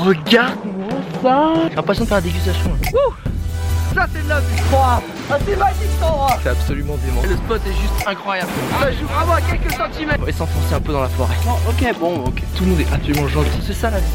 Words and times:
regarde-moi 0.00 0.88
ça 1.22 1.52
J'ai 1.68 1.76
l'impression 1.76 2.04
de 2.04 2.08
faire 2.08 2.18
la 2.18 2.22
dégustation. 2.22 2.70
Ça 3.94 4.06
c'est 4.12 4.22
de 4.22 4.28
la 4.28 4.40
vie 4.40 4.46
Ah 4.72 5.00
c'est 5.44 5.56
magique 5.56 5.76
cet 5.92 6.02
endroit 6.02 6.38
C'est 6.42 6.48
absolument 6.48 6.96
dément. 7.04 7.22
Le 7.22 7.36
spot 7.36 7.60
est 7.66 7.72
juste 7.72 8.06
incroyable. 8.06 8.50
Ça 8.80 8.92
joue 8.92 9.06
vraiment 9.06 9.32
à 9.34 9.40
quelques 9.40 9.72
centimètres 9.72 10.18
On 10.22 10.26
va 10.26 10.32
s'enfoncer 10.32 10.74
un 10.74 10.80
peu 10.80 10.92
dans 10.92 11.02
la 11.02 11.08
forêt. 11.08 11.34
Ok 11.68 11.98
bon 11.98 12.24
ok 12.26 12.42
Tout 12.56 12.64
le 12.64 12.70
monde 12.70 12.80
est 12.80 12.92
absolument 12.92 13.28
gentil. 13.28 13.60
C'est 13.66 13.74
ça 13.74 13.90
la 13.90 13.98
vie. 13.98 14.06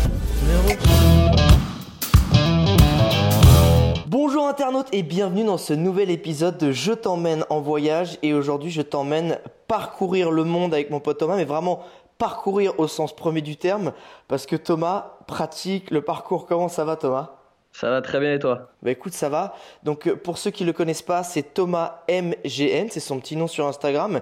Bonjour 4.07 4.47
internautes 4.47 4.87
et 4.91 5.03
bienvenue 5.03 5.43
dans 5.43 5.57
ce 5.57 5.73
nouvel 5.73 6.09
épisode 6.09 6.57
de 6.57 6.71
Je 6.71 6.93
t'emmène 6.93 7.45
en 7.49 7.59
voyage 7.59 8.17
et 8.23 8.33
aujourd'hui 8.33 8.71
je 8.71 8.81
t'emmène 8.81 9.37
parcourir 9.67 10.31
le 10.31 10.43
monde 10.43 10.73
avec 10.73 10.89
mon 10.89 10.99
pote 10.99 11.17
Thomas 11.17 11.35
mais 11.35 11.45
vraiment 11.45 11.81
parcourir 12.17 12.79
au 12.79 12.87
sens 12.87 13.15
premier 13.15 13.41
du 13.41 13.57
terme 13.57 13.93
parce 14.27 14.45
que 14.45 14.55
Thomas 14.55 15.17
pratique 15.27 15.91
le 15.91 16.01
parcours. 16.01 16.45
Comment 16.45 16.67
ça 16.69 16.85
va 16.85 16.95
Thomas? 16.95 17.31
Ça 17.71 17.89
va 17.89 18.01
très 18.01 18.19
bien 18.19 18.33
et 18.35 18.39
toi? 18.39 18.69
Bah 18.81 18.91
écoute 18.91 19.13
ça 19.13 19.27
va. 19.29 19.53
Donc 19.83 20.07
euh, 20.07 20.15
pour 20.15 20.37
ceux 20.37 20.51
qui 20.51 20.63
le 20.63 20.73
connaissent 20.73 21.01
pas 21.01 21.23
c'est 21.23 21.53
Thomas 21.53 22.03
MGN, 22.09 22.87
c'est 22.89 22.99
son 23.01 23.19
petit 23.19 23.35
nom 23.35 23.47
sur 23.47 23.67
Instagram. 23.67 24.21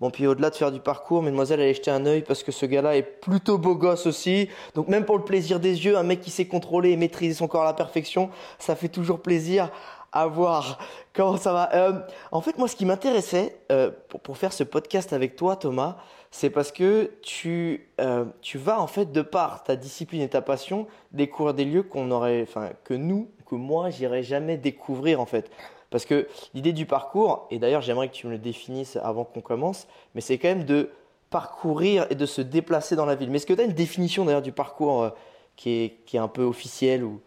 Bon, 0.00 0.10
puis 0.10 0.28
au-delà 0.28 0.50
de 0.50 0.54
faire 0.54 0.70
du 0.70 0.78
parcours, 0.78 1.22
mademoiselle, 1.24 1.60
allez 1.60 1.74
jeter 1.74 1.90
un 1.90 2.06
œil 2.06 2.22
parce 2.22 2.44
que 2.44 2.52
ce 2.52 2.66
gars-là 2.66 2.96
est 2.96 3.02
plutôt 3.02 3.58
beau 3.58 3.74
gosse 3.74 4.06
aussi. 4.06 4.48
Donc 4.76 4.86
même 4.86 5.04
pour 5.04 5.18
le 5.18 5.24
plaisir 5.24 5.58
des 5.58 5.84
yeux, 5.84 5.98
un 5.98 6.04
mec 6.04 6.20
qui 6.20 6.30
sait 6.30 6.44
contrôler 6.46 6.90
et 6.90 6.96
maîtriser 6.96 7.34
son 7.34 7.48
corps 7.48 7.62
à 7.62 7.66
la 7.66 7.72
perfection, 7.72 8.30
ça 8.60 8.76
fait 8.76 8.88
toujours 8.88 9.20
plaisir 9.20 9.70
à 10.12 10.28
voir. 10.28 10.78
Comment 11.14 11.36
ça 11.36 11.52
va? 11.52 11.68
Euh, 11.74 11.92
En 12.30 12.40
fait, 12.40 12.58
moi, 12.58 12.68
ce 12.68 12.76
qui 12.76 12.86
m'intéressait 12.86 13.58
euh, 13.72 13.90
pour, 14.08 14.20
pour 14.20 14.38
faire 14.38 14.52
ce 14.52 14.62
podcast 14.62 15.12
avec 15.12 15.34
toi, 15.34 15.56
Thomas, 15.56 15.96
c'est 16.30 16.50
parce 16.50 16.72
que 16.72 17.10
tu, 17.22 17.88
euh, 18.00 18.24
tu 18.42 18.58
vas 18.58 18.80
en 18.80 18.86
fait, 18.86 19.12
de 19.12 19.22
par 19.22 19.64
ta 19.64 19.76
discipline 19.76 20.20
et 20.20 20.28
ta 20.28 20.42
passion, 20.42 20.86
découvrir 21.12 21.54
des 21.54 21.64
lieux 21.64 21.82
qu'on 21.82 22.10
aurait, 22.10 22.42
enfin, 22.42 22.70
que 22.84 22.94
nous, 22.94 23.30
que 23.46 23.54
moi, 23.54 23.90
j'irais 23.90 24.22
jamais 24.22 24.56
découvrir 24.56 25.20
en 25.20 25.26
fait. 25.26 25.50
Parce 25.90 26.04
que 26.04 26.28
l'idée 26.52 26.72
du 26.72 26.84
parcours, 26.84 27.46
et 27.50 27.58
d'ailleurs 27.58 27.80
j'aimerais 27.80 28.08
que 28.08 28.14
tu 28.14 28.26
me 28.26 28.32
le 28.32 28.38
définisses 28.38 28.96
avant 28.96 29.24
qu'on 29.24 29.40
commence, 29.40 29.88
mais 30.14 30.20
c'est 30.20 30.36
quand 30.36 30.48
même 30.48 30.64
de 30.64 30.90
parcourir 31.30 32.06
et 32.10 32.14
de 32.14 32.26
se 32.26 32.42
déplacer 32.42 32.94
dans 32.94 33.06
la 33.06 33.14
ville. 33.14 33.30
Mais 33.30 33.36
est-ce 33.36 33.46
que 33.46 33.54
tu 33.54 33.60
as 33.60 33.64
une 33.64 33.72
définition 33.72 34.26
d'ailleurs 34.26 34.42
du 34.42 34.52
parcours 34.52 35.02
euh, 35.02 35.10
qui, 35.56 35.70
est, 35.70 35.96
qui 36.04 36.16
est 36.16 36.20
un 36.20 36.28
peu 36.28 36.42
officielle 36.42 37.04
ou... 37.04 37.20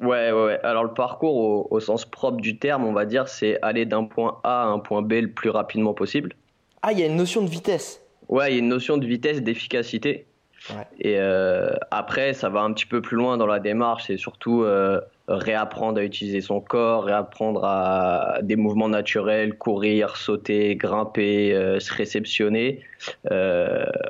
Ouais, 0.00 0.32
ouais, 0.32 0.44
ouais. 0.44 0.60
Alors 0.64 0.82
le 0.82 0.94
parcours 0.94 1.36
au, 1.36 1.68
au 1.70 1.78
sens 1.78 2.04
propre 2.04 2.38
du 2.38 2.58
terme, 2.58 2.84
on 2.84 2.92
va 2.92 3.04
dire, 3.04 3.28
c'est 3.28 3.60
aller 3.62 3.86
d'un 3.86 4.04
point 4.04 4.40
A 4.42 4.62
à 4.62 4.66
un 4.66 4.78
point 4.78 5.02
B 5.02 5.12
le 5.12 5.30
plus 5.30 5.50
rapidement 5.50 5.94
possible. 5.94 6.34
Ah, 6.82 6.92
il 6.92 6.98
y 6.98 7.02
a 7.02 7.06
une 7.06 7.16
notion 7.16 7.42
de 7.42 7.48
vitesse. 7.48 8.02
Ouais, 8.30 8.52
il 8.52 8.54
y 8.54 8.56
a 8.56 8.60
une 8.60 8.68
notion 8.68 8.96
de 8.96 9.04
vitesse, 9.04 9.42
d'efficacité. 9.42 10.26
Ouais. 10.70 10.86
Et 11.00 11.14
euh, 11.18 11.70
après, 11.90 12.32
ça 12.32 12.48
va 12.48 12.60
un 12.60 12.72
petit 12.72 12.86
peu 12.86 13.00
plus 13.00 13.16
loin 13.16 13.36
dans 13.36 13.46
la 13.46 13.58
démarche. 13.58 14.04
C'est 14.06 14.18
surtout 14.18 14.62
euh, 14.62 15.00
réapprendre 15.26 15.98
à 15.98 16.04
utiliser 16.04 16.40
son 16.40 16.60
corps, 16.60 17.04
réapprendre 17.04 17.64
à 17.64 18.38
des 18.42 18.54
mouvements 18.54 18.88
naturels, 18.88 19.58
courir, 19.58 20.16
sauter, 20.16 20.76
grimper, 20.76 21.52
euh, 21.54 21.80
se 21.80 21.92
réceptionner, 21.92 22.84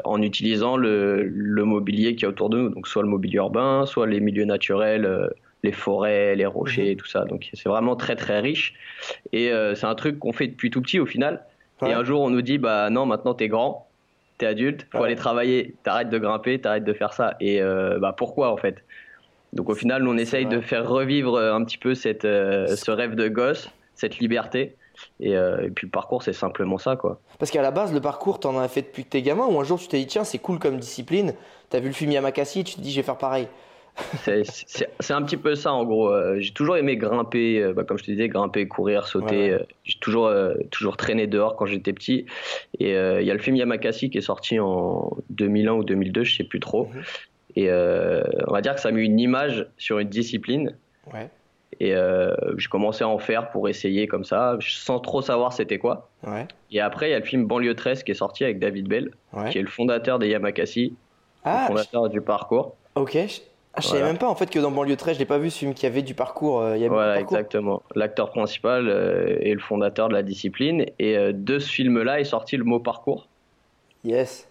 en 0.05 0.21
utilisant 0.21 0.77
le, 0.77 1.23
le 1.23 1.65
mobilier 1.65 2.15
qui 2.15 2.27
est 2.27 2.29
autour 2.29 2.51
de 2.51 2.59
nous. 2.59 2.69
Donc 2.69 2.89
soit 2.89 3.03
le 3.03 3.09
mobilier 3.09 3.37
urbain, 3.37 3.87
soit 3.87 4.07
les 4.07 4.21
milieux 4.21 4.45
naturels, 4.45 5.31
les 5.63 5.73
forêts, 5.73 6.37
les 6.37 6.47
rochers, 6.47 6.95
tout 6.95 7.07
ça. 7.07 7.25
Donc 7.25 7.49
c'est 7.55 7.71
vraiment 7.71 7.97
très 7.97 8.17
très 8.17 8.41
riche. 8.41 8.75
Et 9.33 9.51
c'est 9.77 9.87
un 9.87 9.95
truc 9.95 10.19
qu'on 10.19 10.33
fait 10.33 10.49
depuis 10.49 10.71
tout 10.71 10.83
petit 10.83 11.01
au 11.01 11.07
final. 11.07 11.47
Ouais. 11.81 11.91
Et 11.91 11.93
un 11.95 12.05
jour, 12.05 12.21
on 12.21 12.29
nous 12.29 12.43
dit, 12.43 12.59
bah 12.59 12.91
non, 12.91 13.07
maintenant 13.07 13.33
t'es 13.33 13.49
grand, 13.49 13.89
t'es 14.41 14.47
adulte, 14.47 14.87
faut 14.91 14.99
Ouais. 14.99 15.07
aller 15.07 15.17
travailler, 15.17 15.77
t'arrêtes 15.85 16.11
de 16.11 16.19
grimper, 16.19 16.61
t'arrêtes 16.61 16.85
de 16.85 16.93
faire 16.93 17.13
ça. 17.13 17.37
Et 17.41 17.63
euh, 17.63 17.99
bah 17.99 18.15
pourquoi 18.17 18.51
en 18.51 18.57
fait? 18.57 18.83
Donc 19.53 19.69
au 19.69 19.75
final, 19.75 20.07
on 20.07 20.17
essaye 20.17 20.47
de 20.47 20.61
faire 20.61 20.89
revivre 20.89 21.35
euh, 21.37 21.55
un 21.55 21.65
petit 21.65 21.79
peu 21.79 21.95
cette, 21.95 22.25
euh, 22.25 22.67
ce 22.77 22.91
rêve 22.91 23.15
de 23.15 23.29
gosse, 23.29 23.71
cette 23.95 24.19
liberté. 24.19 24.77
Et, 25.19 25.37
euh, 25.37 25.67
et 25.67 25.71
puis 25.71 25.87
le 25.87 25.91
parcours, 25.91 26.23
c'est 26.23 26.33
simplement 26.33 26.79
ça, 26.79 26.95
quoi. 26.97 27.21
Parce 27.39 27.51
qu'à 27.51 27.63
la 27.63 27.71
base, 27.71 27.93
le 27.93 28.01
parcours, 28.01 28.39
t'en 28.39 28.59
as 28.59 28.69
fait 28.69 28.83
depuis 28.83 29.05
que 29.05 29.09
t'es 29.11 29.23
gamin 29.23 29.47
ou 29.47 29.59
un 29.59 29.65
jour 29.65 29.79
tu 29.79 29.89
t'es 29.89 29.99
dit, 29.99 30.07
tiens, 30.07 30.25
c'est 30.25 30.39
cool 30.39 30.59
comme 30.59 30.79
discipline, 30.79 31.35
t'as 31.71 31.81
vu 31.81 31.89
le 31.89 31.95
film 31.95 32.11
Yamakasi 32.13 32.65
tu 32.65 32.75
te 32.77 32.81
dis, 32.81 32.93
je 32.93 32.97
vais 32.97 33.03
faire 33.03 33.19
pareil. 33.19 33.49
C'est- 34.23 35.11
un 35.13 35.23
petit 35.23 35.37
peu 35.37 35.55
ça 35.55 35.73
en 35.73 35.85
gros. 35.85 36.09
Euh, 36.09 36.37
J'ai 36.41 36.53
toujours 36.53 36.77
aimé 36.77 36.97
grimper, 36.97 37.61
euh, 37.63 37.73
bah, 37.73 37.85
comme 37.85 37.99
je 37.99 38.05
te 38.05 38.11
disais, 38.11 38.29
grimper, 38.29 38.67
courir, 38.69 39.07
sauter. 39.07 39.51
Ouais. 39.51 39.51
Euh, 39.53 39.59
J'ai 39.85 39.99
toujours, 39.99 40.27
euh, 40.27 40.55
toujours 40.71 40.97
traîné 40.97 41.27
dehors 41.27 41.57
quand 41.57 41.67
j'étais 41.67 41.93
petit. 41.93 42.27
Et 42.79 42.95
euh, 42.97 43.21
il 43.21 43.27
y 43.27 43.31
a 43.31 43.35
le 43.35 43.41
film 43.41 43.57
Yamakasi 43.57 44.11
qui 44.11 44.19
est 44.19 44.23
sorti 44.23 44.59
en 44.59 45.17
2001 45.31 45.73
ou 45.75 45.85
2002, 45.85 46.25
je 46.25 46.37
sais 46.37 46.45
plus 46.45 46.61
trop. 46.61 46.87
Mhm. 46.87 47.03
Et 47.57 47.71
euh, 47.71 48.23
on 48.47 48.53
va 48.53 48.61
dire 48.61 48.75
que 48.75 48.81
ça 48.81 48.89
a 48.89 48.93
mis 48.93 49.05
une 49.05 49.19
image 49.19 49.67
sur 49.77 49.99
une 49.99 50.09
discipline. 50.09 50.77
Ouais. 51.13 51.29
Et 51.83 51.95
j'ai 52.59 52.69
commencé 52.69 53.05
à 53.05 53.09
en 53.09 53.19
faire 53.19 53.51
pour 53.53 53.67
essayer 53.69 54.07
comme 54.07 54.25
ça, 54.25 54.59
sans 54.61 54.99
trop 55.01 55.23
savoir 55.23 55.53
c'était 55.55 55.79
quoi. 55.79 56.11
Ouais. 56.27 56.47
Et 56.71 56.81
après, 56.81 57.09
il 57.09 57.13
y 57.13 57.15
a 57.15 57.19
le 57.19 57.25
film 57.25 57.47
Banlieue 57.47 57.75
13 57.75 58.03
qui 58.03 58.11
est 58.11 58.15
sorti 58.15 58.45
avec 58.45 58.59
David 58.59 58.87
Bell, 58.87 59.13
qui 59.51 59.57
est 59.59 59.63
le 59.63 59.69
fondateur 59.69 60.19
des 60.19 60.29
Yamakasi, 60.29 60.95
Ah, 61.43 61.63
le 61.63 61.67
fondateur 61.69 62.09
du 62.11 62.21
parcours. 62.21 62.77
ok. 62.97 63.17
Je- 63.71 63.75
Ah, 63.75 63.81
je 63.83 63.87
savais 63.87 63.99
Voilà. 64.01 64.13
même 64.13 64.19
pas 64.19 64.29
en 64.29 64.35
fait 64.35 64.51
que 64.51 64.59
dans 64.59 64.71
Banlieue 64.73 64.97
13, 64.97 65.15
je 65.15 65.21
l'ai 65.21 65.27
pas 65.27 65.39
vu 65.39 65.49
ce 65.51 65.59
film 65.59 65.75
qui 65.75 65.87
avait 65.87 66.03
du 66.03 66.15
parcours. 66.15 66.61
euh, 66.61 66.77
il 66.77 66.81
y 66.81 66.85
avait 66.85 66.89
Voilà, 66.89 67.15
de 67.15 67.21
parcours. 67.21 67.37
exactement. 67.39 67.83
L'acteur 67.95 68.31
principal 68.31 68.89
euh, 68.89 69.39
est 69.41 69.55
le 69.55 69.61
fondateur 69.61 70.09
de 70.09 70.15
la 70.15 70.23
discipline. 70.25 70.87
Et 70.99 71.17
euh, 71.17 71.33
de 71.33 71.59
ce 71.61 71.71
film-là 71.71 72.19
est 72.21 72.25
sorti 72.25 72.57
le 72.57 72.65
mot 72.65 72.81
parcours. 72.81 73.29
Yes. 74.05 74.49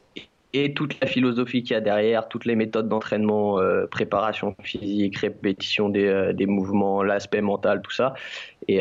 Et 0.53 0.73
toute 0.73 0.99
la 0.99 1.05
philosophie 1.07 1.61
qu'il 1.63 1.73
y 1.73 1.75
a 1.75 1.81
derrière, 1.81 2.27
toutes 2.27 2.45
les 2.45 2.55
méthodes 2.55 2.87
d'entraînement, 2.89 3.59
euh, 3.59 3.85
préparation 3.87 4.55
physique, 4.63 5.17
répétition 5.17 5.89
des, 5.89 6.31
des 6.33 6.45
mouvements, 6.47 7.03
l'aspect 7.03 7.41
mental, 7.41 7.81
tout 7.83 7.91
ça. 7.91 8.15
Et, 8.67 8.79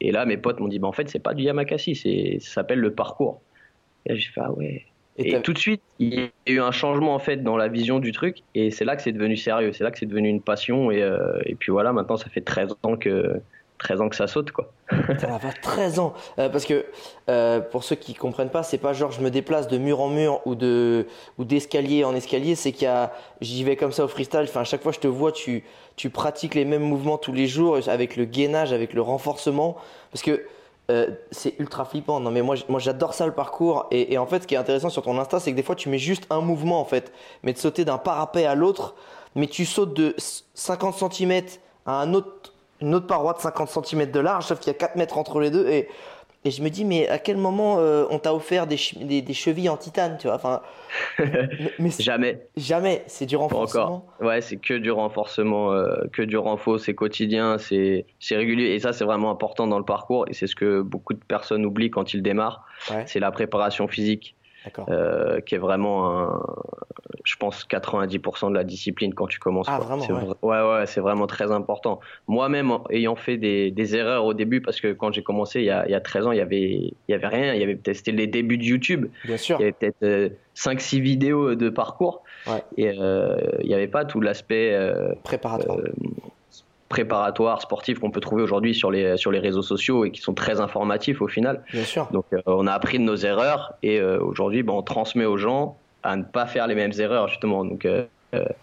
et 0.00 0.10
là, 0.10 0.24
mes 0.26 0.36
potes 0.36 0.58
m'ont 0.58 0.66
dit, 0.68 0.78
bah, 0.80 0.88
en 0.88 0.92
fait, 0.92 1.08
c'est 1.08 1.20
pas 1.20 1.32
du 1.34 1.44
Yamakasi, 1.44 2.40
ça 2.40 2.54
s'appelle 2.54 2.80
le 2.80 2.92
parcours. 2.92 3.40
Et 4.06 4.16
j'ai 4.16 4.30
fait, 4.32 4.40
ah 4.42 4.50
ouais. 4.52 4.84
Et 5.18 5.40
tout 5.40 5.52
de 5.52 5.58
suite, 5.58 5.82
il 5.98 6.14
y 6.14 6.20
a 6.20 6.28
eu 6.46 6.60
un 6.60 6.72
changement 6.72 7.14
en 7.14 7.18
fait 7.18 7.42
dans 7.42 7.56
la 7.56 7.68
vision 7.68 7.98
du 7.98 8.12
truc, 8.12 8.42
et 8.54 8.70
c'est 8.70 8.84
là 8.84 8.96
que 8.96 9.02
c'est 9.02 9.12
devenu 9.12 9.36
sérieux, 9.36 9.72
c'est 9.72 9.84
là 9.84 9.90
que 9.90 9.98
c'est 9.98 10.06
devenu 10.06 10.28
une 10.28 10.42
passion, 10.42 10.90
et, 10.90 11.02
euh, 11.02 11.40
et 11.46 11.54
puis 11.54 11.72
voilà, 11.72 11.92
maintenant 11.92 12.16
ça 12.16 12.28
fait 12.28 12.42
13 12.42 12.76
ans 12.82 12.96
que 12.96 13.40
13 13.78 14.00
ans 14.00 14.08
que 14.08 14.16
ça 14.16 14.26
saute 14.26 14.52
quoi. 14.52 14.72
Ça 15.18 15.26
va 15.26 15.38
faire 15.38 15.60
13 15.60 15.98
ans. 15.98 16.14
Euh, 16.38 16.48
parce 16.48 16.64
que 16.64 16.86
euh, 17.28 17.60
pour 17.60 17.84
ceux 17.84 17.96
qui 17.96 18.14
comprennent 18.14 18.50
pas, 18.50 18.62
c'est 18.62 18.78
pas 18.78 18.92
genre 18.92 19.10
je 19.10 19.20
me 19.20 19.30
déplace 19.30 19.68
de 19.68 19.78
mur 19.78 20.00
en 20.00 20.08
mur 20.08 20.40
ou 20.46 20.54
de 20.54 21.06
ou 21.38 21.44
d'escalier 21.44 22.04
en 22.04 22.14
escalier, 22.14 22.54
c'est 22.54 22.72
qu'il 22.72 22.84
y 22.84 22.90
a 22.90 23.12
j'y 23.40 23.64
vais 23.64 23.76
comme 23.76 23.92
ça 23.92 24.04
au 24.04 24.08
freestyle. 24.08 24.44
Enfin, 24.44 24.60
à 24.60 24.64
chaque 24.64 24.82
fois 24.82 24.92
je 24.92 25.00
te 25.00 25.08
vois, 25.08 25.32
tu 25.32 25.64
tu 25.96 26.08
pratiques 26.08 26.54
les 26.54 26.64
mêmes 26.64 26.84
mouvements 26.84 27.18
tous 27.18 27.32
les 27.32 27.46
jours 27.46 27.78
avec 27.88 28.16
le 28.16 28.24
gainage, 28.24 28.72
avec 28.72 28.94
le 28.94 29.02
renforcement 29.02 29.76
parce 30.10 30.22
que 30.22 30.42
euh, 30.90 31.10
c'est 31.32 31.58
ultra 31.58 31.84
flippant. 31.84 32.20
Non 32.20 32.30
mais 32.30 32.42
moi 32.42 32.56
moi 32.68 32.78
j'adore 32.78 33.14
ça 33.14 33.26
le 33.26 33.32
parcours 33.32 33.86
et, 33.90 34.16
en 34.18 34.26
fait 34.26 34.42
ce 34.42 34.46
qui 34.46 34.54
est 34.54 34.58
intéressant 34.58 34.88
sur 34.88 35.02
ton 35.02 35.18
Insta, 35.18 35.40
c'est 35.40 35.50
que 35.50 35.56
des 35.56 35.62
fois 35.62 35.74
tu 35.74 35.88
mets 35.88 35.98
juste 35.98 36.26
un 36.30 36.40
mouvement 36.40 36.80
en 36.80 36.84
fait, 36.84 37.12
mais 37.42 37.52
de 37.52 37.58
sauter 37.58 37.84
d'un 37.84 37.98
parapet 37.98 38.46
à 38.46 38.54
l'autre, 38.54 38.94
mais 39.34 39.46
tu 39.46 39.66
sautes 39.66 39.94
de 39.94 40.14
50 40.54 41.12
cm 41.12 41.42
à 41.86 42.04
une 42.80 42.94
autre 42.94 43.06
paroi 43.06 43.32
de 43.32 43.40
50 43.40 43.86
cm 43.86 44.10
de 44.10 44.20
large, 44.20 44.46
sauf 44.46 44.58
qu'il 44.60 44.68
y 44.68 44.76
a 44.76 44.78
4 44.78 44.96
mètres 44.96 45.18
entre 45.18 45.40
les 45.40 45.50
deux. 45.50 45.68
Et, 45.68 45.88
et 46.46 46.50
je 46.50 46.62
me 46.62 46.70
dis, 46.70 46.84
mais 46.84 47.08
à 47.08 47.18
quel 47.18 47.36
moment 47.36 47.78
euh, 47.80 48.06
on 48.10 48.18
t'a 48.18 48.32
offert 48.34 48.66
des, 48.66 48.76
che- 48.76 48.96
des, 49.04 49.20
des 49.22 49.34
chevilles 49.34 49.68
en 49.68 49.76
titane, 49.76 50.16
tu 50.18 50.28
vois 50.28 50.36
enfin, 50.36 50.62
mais, 51.78 51.90
Jamais, 51.98 52.46
jamais, 52.56 53.02
c'est 53.06 53.26
du 53.26 53.36
renforcement. 53.36 54.06
encore. 54.18 54.26
Ouais, 54.26 54.40
c'est 54.40 54.56
que 54.56 54.74
du 54.74 54.90
renforcement, 54.90 55.72
euh, 55.72 56.04
que 56.12 56.22
du 56.22 56.36
renfort, 56.36 56.78
c'est 56.80 56.94
quotidien, 56.94 57.58
c'est 57.58 58.06
c'est 58.20 58.36
régulier, 58.36 58.66
et 58.74 58.78
ça 58.78 58.92
c'est 58.92 59.04
vraiment 59.04 59.30
important 59.30 59.66
dans 59.66 59.78
le 59.78 59.84
parcours, 59.84 60.26
et 60.28 60.34
c'est 60.34 60.46
ce 60.46 60.54
que 60.54 60.82
beaucoup 60.82 61.14
de 61.14 61.18
personnes 61.26 61.66
oublient 61.66 61.90
quand 61.90 62.14
ils 62.14 62.22
démarrent, 62.22 62.64
Ouais, 62.90 63.04
c'est 63.06 63.20
la 63.20 63.30
préparation 63.32 63.88
physique. 63.88 64.35
Euh, 64.88 65.40
qui 65.40 65.54
est 65.54 65.58
vraiment, 65.58 66.20
un, 66.20 66.42
je 67.24 67.36
pense, 67.36 67.66
90% 67.66 68.50
de 68.50 68.54
la 68.54 68.64
discipline 68.64 69.14
quand 69.14 69.26
tu 69.26 69.38
commences. 69.38 69.66
Ah, 69.68 69.78
vraiment, 69.78 70.02
C'est 70.02 70.12
ouais. 70.12 70.22
ouais, 70.42 70.62
ouais, 70.62 70.86
c'est 70.86 71.00
vraiment 71.00 71.26
très 71.26 71.50
important. 71.50 72.00
Moi-même, 72.28 72.72
ayant 72.90 73.16
fait 73.16 73.36
des, 73.36 73.70
des 73.70 73.96
erreurs 73.96 74.24
au 74.24 74.34
début, 74.34 74.60
parce 74.60 74.80
que 74.80 74.92
quand 74.92 75.12
j'ai 75.12 75.22
commencé 75.22 75.60
il 75.60 75.66
y, 75.66 75.70
a, 75.70 75.86
il 75.86 75.92
y 75.92 75.94
a 75.94 76.00
13 76.00 76.26
ans, 76.26 76.32
il 76.32 76.38
y 76.38 76.40
avait, 76.40 76.62
il 76.62 76.94
y 77.08 77.14
avait 77.14 77.26
rien. 77.28 77.54
Il 77.54 77.60
y 77.60 77.64
avait 77.64 77.76
peut-être, 77.76 77.96
c'était 77.96 78.12
les 78.12 78.26
débuts 78.26 78.58
de 78.58 78.64
YouTube. 78.64 79.06
Bien 79.24 79.36
sûr. 79.36 79.56
Il 79.58 79.62
y 79.62 79.64
avait 79.64 79.72
peut-être 79.72 80.02
euh, 80.02 80.28
5-6 80.54 81.00
vidéos 81.00 81.54
de 81.54 81.68
parcours. 81.68 82.22
Ouais. 82.46 82.62
Et 82.76 82.94
euh, 82.98 83.36
il 83.60 83.68
n'y 83.68 83.74
avait 83.74 83.88
pas 83.88 84.04
tout 84.04 84.20
l'aspect 84.20 84.72
euh, 84.72 85.14
Préparatoire. 85.24 85.78
Euh, 86.86 86.88
préparatoire, 86.88 87.60
sportif 87.60 87.98
qu'on 87.98 88.10
peut 88.10 88.20
trouver 88.20 88.42
aujourd'hui 88.42 88.74
sur 88.74 88.90
les, 88.90 89.16
sur 89.16 89.30
les 89.30 89.38
réseaux 89.38 89.62
sociaux 89.62 90.04
et 90.04 90.10
qui 90.10 90.20
sont 90.20 90.34
très 90.34 90.60
informatifs 90.60 91.20
au 91.20 91.28
final. 91.28 91.62
Bien 91.72 91.84
sûr. 91.84 92.08
Donc 92.12 92.24
euh, 92.32 92.40
on 92.46 92.66
a 92.66 92.72
appris 92.72 92.98
de 92.98 93.04
nos 93.04 93.16
erreurs 93.16 93.74
et 93.82 94.00
euh, 94.00 94.18
aujourd'hui 94.20 94.62
ben, 94.62 94.72
on 94.72 94.82
transmet 94.82 95.24
aux 95.24 95.36
gens 95.36 95.76
à 96.02 96.16
ne 96.16 96.22
pas 96.22 96.46
faire 96.46 96.66
les 96.66 96.74
mêmes 96.74 96.92
erreurs 96.98 97.28
justement. 97.28 97.64
Donc 97.64 97.84
euh, 97.84 98.04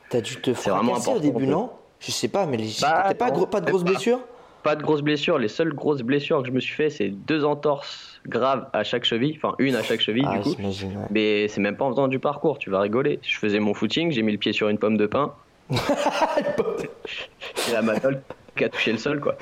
T'as 0.10 0.22
dû 0.22 0.36
te 0.38 0.54
c'est 0.54 0.70
vraiment 0.70 0.96
fracasser 0.96 1.18
au 1.18 1.20
début, 1.20 1.48
non? 1.48 1.72
Je 2.00 2.12
sais 2.12 2.28
pas, 2.28 2.46
mais 2.46 2.58
les... 2.58 2.70
Bah, 2.81 3.06
t'as 3.08 3.14
pas, 3.16 3.28
non, 3.30 3.34
gros- 3.38 3.46
pas 3.48 3.62
de 3.62 3.66
grosses 3.70 3.84
pas- 3.84 3.92
blessures? 3.92 4.20
Pas 4.62 4.75
de 4.78 4.81
grosses 4.84 5.02
blessures. 5.02 5.40
Les 5.40 5.50
seules 5.50 5.74
grosses 5.74 6.04
blessures 6.04 6.42
que 6.42 6.48
je 6.48 6.54
me 6.54 6.60
suis 6.62 6.74
fait 6.74 6.90
c'est 6.90 7.10
deux 7.10 7.44
entorses 7.44 8.22
graves 8.28 8.68
à 8.72 8.84
chaque 8.86 9.04
cheville, 9.04 9.34
enfin 9.36 9.56
une 9.60 9.75
à 9.75 9.84
chaque 9.84 10.00
cheville 10.00 10.24
Ah, 10.25 10.38
du 10.38 10.44
coup. 10.44 10.54
j'imagine, 10.58 10.90
ouais. 10.98 11.06
Mais 11.12 11.48
c'est 11.50 11.60
même 11.60 11.75
pas 11.75 11.84
en 11.84 11.90
faisant 11.92 12.08
du 12.08 12.20
parcours, 12.20 12.58
tu 12.60 12.70
vas 12.70 12.80
rigoler. 12.80 13.20
Je 13.24 13.38
faisais 13.38 13.60
mon 13.60 13.74
footing, 13.74 14.12
j'ai 14.12 14.22
mis 14.22 14.31
le 14.31 14.38
pied 14.38 14.54
sur 14.54 14.70
une 14.70 14.78
pomme 14.78 14.96
de 14.96 15.06
pin, 15.06 15.34
c'est 17.56 17.74
la 17.74 17.81
manole 17.81 18.22
qui 18.56 18.64
a 18.64 18.70
touché 18.70 18.92
le 18.92 18.98
sol, 18.98 19.20
quoi. 19.20 19.36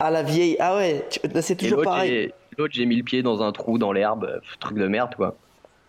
Ah, 0.00 0.10
la 0.10 0.22
vieille. 0.22 0.56
Ah 0.58 0.76
ouais, 0.76 1.04
c'est 1.40 1.56
toujours 1.56 1.82
pareil. 1.82 2.32
l'autre, 2.56 2.72
j'ai 2.74 2.86
mis 2.86 2.96
le 2.96 3.02
pied 3.02 3.22
dans 3.22 3.42
un 3.42 3.52
trou 3.52 3.78
dans 3.78 3.92
l'herbe, 3.92 4.24
euh, 4.24 4.40
truc 4.60 4.78
de 4.78 4.86
merde, 4.86 5.14
quoi. 5.14 5.34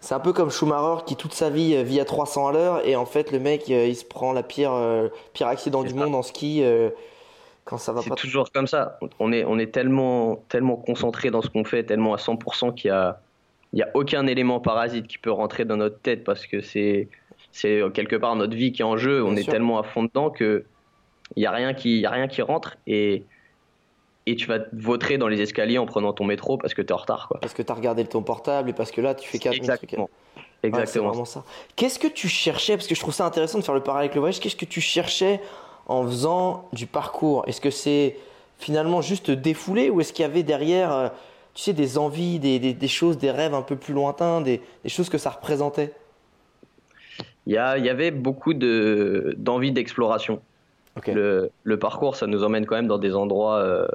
C'est 0.01 0.13
un 0.13 0.19
peu 0.19 0.33
comme 0.33 0.51
Schumacher 0.51 1.03
qui 1.05 1.15
toute 1.15 1.33
sa 1.33 1.49
vie 1.49 1.73
euh, 1.75 1.81
vit 1.83 1.99
à 1.99 2.05
300 2.05 2.49
à 2.49 2.51
l'heure 2.51 2.87
et 2.87 2.95
en 2.95 3.05
fait 3.05 3.31
le 3.31 3.39
mec 3.39 3.63
euh, 3.71 3.87
il 3.87 3.95
se 3.95 4.05
prend 4.05 4.33
la 4.33 4.43
pire, 4.43 4.71
euh, 4.73 5.07
pire 5.33 5.47
accident 5.47 5.81
C'est 5.81 5.93
du 5.93 5.97
ça. 5.99 6.05
monde 6.05 6.13
en 6.13 6.21
ski 6.21 6.61
euh, 6.63 6.89
quand 7.63 7.79
ça 7.79 7.91
va 7.91 8.01
C'est 8.01 8.09
pas. 8.09 8.15
toujours 8.15 8.51
comme 8.51 8.67
ça. 8.67 8.99
On 9.19 9.31
est, 9.31 9.45
on 9.45 9.57
est 9.57 9.73
tellement, 9.73 10.43
tellement 10.49 10.75
concentré 10.75 11.31
dans 11.31 11.41
ce 11.41 11.49
qu'on 11.49 11.63
fait, 11.63 11.83
tellement 11.85 12.13
à 12.13 12.17
100% 12.17 12.75
qu'il 12.75 12.89
y 12.89 12.91
a, 12.91 13.19
il 13.73 13.79
y 13.79 13.81
a 13.81 13.89
aucun 13.95 14.27
élément 14.27 14.59
parasite 14.59 15.07
qui 15.07 15.17
peut 15.17 15.31
rentrer 15.31 15.65
dans 15.65 15.77
notre 15.77 15.99
tête 15.99 16.23
parce 16.23 16.45
que 16.45 16.61
c'est, 16.61 17.07
c'est 17.55 17.79
euh, 17.81 17.89
quelque 17.89 18.15
part 18.17 18.35
notre 18.35 18.55
vie 18.55 18.71
qui 18.71 18.81
est 18.81 18.85
en 18.85 18.97
jeu. 18.97 19.23
On 19.23 19.29
Bien 19.29 19.37
est 19.37 19.43
sûr. 19.43 19.53
tellement 19.53 19.79
à 19.79 19.83
fond 19.83 20.03
dedans 20.03 20.29
que 20.29 20.65
il 21.35 21.43
y 21.43 21.45
a 21.45 21.51
rien 21.51 21.73
qui, 21.73 21.99
y 22.01 22.05
a 22.05 22.11
rien 22.11 22.27
qui 22.27 22.41
rentre 22.41 22.77
et 22.87 23.25
et 24.27 24.35
tu 24.35 24.47
vas 24.47 24.59
te 24.59 24.75
vautrer 24.75 25.17
dans 25.17 25.27
les 25.27 25.39
escaliers 25.41 25.77
en 25.77 25.85
prenant 25.85 26.11
ton 26.11 26.25
métro 26.25 26.57
parce 26.57 26.73
que 26.73 26.81
tu 26.81 26.87
es 26.87 26.91
en 26.93 26.97
retard, 26.97 27.27
quoi. 27.27 27.39
Parce 27.39 27.53
que 27.53 27.61
t'as 27.61 27.75
regardé 27.75 28.05
ton 28.05 28.23
portable 28.23 28.69
et 28.71 28.73
parce 28.73 28.91
que 28.91 28.99
là 29.01 29.13
tu 29.13 29.29
fais 29.29 29.37
4000 29.39 29.61
trucs. 29.61 29.83
Exactement. 29.83 30.09
Ouais, 30.35 30.41
c'est 30.61 30.67
Exactement. 30.67 31.07
vraiment 31.09 31.25
ça. 31.25 31.43
Qu'est-ce 31.75 31.99
que 31.99 32.07
tu 32.07 32.27
cherchais? 32.27 32.75
Parce 32.75 32.87
que 32.87 32.95
je 32.95 32.99
trouve 32.99 33.13
ça 33.13 33.25
intéressant 33.25 33.59
de 33.59 33.63
faire 33.63 33.75
le 33.75 33.83
parallèle 33.83 34.05
avec 34.05 34.15
le 34.15 34.21
voyage. 34.21 34.39
Qu'est-ce 34.39 34.55
que 34.55 34.65
tu 34.65 34.81
cherchais 34.81 35.39
en 35.85 36.03
faisant 36.03 36.67
du 36.73 36.87
parcours? 36.87 37.43
Est-ce 37.47 37.61
que 37.61 37.69
c'est 37.69 38.17
finalement 38.57 39.01
juste 39.01 39.29
défouler 39.29 39.89
ou 39.91 40.01
est-ce 40.01 40.11
qu'il 40.11 40.23
y 40.23 40.25
avait 40.25 40.41
derrière, 40.43 40.91
euh, 40.91 41.09
tu 41.53 41.61
sais, 41.61 41.73
des 41.73 41.97
envies, 41.99 42.39
des, 42.39 42.57
des- 42.57 42.73
des 42.73 42.87
choses, 42.87 43.17
des 43.19 43.29
rêves 43.29 43.53
un 43.53 43.61
peu 43.61 43.75
plus 43.75 43.93
lointains, 43.93 44.41
des, 44.41 44.59
des 44.83 44.89
choses 44.89 45.09
que 45.09 45.19
ça 45.19 45.29
représentait? 45.29 45.93
Il 47.47 47.53
y, 47.53 47.57
a- 47.57 47.77
il 47.77 47.85
y 47.85 47.89
avait 47.89 48.11
beaucoup 48.11 48.53
de, 48.53 49.33
d'envie 49.37 49.71
d'exploration. 49.71 50.41
Le, 51.13 51.51
le 51.63 51.77
parcours, 51.77 52.15
ça 52.15 52.25
nous 52.25 52.43
emmène 52.43 52.65
quand 52.65 52.75
même 52.75 52.87
dans 52.87 52.97
des 52.97 53.15
endroits 53.15 53.57
euh, 53.59 53.85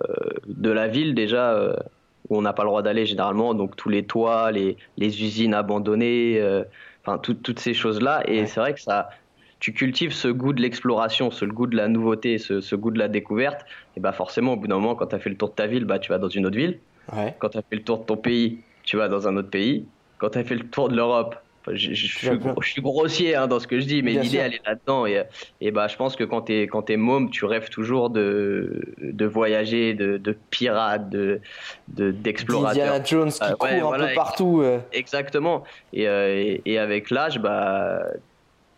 de 0.46 0.70
la 0.70 0.86
ville 0.86 1.14
déjà 1.14 1.52
euh, 1.54 1.74
où 2.28 2.36
on 2.36 2.42
n'a 2.42 2.52
pas 2.52 2.62
le 2.62 2.68
droit 2.68 2.82
d'aller 2.82 3.06
généralement, 3.06 3.54
donc 3.54 3.74
tous 3.74 3.88
les 3.88 4.04
toits, 4.04 4.52
les, 4.52 4.76
les 4.98 5.22
usines 5.22 5.54
abandonnées, 5.54 6.38
euh, 6.40 6.62
enfin 7.02 7.18
tout- 7.18 7.34
toutes 7.34 7.58
ces 7.58 7.72
choses-là. 7.74 8.22
Et 8.28 8.40
Ouais. 8.40 8.46
c'est 8.46 8.60
vrai 8.60 8.74
que 8.74 8.80
ça, 8.80 9.08
tu 9.60 9.72
cultives 9.72 10.12
ce 10.12 10.28
goût 10.28 10.52
de 10.52 10.60
l'exploration, 10.60 11.30
ce 11.30 11.46
goût 11.46 11.66
de 11.66 11.76
la 11.76 11.88
nouveauté, 11.88 12.36
ce, 12.38 12.60
ce 12.60 12.76
goût 12.76 12.90
de 12.90 12.98
la 12.98 13.08
découverte. 13.08 13.62
Et 13.96 14.00
bah 14.00 14.12
forcément, 14.12 14.52
au 14.52 14.56
bout 14.56 14.68
d'un 14.68 14.76
moment, 14.76 14.94
quand 14.94 15.06
tu 15.06 15.14
as 15.16 15.18
fait 15.18 15.30
le 15.30 15.36
tour 15.38 15.48
de 15.48 15.54
ta 15.54 15.66
ville, 15.66 15.86
bah 15.86 15.98
tu 15.98 16.10
vas 16.12 16.18
dans 16.18 16.28
une 16.28 16.44
autre 16.46 16.56
ville. 16.56 16.78
Ouais. 17.12 17.34
Quand 17.38 17.48
tu 17.48 17.58
as 17.58 17.62
fait 17.62 17.76
le 17.76 17.82
tour 17.82 18.00
de 18.00 18.04
ton 18.04 18.16
pays, 18.18 18.60
tu 18.84 18.98
vas 18.98 19.08
dans 19.08 19.26
un 19.26 19.36
autre 19.38 19.50
pays. 19.50 19.86
Quand 20.18 20.30
tu 20.30 20.38
as 20.38 20.44
fait 20.44 20.54
le 20.54 20.68
tour 20.68 20.90
de 20.90 20.96
l'Europe, 20.96 21.34
enfin, 21.62 21.76
je, 21.76 21.90
je- 21.90 21.94
je 21.94 22.06
suis, 22.06 22.26
je 22.26 22.80
grossier 22.80 23.36
hein, 23.36 23.46
dans 23.46 23.60
ce 23.60 23.66
que 23.66 23.80
je 23.80 23.86
dis, 23.86 24.02
mais 24.02 24.12
l'idée 24.12 24.38
elle 24.38 24.54
est 24.54 24.66
là-dedans. 24.66 25.06
Et, 25.06 25.22
et 25.60 25.70
bah, 25.70 25.88
je 25.88 25.96
pense 25.96 26.16
que 26.16 26.24
quand 26.24 26.42
tu 26.42 26.54
es, 26.54 26.66
quand 26.66 26.90
es 26.90 26.96
môme, 26.96 27.30
tu 27.30 27.44
rêves 27.44 27.68
toujours 27.68 28.10
de, 28.10 28.94
de 28.98 29.26
voyager, 29.26 29.94
de, 29.94 30.16
de 30.16 30.32
pirate, 30.50 31.08
de, 31.10 31.40
de- 31.88 32.10
d'explorateur. 32.10 32.70
Indiana 32.94 33.04
Jones 33.04 33.30
qui 33.30 33.38
Ah, 33.40 33.52
court 33.52 33.62
ouais, 33.68 33.80
un 33.80 33.84
voilà, 33.84 34.08
peu 34.08 34.14
partout. 34.14 34.60
euh. 34.62 34.80
Exactement. 34.92 35.64
Et, 35.92 36.08
euh, 36.08 36.34
et, 36.34 36.62
et 36.64 36.78
avec 36.78 37.10
l'âge, 37.10 37.38
bah, 37.40 38.02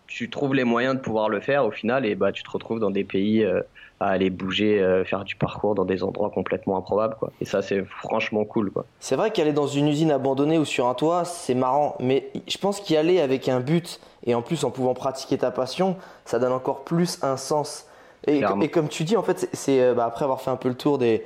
tu 0.07 0.29
trouves 0.29 0.55
les 0.55 0.65
moyens 0.65 0.97
de 0.97 1.01
pouvoir 1.01 1.29
le 1.29 1.41
faire 1.41 1.65
au 1.65 1.71
final 1.71 2.05
et 2.05 2.15
bah, 2.15 2.33
tu 2.33 2.43
te 2.43 2.51
retrouves 2.51 2.81
dans 2.81 2.91
des 2.91 3.05
pays 3.05 3.45
euh, 3.45 3.63
à 4.03 4.09
aller 4.09 4.31
bouger, 4.31 4.81
euh, 4.81 5.05
faire 5.05 5.25
du 5.25 5.37
parcours 5.37 5.75
dans 5.75 5.85
des 5.85 6.03
endroits 6.03 6.31
complètement 6.31 6.77
improbables. 6.77 7.17
Quoi. 7.19 7.31
Et 7.41 7.45
ça, 7.45 7.63
c'est 7.63 7.85
franchement 7.85 8.45
cool. 8.45 8.71
Quoi. 8.71 8.85
C'est 9.01 9.17
vrai 9.17 9.31
qu'aller 9.31 9.53
dans 9.53 9.67
une 9.67 9.89
usine 9.89 10.11
abandonnée 10.11 10.59
ou 10.59 10.65
sur 10.65 10.87
un 10.89 10.95
toit, 10.95 11.25
c'est 11.25 11.55
marrant, 11.55 11.97
mais 12.01 12.29
je 12.49 12.59
pense 12.59 12.81
qu'y 12.81 12.97
aller 12.97 13.21
avec 13.21 13.49
un 13.49 13.61
but 13.61 14.01
et 14.27 14.35
en 14.35 14.43
plus 14.43 14.65
en 14.65 14.71
pouvant 14.71 14.95
pratiquer 14.95 15.39
ta 15.39 15.51
passion, 15.51 15.97
ça 16.25 16.39
donne 16.39 16.53
encore 16.53 16.81
plus 16.85 17.19
un 17.23 17.37
sens. 17.37 17.87
Et, 18.27 18.41
comme 18.71 18.89
tu 18.89 19.03
dis, 19.05 19.17
en 19.17 19.23
fait, 19.23 19.49
c'est- 19.53 19.81
euh, 19.81 19.95
bah, 19.95 20.05
après 20.05 20.25
avoir 20.25 20.41
fait 20.41 20.51
un 20.51 20.57
peu 20.57 20.69
le 20.69 20.77
tour 20.77 20.97
des, 20.99 21.25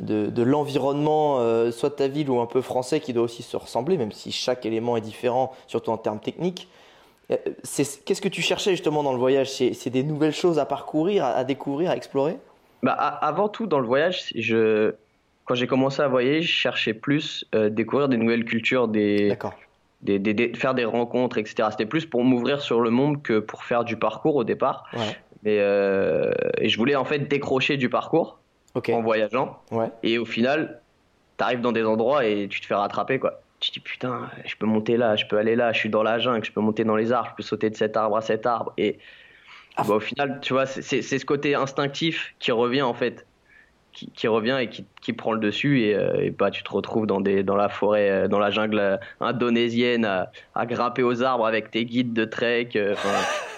de, 0.00 0.26
de 0.28 0.42
l'environnement, 0.42 1.40
euh, 1.40 1.70
soit 1.70 1.90
de 1.90 1.94
ta 1.94 2.08
ville 2.08 2.30
ou 2.30 2.40
un 2.40 2.46
peu 2.46 2.62
français, 2.62 3.00
qui 3.00 3.12
doit 3.12 3.24
aussi 3.24 3.42
se 3.42 3.56
ressembler, 3.56 3.98
même 3.98 4.12
si 4.12 4.32
chaque 4.32 4.64
élément 4.64 4.96
est 4.96 5.02
différent, 5.02 5.52
surtout 5.66 5.90
en 5.90 5.98
termes 5.98 6.20
techniques. 6.20 6.68
Euh, 7.30 7.36
Qu'est-ce 7.64 8.20
que 8.20 8.28
tu 8.28 8.40
cherchais 8.42 8.70
justement 8.70 9.02
dans 9.02 9.12
le 9.12 9.18
voyage? 9.18 9.50
C'est 9.50 9.90
des 9.90 10.02
nouvelles 10.02 10.32
choses 10.34 10.58
à 10.58 10.64
parcourir, 10.66 11.24
à, 11.24 11.30
à 11.30 11.44
découvrir, 11.44 11.90
à 11.90 11.96
explorer? 11.96 12.36
Bah, 12.82 12.92
a- 12.92 13.26
avant 13.26 13.48
tout, 13.48 13.66
dans 13.66 13.80
le 13.80 13.86
voyage, 13.86 14.30
je, 14.34 14.94
quand 15.44 15.54
j'ai 15.54 15.66
commencé 15.66 16.00
à 16.00 16.08
voyager, 16.08 16.42
je 16.42 16.52
cherchais 16.52 16.94
plus 16.94 17.44
euh, 17.54 17.68
découvrir 17.70 18.08
des 18.08 18.16
nouvelles 18.16 18.44
cultures, 18.44 18.88
des, 18.88 19.28
D'accord. 19.28 19.54
des, 20.02 20.18
des- 20.18 20.32
des- 20.34 20.54
faire 20.54 20.74
des 20.74 20.84
rencontres, 20.84 21.38
etc. 21.38 21.68
C'était 21.70 21.86
plus 21.86 22.06
pour 22.06 22.24
m'ouvrir 22.24 22.60
sur 22.62 22.80
le 22.80 22.90
monde 22.90 23.22
que 23.22 23.38
pour 23.40 23.64
faire 23.64 23.84
du 23.84 23.96
parcours 23.96 24.36
au 24.36 24.44
départ. 24.44 24.84
Ouais. 24.94 25.16
Et, 25.44 25.58
euh, 25.60 26.32
et 26.58 26.68
je 26.68 26.76
voulais 26.78 26.96
en 26.96 27.04
fait 27.04 27.20
décrocher 27.20 27.76
du 27.76 27.88
parcours 27.88 28.38
en 28.74 29.02
voyageant. 29.02 29.58
Ouais. 29.70 29.90
Et 30.02 30.18
au 30.18 30.24
final, 30.24 30.80
tu 31.36 31.44
arrives 31.44 31.60
dans 31.60 31.72
des 31.72 31.84
endroits 31.84 32.24
et 32.24 32.48
tu 32.48 32.60
te 32.60 32.66
fais 32.66 32.74
rattraper, 32.74 33.18
quoi. 33.18 33.40
Tu 33.60 33.70
te 33.70 33.74
dis, 33.74 33.80
putain, 33.80 34.30
je 34.44 34.54
peux 34.56 34.66
monter 34.66 34.96
là, 34.96 35.16
je 35.16 35.26
peux 35.26 35.36
aller 35.38 35.56
là, 35.56 35.72
je 35.72 35.78
suis 35.78 35.88
dans 35.90 36.02
la 36.04 36.18
jungle, 36.20 36.44
je 36.44 36.52
peux 36.52 36.60
monter 36.60 36.84
dans 36.84 36.96
les 36.96 37.10
arbres, 37.12 37.30
je 37.32 37.36
peux 37.36 37.42
sauter 37.42 37.70
de 37.70 37.76
cet 37.76 37.96
arbre 37.96 38.16
à 38.16 38.20
cet 38.20 38.46
arbre. 38.46 38.72
Et 38.78 38.98
Ah. 39.76 39.84
bah, 39.86 39.94
au 39.94 40.00
final, 40.00 40.38
tu 40.42 40.52
vois, 40.52 40.66
c'est 40.66 41.02
ce 41.02 41.24
côté 41.24 41.54
instinctif 41.56 42.34
qui 42.38 42.52
revient, 42.52 42.82
en 42.82 42.94
fait, 42.94 43.26
qui, 43.92 44.10
qui 44.12 44.28
revient 44.28 44.58
et 44.60 44.68
qui, 44.68 44.86
qui 45.00 45.12
prend 45.12 45.32
le 45.32 45.40
dessus. 45.40 45.80
Et, 45.82 45.94
euh, 45.96 46.20
et 46.22 46.30
bah, 46.30 46.50
tu 46.52 46.62
te 46.62 46.70
retrouves 46.72 47.06
dans, 47.06 47.20
des, 47.20 47.42
dans 47.42 47.56
la 47.56 47.68
forêt, 47.68 48.10
euh, 48.10 48.28
dans 48.28 48.38
la 48.38 48.50
jungle 48.50 48.78
euh, 48.78 48.96
indonésienne, 49.20 50.04
à, 50.04 50.30
à 50.54 50.66
grimper 50.66 51.02
aux 51.02 51.22
arbres 51.22 51.46
avec 51.46 51.70
tes 51.72 51.84
guides 51.84 52.12
de 52.12 52.24
trek. 52.24 52.70
euh, 52.76 52.94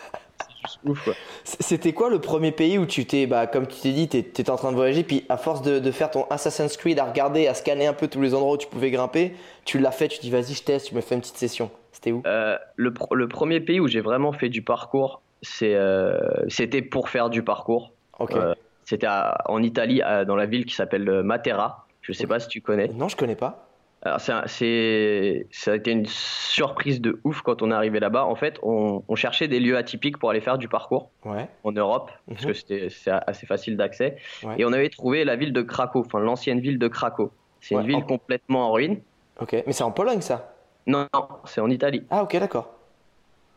ouf, 0.85 1.05
quoi. 1.05 1.15
C'était 1.45 1.93
quoi 1.93 2.11
le 2.11 2.21
premier 2.21 2.53
pays 2.53 2.79
où 2.79 2.87
tu 2.87 3.07
t'es, 3.07 3.27
bah, 3.27 3.47
comme 3.47 3.67
tu 3.67 3.81
t'es 3.81 3.93
dit, 3.93 4.09
tu 4.09 4.19
étais 4.19 4.51
en 4.51 4.57
train 4.57 4.71
de 4.71 4.77
voyager, 4.77 5.03
puis 5.03 5.25
à 5.29 5.37
force 5.37 5.63
de, 5.63 5.79
de 5.79 5.91
faire 5.91 6.11
ton 6.11 6.27
Assassin's 6.31 6.77
Creed, 6.77 6.99
à 6.99 7.05
regarder, 7.05 7.47
à 7.47 7.55
scanner 7.55 7.87
un 7.87 7.93
peu 7.93 8.09
tous 8.09 8.21
les 8.21 8.35
endroits 8.35 8.55
où 8.55 8.59
tu 8.59 8.69
pouvais 8.69 8.91
grimper, 8.91 9.35
tu 9.65 9.79
l'as 9.79 9.91
fait, 9.91 10.09
tu 10.09 10.21
dis 10.21 10.31
vas-y, 10.31 10.55
je 10.55 10.63
teste, 10.63 10.89
tu 10.89 10.95
me 10.95 11.01
fais 11.01 11.15
une 11.15 11.21
petite 11.21 11.37
session. 11.37 11.71
C'était 11.93 12.13
où? 12.13 12.23
Euh, 12.27 12.57
le, 12.77 12.91
pr- 12.91 13.15
le 13.15 13.29
premier 13.29 13.61
pays 13.61 13.81
où 13.81 13.89
j'ai 13.89 14.01
vraiment 14.01 14.33
fait 14.33 14.49
du 14.49 14.63
parcours, 14.63 15.23
euh, 15.63 16.19
c'était 16.49 16.83
pour 16.83 17.09
faire 17.09 17.31
du 17.31 17.43
parcours. 17.43 17.93
Euh, 18.21 18.55
c'était 18.85 19.07
en 19.47 19.63
Italie, 19.63 20.03
dans 20.27 20.37
la 20.37 20.47
ville 20.47 20.67
qui 20.67 20.75
s'appelle 20.75 21.23
Matera. 21.23 21.87
Je 22.03 22.13
sais 22.13 22.27
pas 22.27 22.41
si 22.41 22.49
tu 22.49 22.61
connais. 22.61 22.89
Non, 22.89 23.09
je 23.09 23.17
connais 23.17 23.37
pas. 23.37 23.67
Alors, 24.03 24.19
c'est- 24.21 25.47
ça 25.51 25.73
a 25.73 25.75
été 25.77 25.91
une 25.91 26.07
surprise 26.07 27.01
de 27.03 27.21
ouf 27.25 27.43
quand 27.43 27.61
on 27.61 27.71
est 27.71 27.75
arrivé 27.75 28.01
là-bas. 28.01 28.25
En 28.25 28.35
fait, 28.35 28.59
on, 28.63 29.03
on 29.07 29.15
cherchait 29.15 29.47
des 29.47 29.61
lieux 29.61 29.77
atypiques 29.77 30.19
pour 30.19 30.31
aller 30.31 30.41
faire 30.41 30.57
du 30.57 30.69
parcours 30.69 31.11
Ouais. 31.27 31.49
en 31.65 31.73
Europe, 31.73 32.11
parce 32.29 32.41
Mhm. 32.43 32.47
que 32.49 32.53
c'était 32.55 32.89
c'est 32.89 33.11
assez 33.11 33.47
facile 33.47 33.77
d'accès. 33.77 34.17
Ouais. 34.43 34.55
Et 34.59 34.65
on 34.65 34.73
avait 34.73 34.89
trouvé 34.89 35.25
la 35.25 35.37
ville 35.37 35.53
de 35.53 35.61
Cracow, 35.61 36.01
enfin 36.01 36.19
l'ancienne 36.21 36.61
ville 36.61 36.79
de 36.79 36.89
Cracow. 36.89 37.31
C'est 37.61 37.75
Ouais, 37.75 37.83
une 37.83 37.87
ville 37.89 37.97
en- 37.97 38.03
complètement 38.03 38.69
en 38.69 38.73
ruine. 38.73 39.03
Ok. 39.39 39.53
Mais 39.67 39.73
c'est 39.73 39.85
en 39.85 39.93
Pologne 39.93 40.23
ça? 40.23 40.55
Non, 40.87 41.07
non, 41.13 41.29
c'est 41.45 41.61
en 41.61 41.69
Italie. 41.69 42.05
Ah, 42.11 42.23
ok, 42.23 42.39
d'accord. 42.39 42.73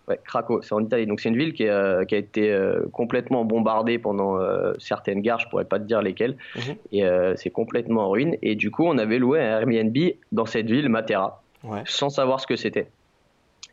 Ouais, 0.08 0.20
Cracow, 0.26 0.62
c'est 0.62 0.74
en 0.74 0.82
Italie. 0.84 1.08
Donc 1.08 1.22
c'est 1.22 1.30
une 1.30 1.38
ville 1.38 1.54
qui, 1.54 1.66
euh, 1.68 2.04
qui 2.04 2.16
a 2.16 2.18
été 2.18 2.52
euh, 2.52 2.82
complètement 2.92 3.46
bombardée 3.46 3.98
pendant 4.00 4.38
euh, 4.38 4.74
certaines 4.78 5.22
gares, 5.22 5.40
je 5.40 5.48
pourrais 5.48 5.64
pas 5.64 5.80
te 5.80 5.86
dire 5.86 6.02
lesquelles, 6.02 6.36
Mhm. 6.58 6.76
et 6.92 7.04
c'est 7.38 7.50
complètement 7.52 8.08
en 8.08 8.10
ruine. 8.10 8.36
Et 8.42 8.56
du 8.56 8.70
coup, 8.70 8.84
on 8.86 8.98
avait 8.98 9.18
loué 9.20 9.40
un 9.42 9.60
Airbnb 9.62 9.98
dans 10.34 10.46
cette 10.46 10.70
ville, 10.70 10.90
Matera, 10.90 11.42
Ouais. 11.64 11.84
sans 11.86 12.10
savoir 12.10 12.42
ce 12.42 12.48
que 12.48 12.58
c'était. 12.58 12.88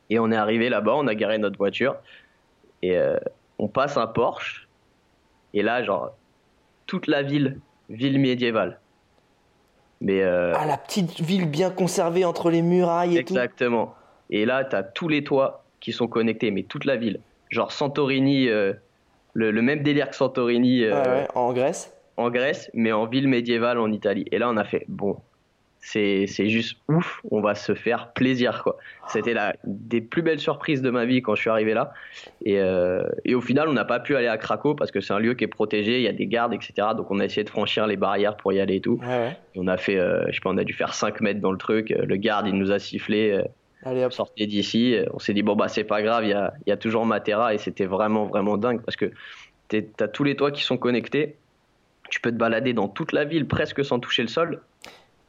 Et 0.08 0.18
on 0.20 0.30
est 0.30 0.36
arrivé 0.36 0.68
là-bas, 0.68 0.92
on 0.94 1.06
a 1.08 1.14
garé 1.16 1.38
notre 1.38 1.58
voiture, 1.58 1.96
et 2.82 2.96
on 3.58 3.66
passe 3.68 3.96
un 3.96 4.06
Porsche, 4.06 4.68
et 5.52 5.62
là, 5.62 5.82
genre, 5.82 6.10
toute 6.86 7.08
la 7.08 7.22
ville, 7.22 7.58
ville 7.88 8.20
médiévale. 8.20 8.78
Mais 10.00 10.22
Ah, 10.22 10.64
la 10.66 10.78
petite 10.78 11.20
ville 11.20 11.48
bien 11.50 11.70
conservée 11.70 12.24
entre 12.24 12.50
les 12.50 12.62
murailles 12.62 13.16
et 13.16 13.20
Exactement. 13.20 13.94
Et 14.30 14.44
là, 14.46 14.64
tu 14.64 14.76
as 14.76 14.82
tous 14.84 15.08
les 15.08 15.24
toits 15.24 15.59
qui 15.80 15.92
sont 15.92 16.06
connectés, 16.06 16.50
mais 16.50 16.62
toute 16.62 16.84
la 16.84 16.96
ville. 16.96 17.20
Genre 17.48 17.72
Santorini, 17.72 18.48
euh, 18.48 18.72
le, 19.34 19.50
le 19.50 19.62
même 19.62 19.82
délire 19.82 20.10
que 20.10 20.16
Santorini 20.16 20.84
euh, 20.84 21.02
Ouais, 21.02 21.08
ouais, 21.08 21.26
en 21.34 21.52
Grèce. 21.52 21.92
en 22.16 22.30
Grèce, 22.30 22.70
mais 22.74 22.92
en 22.92 23.06
ville 23.06 23.28
médiévale 23.28 23.78
en 23.78 23.90
Italie. 23.90 24.26
Et 24.30 24.38
là, 24.38 24.48
on 24.50 24.56
a 24.56 24.64
fait, 24.64 24.84
bon, 24.88 25.16
c'est 25.82 26.26
juste 26.48 26.76
ouf, 26.88 27.20
on 27.30 27.40
va 27.40 27.54
se 27.54 27.74
faire 27.74 28.12
plaisir, 28.12 28.62
quoi. 28.62 28.76
C'était 29.08 29.32
la 29.32 29.54
des 29.64 30.02
plus 30.02 30.20
belles 30.20 30.38
surprises 30.38 30.82
de 30.82 30.90
ma 30.90 31.06
vie 31.06 31.22
quand 31.22 31.34
je 31.34 31.40
suis 31.40 31.48
arrivé 31.50 31.72
là. 31.72 31.92
Et, 32.44 32.60
euh, 32.60 33.02
et 33.24 33.34
au 33.34 33.40
final, 33.40 33.66
on 33.66 33.72
n'a 33.72 33.86
pas 33.86 33.98
pu 33.98 34.14
aller 34.14 34.26
à 34.28 34.36
Craco 34.36 34.74
parce 34.74 34.90
que 34.90 35.00
c'est 35.00 35.14
un 35.14 35.18
lieu 35.18 35.32
qui 35.32 35.44
est 35.44 35.48
protégé, 35.48 35.96
il 35.96 36.02
y 36.02 36.08
a 36.08 36.12
des 36.12 36.26
gardes, 36.26 36.52
etc. 36.52 36.88
Donc 36.94 37.10
on 37.10 37.18
a 37.18 37.24
essayé 37.24 37.44
de 37.44 37.48
franchir 37.48 37.86
les 37.86 37.96
barrières 37.96 38.36
pour 38.36 38.52
y 38.52 38.60
aller 38.60 38.76
et 38.76 38.80
tout. 38.82 39.00
Ouais, 39.00 39.06
ouais. 39.08 39.36
Et 39.54 39.58
on 39.58 39.66
a 39.68 39.78
fait, 39.78 39.96
je 39.96 40.32
sais 40.34 40.40
pas, 40.42 40.50
on 40.50 40.58
a 40.58 40.64
dû 40.64 40.74
faire 40.74 40.92
5 40.92 41.22
mètres 41.22 41.40
dans 41.40 41.52
le 41.52 41.58
truc. 41.58 41.88
Le 41.96 42.16
garde, 42.16 42.46
il 42.46 42.54
nous 42.54 42.70
a 42.72 42.78
sifflé. 42.78 43.42
Euh, 43.86 43.90
Allez 43.90 44.04
hop. 44.04 44.12
sortez 44.12 44.46
d'ici. 44.46 44.96
On 45.14 45.18
s'est 45.18 45.34
dit, 45.34 45.42
bon, 45.42 45.56
bah, 45.56 45.68
c'est 45.68 45.84
pas 45.84 46.02
grave, 46.02 46.24
il 46.24 46.30
y 46.30 46.34
a, 46.34 46.52
il 46.66 46.70
y 46.70 46.72
a 46.72 46.76
toujours 46.76 47.06
Matera 47.06 47.54
et 47.54 47.58
c'était 47.58 47.86
vraiment, 47.86 48.26
vraiment 48.26 48.56
dingue 48.56 48.82
parce 48.82 48.96
que 48.96 49.10
t'es- 49.68 49.88
t'as 49.96 50.08
tous 50.08 50.24
les 50.24 50.36
toits 50.36 50.50
qui 50.50 50.62
sont 50.62 50.76
connectés. 50.76 51.36
Tu 52.10 52.20
peux 52.20 52.30
te 52.32 52.36
balader 52.36 52.72
dans 52.72 52.88
toute 52.88 53.12
la 53.12 53.24
ville 53.24 53.46
presque 53.46 53.84
sans 53.84 54.00
toucher 54.00 54.22
le 54.22 54.28
sol. 54.28 54.62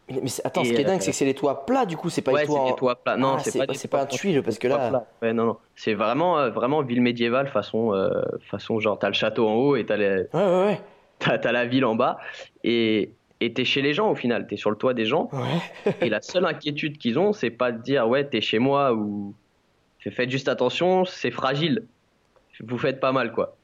Mais 0.09 0.19
attends, 0.43 0.63
ce 0.65 0.73
qui 0.73 0.81
est 0.81 0.83
dingue, 0.83 0.97
euh, 0.97 0.99
c'est 0.99 1.11
que 1.11 1.15
c'est 1.17 1.25
les 1.25 1.35
toits 1.35 1.65
plats, 1.65 1.85
du 1.85 1.95
coup, 1.95 2.09
c'est 2.09 2.21
pas 2.21 2.33
ouais, 2.33 2.41
les 2.41 2.47
toits 2.47 2.59
en- 2.61 2.73
toits 2.73 2.95
plats. 3.01 3.15
Non, 3.15 3.35
Ah, 3.37 3.39
c'est 3.43 3.57
pas, 3.57 3.67
pas- 3.67 3.73
pas 3.89 4.01
un 4.01 4.05
tuile, 4.07 4.41
parce 4.43 4.57
que 4.59 4.67
là-. 4.67 5.05
Ouais, 5.21 5.31
non, 5.31 5.45
non. 5.45 5.57
C'est 5.75 5.93
vraiment, 5.93 6.37
euh, 6.39 6.49
vraiment 6.49 6.81
ville 6.81 7.01
médiévale 7.01 7.47
façon, 7.47 7.93
euh, 7.93 8.21
façon 8.49 8.79
genre 8.79 8.99
t'as 8.99 9.07
le 9.07 9.13
château 9.13 9.47
en 9.47 9.53
haut 9.53 9.75
et 9.77 9.85
t'as 9.85 9.95
les- 9.95 10.27
Ouais, 10.33 10.43
ouais, 10.43 10.65
ouais. 10.65 10.81
t'as, 11.19 11.37
t'as 11.37 11.51
la 11.53 11.65
ville 11.65 11.85
en 11.85 11.95
bas 11.95 12.17
et 12.65 13.13
et 13.41 13.51
t'es 13.53 13.65
chez 13.65 13.81
les 13.81 13.93
gens 13.93 14.09
au 14.11 14.15
final. 14.15 14.47
T'es 14.47 14.55
sur 14.55 14.69
le 14.69 14.77
toit 14.77 14.93
des 14.93 15.05
gens 15.05 15.29
Ouais. 15.33 15.93
et 16.01 16.09
la 16.09 16.21
seule 16.21 16.45
inquiétude 16.45 16.97
qu'ils 16.97 17.19
ont, 17.19 17.33
c'est 17.33 17.49
pas 17.49 17.71
de 17.71 17.81
dire 17.81 18.07
ouais 18.07 18.23
t'es 18.25 18.39
chez 18.41 18.59
moi 18.59 18.93
ou 18.93 19.33
faites 19.99 20.29
juste 20.31 20.47
attention, 20.47 21.05
c'est 21.05 21.31
fragile. 21.31 21.85
Vous 22.63 22.77
faites 22.77 22.99
pas 22.99 23.11
mal 23.11 23.31
quoi. 23.33 23.55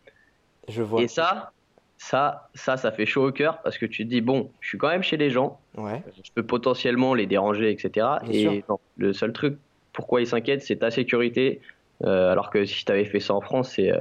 Je 0.67 0.81
vois. 0.81 1.01
Et 1.01 1.07
ça, 1.07 1.51
ça, 1.97 2.49
ça, 2.53 2.77
ça 2.77 2.91
fait 2.91 3.05
chaud 3.05 3.27
au 3.27 3.31
cœur 3.31 3.61
parce 3.61 3.77
que 3.77 3.85
tu 3.85 4.03
te 4.03 4.09
dis 4.09 4.21
bon, 4.21 4.51
je 4.59 4.67
suis 4.69 4.77
quand 4.77 4.89
même 4.89 5.03
chez 5.03 5.17
les 5.17 5.29
gens. 5.29 5.59
Ouais. 5.77 6.03
je 6.23 6.31
peux 6.33 6.43
potentiellement 6.43 7.13
les 7.13 7.25
déranger, 7.25 7.71
etc. 7.71 8.07
Bien 8.23 8.51
et 8.51 8.63
non, 8.69 8.79
le 8.97 9.13
seul 9.13 9.31
truc 9.33 9.57
pourquoi 9.93 10.21
ils 10.21 10.27
s'inquiètent, 10.27 10.61
c'est 10.61 10.75
ta 10.77 10.91
sécurité. 10.91 11.59
Euh, 12.03 12.31
alors 12.31 12.51
que 12.51 12.63
si 12.65 12.85
tu 12.85 12.91
avais 12.91 13.05
fait 13.05 13.19
ça 13.19 13.33
en 13.33 13.41
France, 13.41 13.71
c'est 13.75 13.91
euh, 13.91 13.97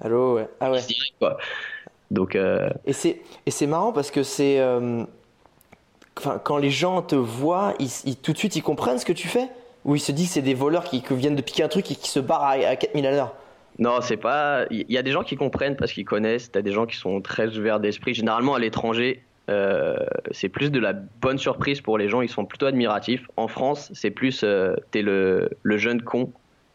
Allô, 0.00 0.34
ouais. 0.34 0.48
Ah 0.60 0.70
ouais. 0.70 0.78
direct, 0.82 1.14
quoi. 1.18 1.38
Donc, 2.10 2.34
euh, 2.36 2.68
Et 2.84 2.92
c'est 2.92 3.20
et 3.46 3.50
c'est 3.50 3.66
marrant 3.66 3.92
parce 3.92 4.10
que 4.10 4.22
c'est 4.22 4.58
euh, 4.60 5.04
enfin 6.18 6.40
quand 6.42 6.56
les 6.58 6.70
gens 6.70 7.02
te 7.02 7.14
voient, 7.16 7.74
ils, 7.78 7.88
ils- 8.04 8.16
tout 8.16 8.32
de 8.32 8.38
suite 8.38 8.56
ils 8.56 8.62
comprennent 8.62 8.98
ce 8.98 9.04
que 9.04 9.12
tu 9.12 9.28
fais 9.28 9.48
ou 9.84 9.96
ils 9.96 10.00
se 10.00 10.12
disent 10.12 10.28
que 10.28 10.34
c'est 10.34 10.42
des 10.42 10.54
voleurs 10.54 10.84
qui, 10.84 11.02
qui 11.02 11.14
viennent 11.14 11.36
de 11.36 11.42
piquer 11.42 11.62
un 11.62 11.68
truc 11.68 11.90
et 11.90 11.94
qui 11.96 12.08
se 12.08 12.20
barrent 12.20 12.44
à, 12.44 12.50
à 12.52 12.76
4000 12.76 13.06
à 13.06 13.10
l'heure? 13.12 13.34
non, 13.78 14.00
c'est 14.02 14.16
pas. 14.18 14.66
Il 14.70 14.90
y 14.90 14.98
a 14.98 15.02
des 15.02 15.12
gens 15.12 15.22
qui 15.22 15.36
comprennent 15.36 15.76
parce 15.76 15.92
qu'ils 15.92 16.04
connaissent. 16.04 16.50
T'as 16.52 16.60
des 16.62 16.72
gens 16.72 16.86
qui 16.86 16.96
sont 16.96 17.20
très 17.22 17.56
ouverts 17.56 17.80
d'esprit. 17.80 18.12
Généralement, 18.14 18.54
à 18.54 18.58
l'étranger, 18.58 19.24
euh, 19.48 19.96
c'est 20.32 20.48
plus 20.50 20.70
de 20.70 20.78
la 20.80 20.92
bonne 20.92 21.38
surprise 21.38 21.80
pour 21.80 21.96
les 21.96 22.08
gens. 22.08 22.20
Ils 22.20 22.28
sont 22.28 22.44
plutôt 22.44 22.66
admiratifs. 22.66 23.26
En 23.36 23.48
France, 23.48 23.90
c'est 23.94 24.10
plus. 24.10 24.42
euh, 24.44 24.74
T'es 24.90 25.02
le, 25.02 25.48
le 25.62 25.78
jeune 25.78 26.02
con 26.02 26.34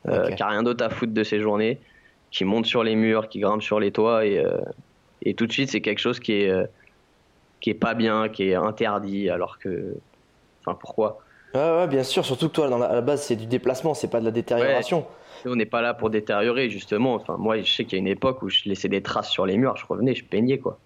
euh, 0.09 0.31
qui 0.31 0.41
a 0.41 0.47
rien 0.47 0.63
d'autre 0.63 0.83
à 0.83 0.89
foutre 0.89 1.13
de 1.13 1.23
ses 1.23 1.39
journées, 1.41 1.79
qui 2.31 2.43
monte 2.45 2.65
sur 2.65 2.83
les 2.83 2.95
murs, 2.95 3.29
qui 3.29 3.39
grimpe 3.39 3.61
sur 3.61 3.79
les 3.79 3.91
toits 3.91 4.25
et, 4.25 4.43
et 5.25 5.33
tout 5.33 5.47
de 5.47 5.51
suite, 5.51 5.69
c'est 5.69 5.81
quelque 5.81 5.99
chose 5.99 6.19
qui 6.19 6.33
est, 6.33 6.49
euh, 6.49 6.65
qui 7.61 7.69
est 7.71 7.73
pas 7.75 7.93
bien, 7.93 8.29
qui 8.29 8.49
est 8.49 8.55
interdit. 8.55 9.29
Alors 9.29 9.59
que. 9.59 9.95
Enfin, 10.65 10.77
pourquoi? 10.79 11.19
Ouais, 11.53 11.87
bien 11.87 12.03
sûr. 12.03 12.25
Surtout 12.25 12.49
que 12.49 12.53
toi, 12.55 12.69
dans 12.69 12.77
la- 12.77 12.87
à 12.87 12.93
la 12.95 13.01
base, 13.01 13.23
c'est 13.23 13.35
du 13.35 13.45
déplacement, 13.45 13.93
c'est 13.93 14.09
pas 14.09 14.19
de 14.19 14.25
la 14.25 14.31
détérioration. 14.31 15.05
On 15.45 15.55
n'est 15.55 15.65
pas 15.65 15.81
là 15.81 15.93
pour 15.93 16.09
détériorer, 16.09 16.69
justement. 16.69 17.13
Enfin, 17.15 17.37
moi, 17.37 17.57
je 17.61 17.71
sais 17.71 17.85
qu'il 17.85 17.93
y 17.93 17.95
a 17.97 17.99
une 17.99 18.07
époque 18.07 18.41
où 18.41 18.49
je 18.49 18.63
laissais 18.65 18.89
des 18.89 19.01
traces 19.01 19.29
sur 19.29 19.45
les 19.45 19.57
murs, 19.57 19.77
je 19.77 19.85
revenais, 19.85 20.15
je 20.15 20.25
peignais, 20.25 20.57
quoi. 20.57 20.79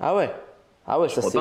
Ah 0.00 0.16
ouais. 0.16 0.30
Ah 0.86 0.98
ouais, 1.00 1.08
ça 1.08 1.22
c'est. 1.22 1.38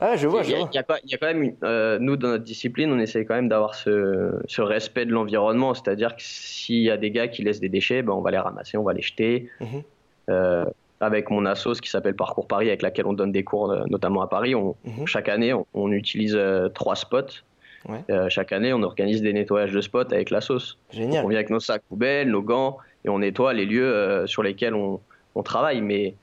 Ouais, 0.00 0.16
je 0.16 0.28
vois, 0.28 0.40
il, 0.42 0.50
je 0.50 0.54
vois. 0.56 0.68
il 0.72 0.74
y 0.76 0.78
a 0.78 0.82
quand- 0.84 0.96
il 1.04 1.10
y 1.10 1.14
a 1.14 1.18
quand 1.18 1.26
même, 1.26 1.54
euh, 1.64 1.98
nous, 2.00 2.16
dans 2.16 2.28
notre 2.28 2.44
discipline, 2.44 2.92
on 2.92 2.98
essaie 3.00 3.24
quand 3.24 3.34
même 3.34 3.48
d'avoir 3.48 3.74
ce, 3.74 4.30
ce 4.46 4.62
respect 4.62 5.06
de 5.06 5.10
l'environnement. 5.12 5.74
C'est-à-dire 5.74 6.14
que 6.14 6.22
s'il 6.22 6.82
y 6.82 6.90
a 6.90 6.96
des 6.96 7.10
gars 7.10 7.26
qui 7.28 7.42
laissent 7.42 7.58
des 7.60 7.68
déchets, 7.68 8.02
ben, 8.02 8.12
on 8.12 8.20
va 8.20 8.30
les 8.30 8.38
ramasser, 8.38 8.78
on 8.78 8.84
va 8.84 8.92
les 8.92 9.02
jeter. 9.02 9.50
Mhm. 9.60 9.82
Euh, 10.30 10.64
avec 11.00 11.30
mon 11.30 11.46
assos 11.46 11.74
qui 11.80 11.88
s'appelle 11.90 12.16
Parcours 12.16 12.46
Paris, 12.48 12.68
avec 12.68 12.82
laquelle 12.82 13.06
on 13.06 13.12
donne 13.12 13.30
des 13.32 13.44
cours, 13.44 13.70
euh, 13.70 13.84
notamment 13.88 14.20
à 14.22 14.26
Paris, 14.26 14.54
on, 14.54 14.74
Mhm. 14.84 15.06
chaque 15.06 15.28
année, 15.28 15.52
on, 15.52 15.66
on 15.74 15.92
utilise 15.92 16.34
euh, 16.36 16.68
trois 16.68 16.96
spots. 16.96 17.42
Ouais. 17.88 18.00
Euh, 18.10 18.28
chaque 18.28 18.52
année, 18.52 18.72
on 18.72 18.82
organise 18.82 19.22
des 19.22 19.32
nettoyages 19.32 19.72
de 19.72 19.80
spots 19.80 20.12
avec 20.12 20.30
la 20.30 20.40
sauce. 20.40 20.76
Génial. 20.90 21.24
On 21.24 21.28
vient 21.28 21.38
avec 21.38 21.50
nos 21.50 21.60
sacs 21.60 21.82
poubelles, 21.88 22.28
nos 22.28 22.42
gants, 22.42 22.78
et 23.04 23.08
on 23.08 23.20
nettoie 23.20 23.52
les 23.54 23.64
lieux 23.64 23.86
euh, 23.94 24.26
sur 24.26 24.42
lesquels 24.42 24.74
on, 24.74 25.00
on 25.36 25.42
travaille. 25.44 25.80
Mais 25.80 26.14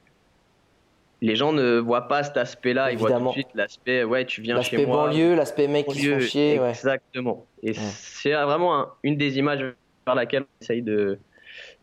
les 1.21 1.35
gens 1.37 1.53
ne 1.53 1.79
voient 1.79 2.07
pas 2.09 2.23
cet 2.23 2.35
aspect-là. 2.37 2.91
Ils 2.91 2.97
voient 2.97 3.13
tout 3.17 3.25
de 3.27 3.29
suite 3.31 3.47
l'aspect, 3.55 4.03
ouais, 4.03 4.25
tu 4.25 4.41
viens 4.41 4.55
L'aspect 4.55 4.77
chez 4.77 4.85
moi. 4.85 5.07
banlieue, 5.07 5.33
l'aspect 5.35 5.67
mec 5.69 5.87
qui 5.87 5.99
se 6.01 6.59
ouais. 6.59 6.69
Exactement. 6.69 7.45
Et 7.63 7.73
c'est 7.73 8.33
vraiment 8.33 8.77
un- 8.77 8.89
une 9.03 9.15
des 9.15 9.37
images 9.39 9.61
vers 10.05 10.15
laquelle 10.15 10.43
on 10.43 10.61
essaye 10.63 10.81
de, 10.81 11.17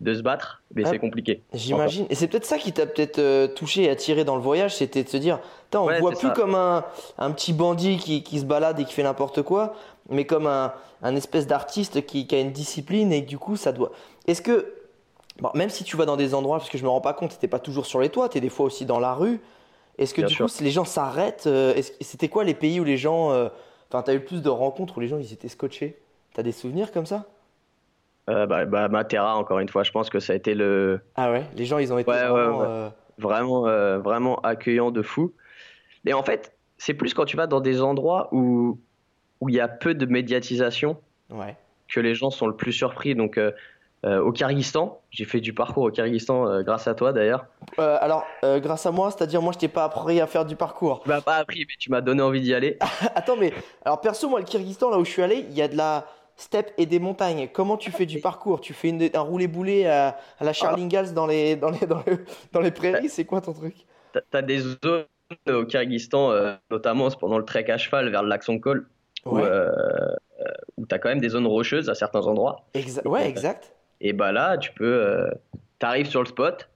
de 0.03 0.15
se 0.15 0.21
battre, 0.23 0.63
mais 0.75 0.83
Ah, 0.85 0.91
c'est 0.91 0.99
compliqué. 0.99 1.43
J'imagine. 1.53 2.07
Et 2.11 2.15
c'est 2.15 2.27
peut-être 2.29 2.45
ça 2.45 2.59
qui 2.59 2.73
t'a 2.73 2.87
peut-être 2.87 3.19
euh, 3.19 3.47
touché 3.49 3.85
et 3.85 3.91
attiré 3.91 4.25
dans 4.25 4.37
le 4.37 4.43
voyage, 4.43 4.77
c'était 4.77 5.05
de 5.05 5.09
se 5.09 5.17
dire, 5.17 5.39
on 5.75 5.87
Ouais, 5.87 5.95
ne 5.95 6.01
voit 6.01 6.11
plus 6.19 6.29
ça. 6.29 6.35
comme 6.35 6.55
un, 6.55 6.85
un 7.19 7.31
petit 7.31 7.53
bandit 7.53 7.99
qui, 7.99 8.23
qui 8.23 8.41
se 8.41 8.45
balade 8.45 8.79
et 8.81 8.85
qui 8.85 8.93
fait 8.93 9.03
n'importe 9.05 9.43
quoi, 9.43 9.75
mais 10.11 10.27
comme 10.27 10.47
un, 10.47 10.73
un 11.03 11.17
espèce 11.17 11.47
d'artiste 11.47 12.05
qui, 12.05 12.27
qui 12.27 12.35
a 12.35 12.41
une 12.41 12.53
discipline 12.53 13.13
et 13.13 13.25
que 13.25 13.29
du 13.29 13.39
coup 13.39 13.57
ça 13.57 13.73
doit. 13.73 13.93
Est-ce 14.27 14.43
que, 14.43 14.75
bon, 15.41 15.51
même 15.55 15.71
si 15.71 15.85
tu 15.85 15.97
vas 15.97 16.05
dans 16.05 16.17
des 16.17 16.35
endroits, 16.35 16.59
parce 16.59 16.69
que 16.71 16.79
je 16.79 16.83
me 16.85 16.89
rends 16.89 17.01
pas 17.01 17.15
compte, 17.15 17.39
t'es 17.39 17.49
pas 17.49 17.61
toujours 17.61 17.87
sur 17.87 18.01
les 18.01 18.09
toits, 18.11 18.29
t'es 18.29 18.41
des 18.41 18.51
fois 18.51 18.67
aussi 18.67 18.85
dans 18.85 18.99
la 19.01 19.15
rue. 19.15 19.41
Est-ce 19.99 20.15
que 20.15 20.21
Bien 20.23 20.29
du 20.29 20.35
sûr. 20.35 20.47
coup, 20.47 20.53
les 20.61 20.71
gens 20.71 20.85
s'arrêtent, 20.85 21.47
euh, 21.47 21.81
c'était 22.01 22.29
quoi 22.29 22.45
les 22.45 22.55
pays 22.55 22.81
où 22.81 22.85
les 22.85 22.97
gens, 22.97 23.31
euh, 23.31 23.49
enfin, 23.91 24.03
t'as 24.03 24.15
eu 24.15 24.21
plus 24.21 24.43
de 24.43 24.49
rencontres 24.49 24.97
où 24.97 25.01
les 25.01 25.09
gens 25.09 25.19
ils 25.19 25.33
étaient 25.33 25.49
scotchés? 25.49 25.99
T'as 26.35 26.43
des 26.43 26.53
souvenirs 26.53 26.93
comme 26.93 27.07
ça? 27.07 27.27
Euh, 28.31 28.47
bah, 28.47 28.65
bah, 28.67 28.89
Matera, 28.89 29.37
encore 29.37 29.59
une 29.59 29.69
fois, 29.69 29.83
je 29.83 29.91
pense 29.91 30.09
que 30.09 30.21
ça 30.21 30.33
a 30.33 30.37
été 30.37 30.55
le 30.55 31.01
Ah 31.17 31.31
ouais, 31.33 31.45
les 31.57 31.65
gens 31.65 31.79
ils 31.79 31.93
ont 31.93 31.99
été 31.99 32.11
Ouais, 32.11 32.27
vraiment. 32.29 32.59
ouais. 32.61 32.67
euh, 32.69 32.89
vraiment, 33.19 33.67
euh, 33.67 33.99
vraiment 33.99 34.37
accueillant 34.41 34.91
de 34.91 35.03
fou. 35.03 35.33
Et 36.07 36.15
en 36.15 36.23
fait, 36.23 36.57
c'est 36.79 36.95
plus 36.95 37.15
quand 37.15 37.25
tu 37.25 37.37
vas 37.37 37.47
dans 37.47 37.61
des 37.61 37.83
endroits 37.83 38.29
où 38.33 38.79
où 39.41 39.49
il 39.49 39.57
y 39.57 39.61
a 39.61 39.67
peu 39.67 39.95
de 39.95 40.07
médiatisation 40.07 40.99
que 41.93 41.99
les 42.01 42.15
gens 42.15 42.31
sont 42.31 42.47
le 42.47 42.55
plus 42.55 42.73
surpris. 42.73 43.17
Donc, 43.17 43.41
au 44.05 44.33
Kyrgyzstan, 44.33 45.01
j'ai 45.11 45.25
fait 45.25 45.41
du 45.41 45.53
parcours 45.53 45.83
au 45.85 45.91
Kyrgyzstan 45.91 46.63
grâce 46.63 46.87
à 46.87 46.95
toi 46.95 47.13
d'ailleurs. 47.13 47.47
Alors, 47.77 48.25
grâce 48.43 48.87
à 48.87 48.93
moi, 48.93 49.11
c'est-à-dire 49.11 49.43
moi 49.43 49.53
je 49.53 49.59
t'ai 49.59 49.67
pas 49.69 49.83
appris 49.85 50.21
à 50.21 50.29
faire 50.29 50.45
du 50.45 50.55
parcours. 50.55 51.01
Tu 51.03 51.09
m'as 51.09 51.21
pas 51.21 51.37
appris, 51.37 51.61
mais 51.69 51.75
tu 51.79 51.91
m'as 51.91 52.01
donné 52.01 52.23
envie 52.23 52.41
d'y 52.41 52.55
aller. 52.55 52.79
Attends, 53.17 53.37
mais 53.37 53.53
alors 53.85 54.01
perso, 54.01 54.29
moi 54.29 54.39
le 54.39 54.47
Kyrgyzstan, 54.47 54.91
là 54.91 54.99
où 54.99 55.05
je 55.05 55.11
suis 55.11 55.23
allé, 55.23 55.45
il 55.51 55.57
y 55.57 55.63
a 55.63 55.67
de 55.67 55.77
la 55.77 56.07
steppe 56.43 56.73
et 56.79 56.87
des 56.87 56.99
montagnes. 56.99 57.49
Comment 57.53 57.77
tu 57.77 57.91
fais 57.93 58.07
du 58.07 58.19
parcours? 58.21 58.61
Tu 58.61 58.75
fais 58.75 58.89
une- 58.91 59.11
un 59.15 59.21
roulé-boulé 59.21 59.87
à, 59.87 60.19
à 60.39 60.45
la 60.45 60.53
Charles 60.53 60.81
Ingalls 60.81 61.15
dans 61.15 61.27
les, 61.27 61.57
dans, 61.57 61.71
les, 61.71 61.87
dans, 61.87 62.03
les, 62.07 62.17
dans 62.53 62.61
les 62.61 62.71
prairies? 62.71 63.09
C'est 63.09 63.25
quoi 63.25 63.41
ton 63.41 63.53
truc? 63.53 63.87
Tu 64.13 64.21
as 64.37 64.43
des 64.43 64.59
zones 64.59 65.07
au 65.49 65.65
Kyrgyzstan, 65.65 66.31
euh, 66.33 66.55
notamment 66.71 67.11
pendant 67.11 67.39
le 67.39 67.45
trek 67.45 67.71
à 67.71 67.79
cheval 67.79 68.11
vers 68.11 68.23
le 68.23 68.29
lac 68.29 68.43
Songkol, 68.43 68.89
où, 69.25 69.37
Ouais, 69.37 69.43
euh, 69.45 69.71
euh, 70.41 70.45
où 70.77 70.87
tu 70.87 70.95
as 70.95 70.99
quand 70.99 71.09
même 71.09 71.21
des 71.21 71.31
zones 71.31 71.47
rocheuses 71.47 71.89
à 71.89 71.95
certains 71.95 72.27
endroits. 72.27 72.67
exa- 72.75 73.07
ouais, 73.07 73.27
exact. 73.29 73.75
Et 74.01 74.13
bah 74.13 74.33
là, 74.33 74.59
tu 74.59 74.73
peux. 74.73 74.85
Euh, 75.07 75.31
T'arrives 75.79 76.07
sur 76.09 76.21
le 76.23 76.27
spot 76.29 76.69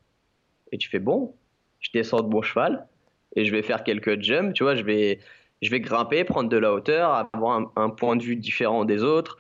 et 0.73 0.79
tu 0.79 0.89
fais 0.89 0.99
bon, 1.01 1.35
je 1.81 1.91
descends 1.93 2.23
de 2.23 2.29
mon 2.29 2.43
cheval 2.43 2.89
et 3.37 3.45
je 3.45 3.53
vais 3.53 3.63
faire 3.63 3.85
quelques 3.85 4.21
jumps, 4.23 4.53
tu 4.55 4.65
vois, 4.65 4.77
je 4.77 4.83
vais, 4.83 5.21
je 5.63 5.71
vais 5.71 5.81
grimper, 5.81 6.25
prendre 6.25 6.49
de 6.49 6.57
la 6.57 6.73
hauteur, 6.73 7.29
avoir 7.35 7.59
un, 7.59 7.73
un 7.77 7.91
point 7.91 8.17
de 8.17 8.23
vue 8.23 8.37
différent 8.37 8.85
des 8.85 9.03
autres. 9.03 9.39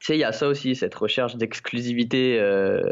Tu 0.00 0.06
sais, 0.06 0.16
il 0.16 0.20
y 0.20 0.24
a 0.24 0.32
ça 0.32 0.48
aussi, 0.48 0.76
cette 0.76 0.94
recherche 0.94 1.36
d'exclusivité 1.36 2.38
euh, 2.40 2.82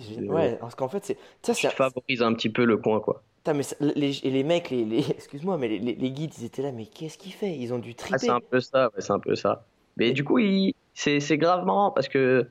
génial. 0.00 0.30
Ouais, 0.30 0.56
parce 0.60 0.74
qu'en 0.74 0.88
fait, 0.88 1.04
c'est. 1.04 1.18
Ça, 1.42 1.54
qui 1.54 1.62
c'est. 1.62 1.70
favorise 1.70 2.22
un 2.22 2.34
petit 2.34 2.48
peu 2.48 2.64
le 2.64 2.76
coin, 2.76 3.00
quoi. 3.00 3.22
Putain, 3.38 3.54
mais 3.54 3.62
ça- 3.62 3.76
les, 3.80 4.24
et 4.26 4.30
les 4.30 4.42
mecs, 4.42 4.70
les, 4.70 4.84
les- 4.84 4.98
excuse-moi, 5.10 5.58
mais 5.58 5.68
les, 5.68 6.10
guides, 6.10 6.32
ils 6.38 6.44
étaient 6.44 6.62
là, 6.62 6.72
mais 6.72 6.86
qu'est-ce 6.86 7.18
qu'il 7.18 7.32
fait? 7.32 7.54
Ils 7.56 7.72
ont 7.72 7.78
dû 7.78 7.90
Ah, 7.92 7.94
triper. 8.02 8.18
c'est 8.18 8.30
un 8.30 8.40
peu 8.40 8.60
ça, 8.60 8.86
ouais, 8.86 9.00
c'est 9.00 9.12
un 9.12 9.20
peu 9.20 9.34
ça. 9.34 9.66
Mais 9.96 10.12
du 10.12 10.24
coup, 10.24 10.38
c'est 10.94 11.38
grave 11.38 11.64
marrant 11.64 11.90
parce 11.90 12.08
que 12.08 12.48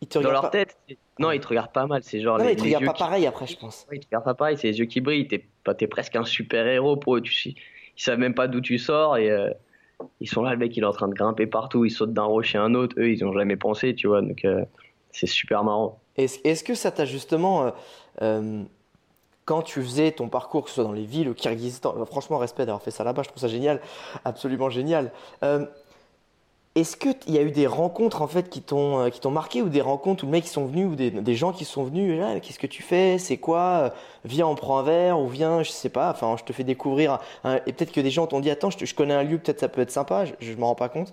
Ils 0.00 0.08
te 0.08 0.18
dans 0.18 0.30
leur 0.30 0.42
pas. 0.42 0.50
tête, 0.50 0.78
non, 1.18 1.32
ils 1.32 1.40
te 1.40 1.48
regardent 1.48 1.72
pas 1.72 1.86
mal, 1.86 2.02
c'est 2.02 2.20
genre 2.20 2.38
Non, 2.38 2.44
les, 2.44 2.52
ils 2.52 2.56
te 2.56 2.62
regardent 2.62 2.84
pas 2.86 2.92
qui- 2.92 3.02
pareil 3.02 3.26
après, 3.26 3.46
je 3.46 3.58
pense. 3.58 3.86
Ouais, 3.90 3.96
ils 3.96 4.00
te 4.00 4.06
regardent 4.06 4.24
pas 4.24 4.34
pareil, 4.34 4.56
c'est 4.56 4.68
les 4.68 4.78
yeux 4.78 4.86
qui 4.86 5.00
brillent. 5.00 5.26
T'es 5.28 5.44
bah, 5.64 5.74
presque 5.90 6.16
un 6.16 6.24
super-héros 6.24 6.96
pour 6.96 7.16
eux. 7.16 7.20
Tu 7.20 7.32
sais, 7.34 7.54
ils 7.98 8.02
savent 8.02 8.18
même 8.18 8.34
pas 8.34 8.46
d'où 8.46 8.60
tu 8.60 8.78
sors 8.78 9.16
et 9.16 9.30
euh, 9.30 9.50
ils 10.20 10.28
sont 10.28 10.42
là, 10.42 10.52
le 10.52 10.58
mec, 10.58 10.76
il 10.76 10.84
est 10.84 10.86
en 10.86 10.92
train 10.92 11.08
de 11.08 11.14
grimper 11.14 11.46
partout. 11.46 11.84
Il 11.84 11.90
saute 11.90 12.12
d'un 12.12 12.22
rocher 12.22 12.58
à 12.58 12.62
un 12.62 12.74
autre. 12.74 12.94
Eux, 12.98 13.10
ils 13.10 13.24
ont 13.24 13.32
jamais 13.32 13.56
pensé, 13.56 13.96
tu 13.96 14.06
vois. 14.06 14.22
Donc, 14.22 14.44
euh, 14.44 14.64
c'est 15.10 15.26
super 15.26 15.64
marrant. 15.64 15.98
Est-ce 16.16 16.38
est-ce 16.44 16.62
que 16.62 16.74
ça 16.74 16.92
t'a 16.92 17.04
justement, 17.04 17.72
euh, 18.22 18.62
quand 19.44 19.62
tu 19.62 19.82
faisais 19.82 20.12
ton 20.12 20.28
parcours, 20.28 20.64
que 20.64 20.68
ce 20.70 20.76
soit 20.76 20.84
dans 20.84 20.92
les 20.92 21.04
villes, 21.04 21.28
au 21.28 21.34
Kyrgyzstan, 21.34 22.04
franchement, 22.06 22.38
respect 22.38 22.66
d'avoir 22.66 22.82
fait 22.82 22.92
ça 22.92 23.02
là-bas, 23.02 23.22
je 23.22 23.28
trouve 23.28 23.40
ça 23.40 23.48
génial, 23.48 23.80
absolument 24.24 24.70
génial. 24.70 25.10
Est-ce 26.80 26.96
qu'il 26.96 27.34
y 27.34 27.38
a 27.38 27.42
eu 27.42 27.50
des 27.50 27.66
rencontres 27.66 28.22
en 28.22 28.26
fait 28.26 28.48
qui 28.48 28.62
t'ont 28.62 29.00
euh, 29.00 29.08
qui 29.10 29.20
t'ont 29.20 29.30
marqué 29.30 29.62
ou 29.62 29.68
des 29.68 29.80
rencontres 29.80 30.24
où 30.24 30.26
le 30.26 30.32
mec 30.32 30.44
qui 30.44 30.50
sont 30.50 30.66
venus 30.66 30.86
ou 30.86 30.94
des, 30.94 31.10
des 31.10 31.34
gens 31.34 31.52
qui 31.52 31.64
sont 31.64 31.82
venus 31.84 32.18
là 32.18 32.38
qu'est-ce 32.40 32.58
que 32.58 32.66
tu 32.66 32.82
fais? 32.82 33.18
C'est 33.18 33.36
quoi? 33.38 33.60
Euh, 33.84 33.90
viens 34.24 34.46
on 34.46 34.54
prend 34.54 34.78
un 34.78 34.82
verre 34.82 35.18
ou 35.20 35.26
viens 35.28 35.62
je 35.62 35.70
sais 35.70 35.88
pas 35.88 36.10
enfin 36.10 36.36
je 36.38 36.44
te 36.44 36.52
fais 36.52 36.64
découvrir 36.64 37.18
un- 37.44 37.56
et 37.66 37.72
peut-être 37.72 37.92
que 37.92 38.00
des 38.00 38.10
gens 38.10 38.26
t'ont 38.26 38.40
dit 38.40 38.50
attends 38.50 38.70
je, 38.70 38.94
connais 38.94 39.14
un 39.14 39.22
lieu 39.24 39.38
peut-être 39.38 39.60
ça 39.60 39.68
peut 39.68 39.80
être 39.80 39.90
sympa 39.90 40.24
je, 40.24 40.32
je 40.40 40.54
m'en 40.56 40.68
rends 40.68 40.74
pas 40.74 40.88
compte 40.88 41.12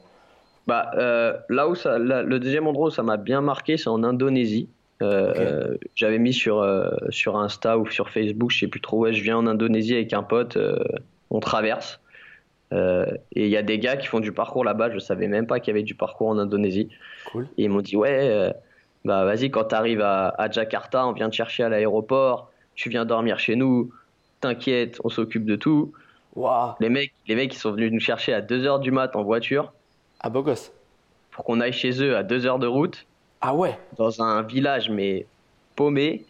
Bah, 0.68 0.92
euh, 0.98 1.34
là 1.50 1.68
où 1.68 1.76
ça, 1.76 2.00
là, 2.00 2.22
le 2.24 2.40
deuxième 2.40 2.68
endroit 2.68 2.88
où 2.88 2.92
ça 2.92 3.04
m'a 3.04 3.18
bien 3.18 3.42
marqué, 3.42 3.78
c'est 3.78 3.90
en 3.90 4.04
Indonésie. 4.04 4.68
Euh, 5.04 5.34
euh, 5.38 5.78
J'avais 5.94 6.18
mis 6.20 6.34
sur, 6.34 6.66
sur 7.10 7.38
Insta 7.38 7.78
ou 7.78 7.86
sur 7.90 8.10
Facebook, 8.10 8.50
je 8.52 8.60
sais 8.60 8.68
plus 8.68 8.82
trop. 8.82 9.00
Ouais, 9.00 9.14
je 9.14 9.22
viens 9.22 9.38
en 9.38 9.46
Indonésie 9.46 9.94
avec 9.94 10.14
un 10.14 10.24
pote, 10.24 10.58
on 11.30 11.40
traverse. 11.40 12.00
Euh, 12.76 13.06
et 13.34 13.46
il 13.46 13.50
y 13.50 13.58
a 13.58 13.64
des 13.64 13.80
gars 13.80 13.96
qui 13.98 14.06
font 14.08 14.20
du 14.20 14.32
parcours 14.32 14.64
là-bas. 14.64 14.92
Je 14.92 15.00
savais 15.00 15.28
même 15.28 15.48
pas 15.48 15.60
qu'il 15.60 15.72
y 15.74 15.76
avait 15.76 15.84
du 15.84 15.96
parcours 15.96 16.28
en 16.28 16.38
Indonésie. 16.38 16.90
cool 17.32 17.48
Et 17.58 17.64
ils 17.64 17.70
m'ont 17.70 17.82
dit 17.82 17.96
ouais, 17.96 18.30
euh, 18.30 18.52
bah 19.06 19.24
vas-y 19.26 19.50
quand 19.50 19.64
t'arrives 19.66 20.02
à, 20.02 20.30
à 20.38 20.50
Jakarta, 20.52 21.08
on 21.08 21.14
vient 21.14 21.30
te 21.30 21.36
chercher 21.36 21.64
à 21.64 21.70
l'aéroport, 21.70 22.52
tu 22.76 22.90
viens 22.90 23.06
dormir 23.06 23.40
chez 23.40 23.56
nous, 23.56 23.92
t'inquiète, 24.42 25.00
on 25.04 25.10
s'occupe 25.10 25.46
de 25.46 25.56
tout. 25.56 25.94
Les 26.82 26.90
mecs, 26.90 27.14
les 27.28 27.36
mecs, 27.36 27.54
ils 27.54 27.58
sont 27.58 27.72
venus 27.72 27.92
nous 27.94 28.00
chercher 28.02 28.34
à 28.34 28.42
2h 28.42 28.82
du 28.82 28.92
mat 28.92 29.16
en 29.16 29.24
voiture 29.24 29.72
Ah, 30.20 30.30
beau 30.30 30.44
gosse. 30.44 30.72
pour 31.32 31.46
qu'on 31.46 31.62
aille 31.62 31.72
chez 31.74 32.02
eux 32.04 32.18
à 32.18 32.24
2 32.24 32.46
heures 32.46 32.60
de 32.60 32.68
route 32.68 33.06
Ah 33.42 33.56
ouais. 33.56 33.78
dans 33.98 34.22
un 34.22 34.42
village 34.42 34.90
mais 34.90 35.26
paumé. 35.78 36.26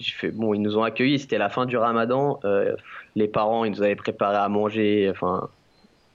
J'ai 0.00 0.10
fait 0.12 0.30
bon, 0.32 0.54
ils 0.54 0.60
nous 0.60 0.76
ont 0.76 0.82
accueillis, 0.82 1.20
c'était 1.20 1.38
la 1.38 1.48
fin 1.50 1.66
du 1.66 1.76
Ramadan. 1.76 2.40
euh, 2.44 2.74
les 3.14 3.28
parents, 3.28 3.64
ils 3.64 3.70
nous 3.70 3.82
avaient 3.82 3.94
préparé 3.94 4.36
à 4.36 4.48
manger, 4.48 5.08
enfin 5.08 5.48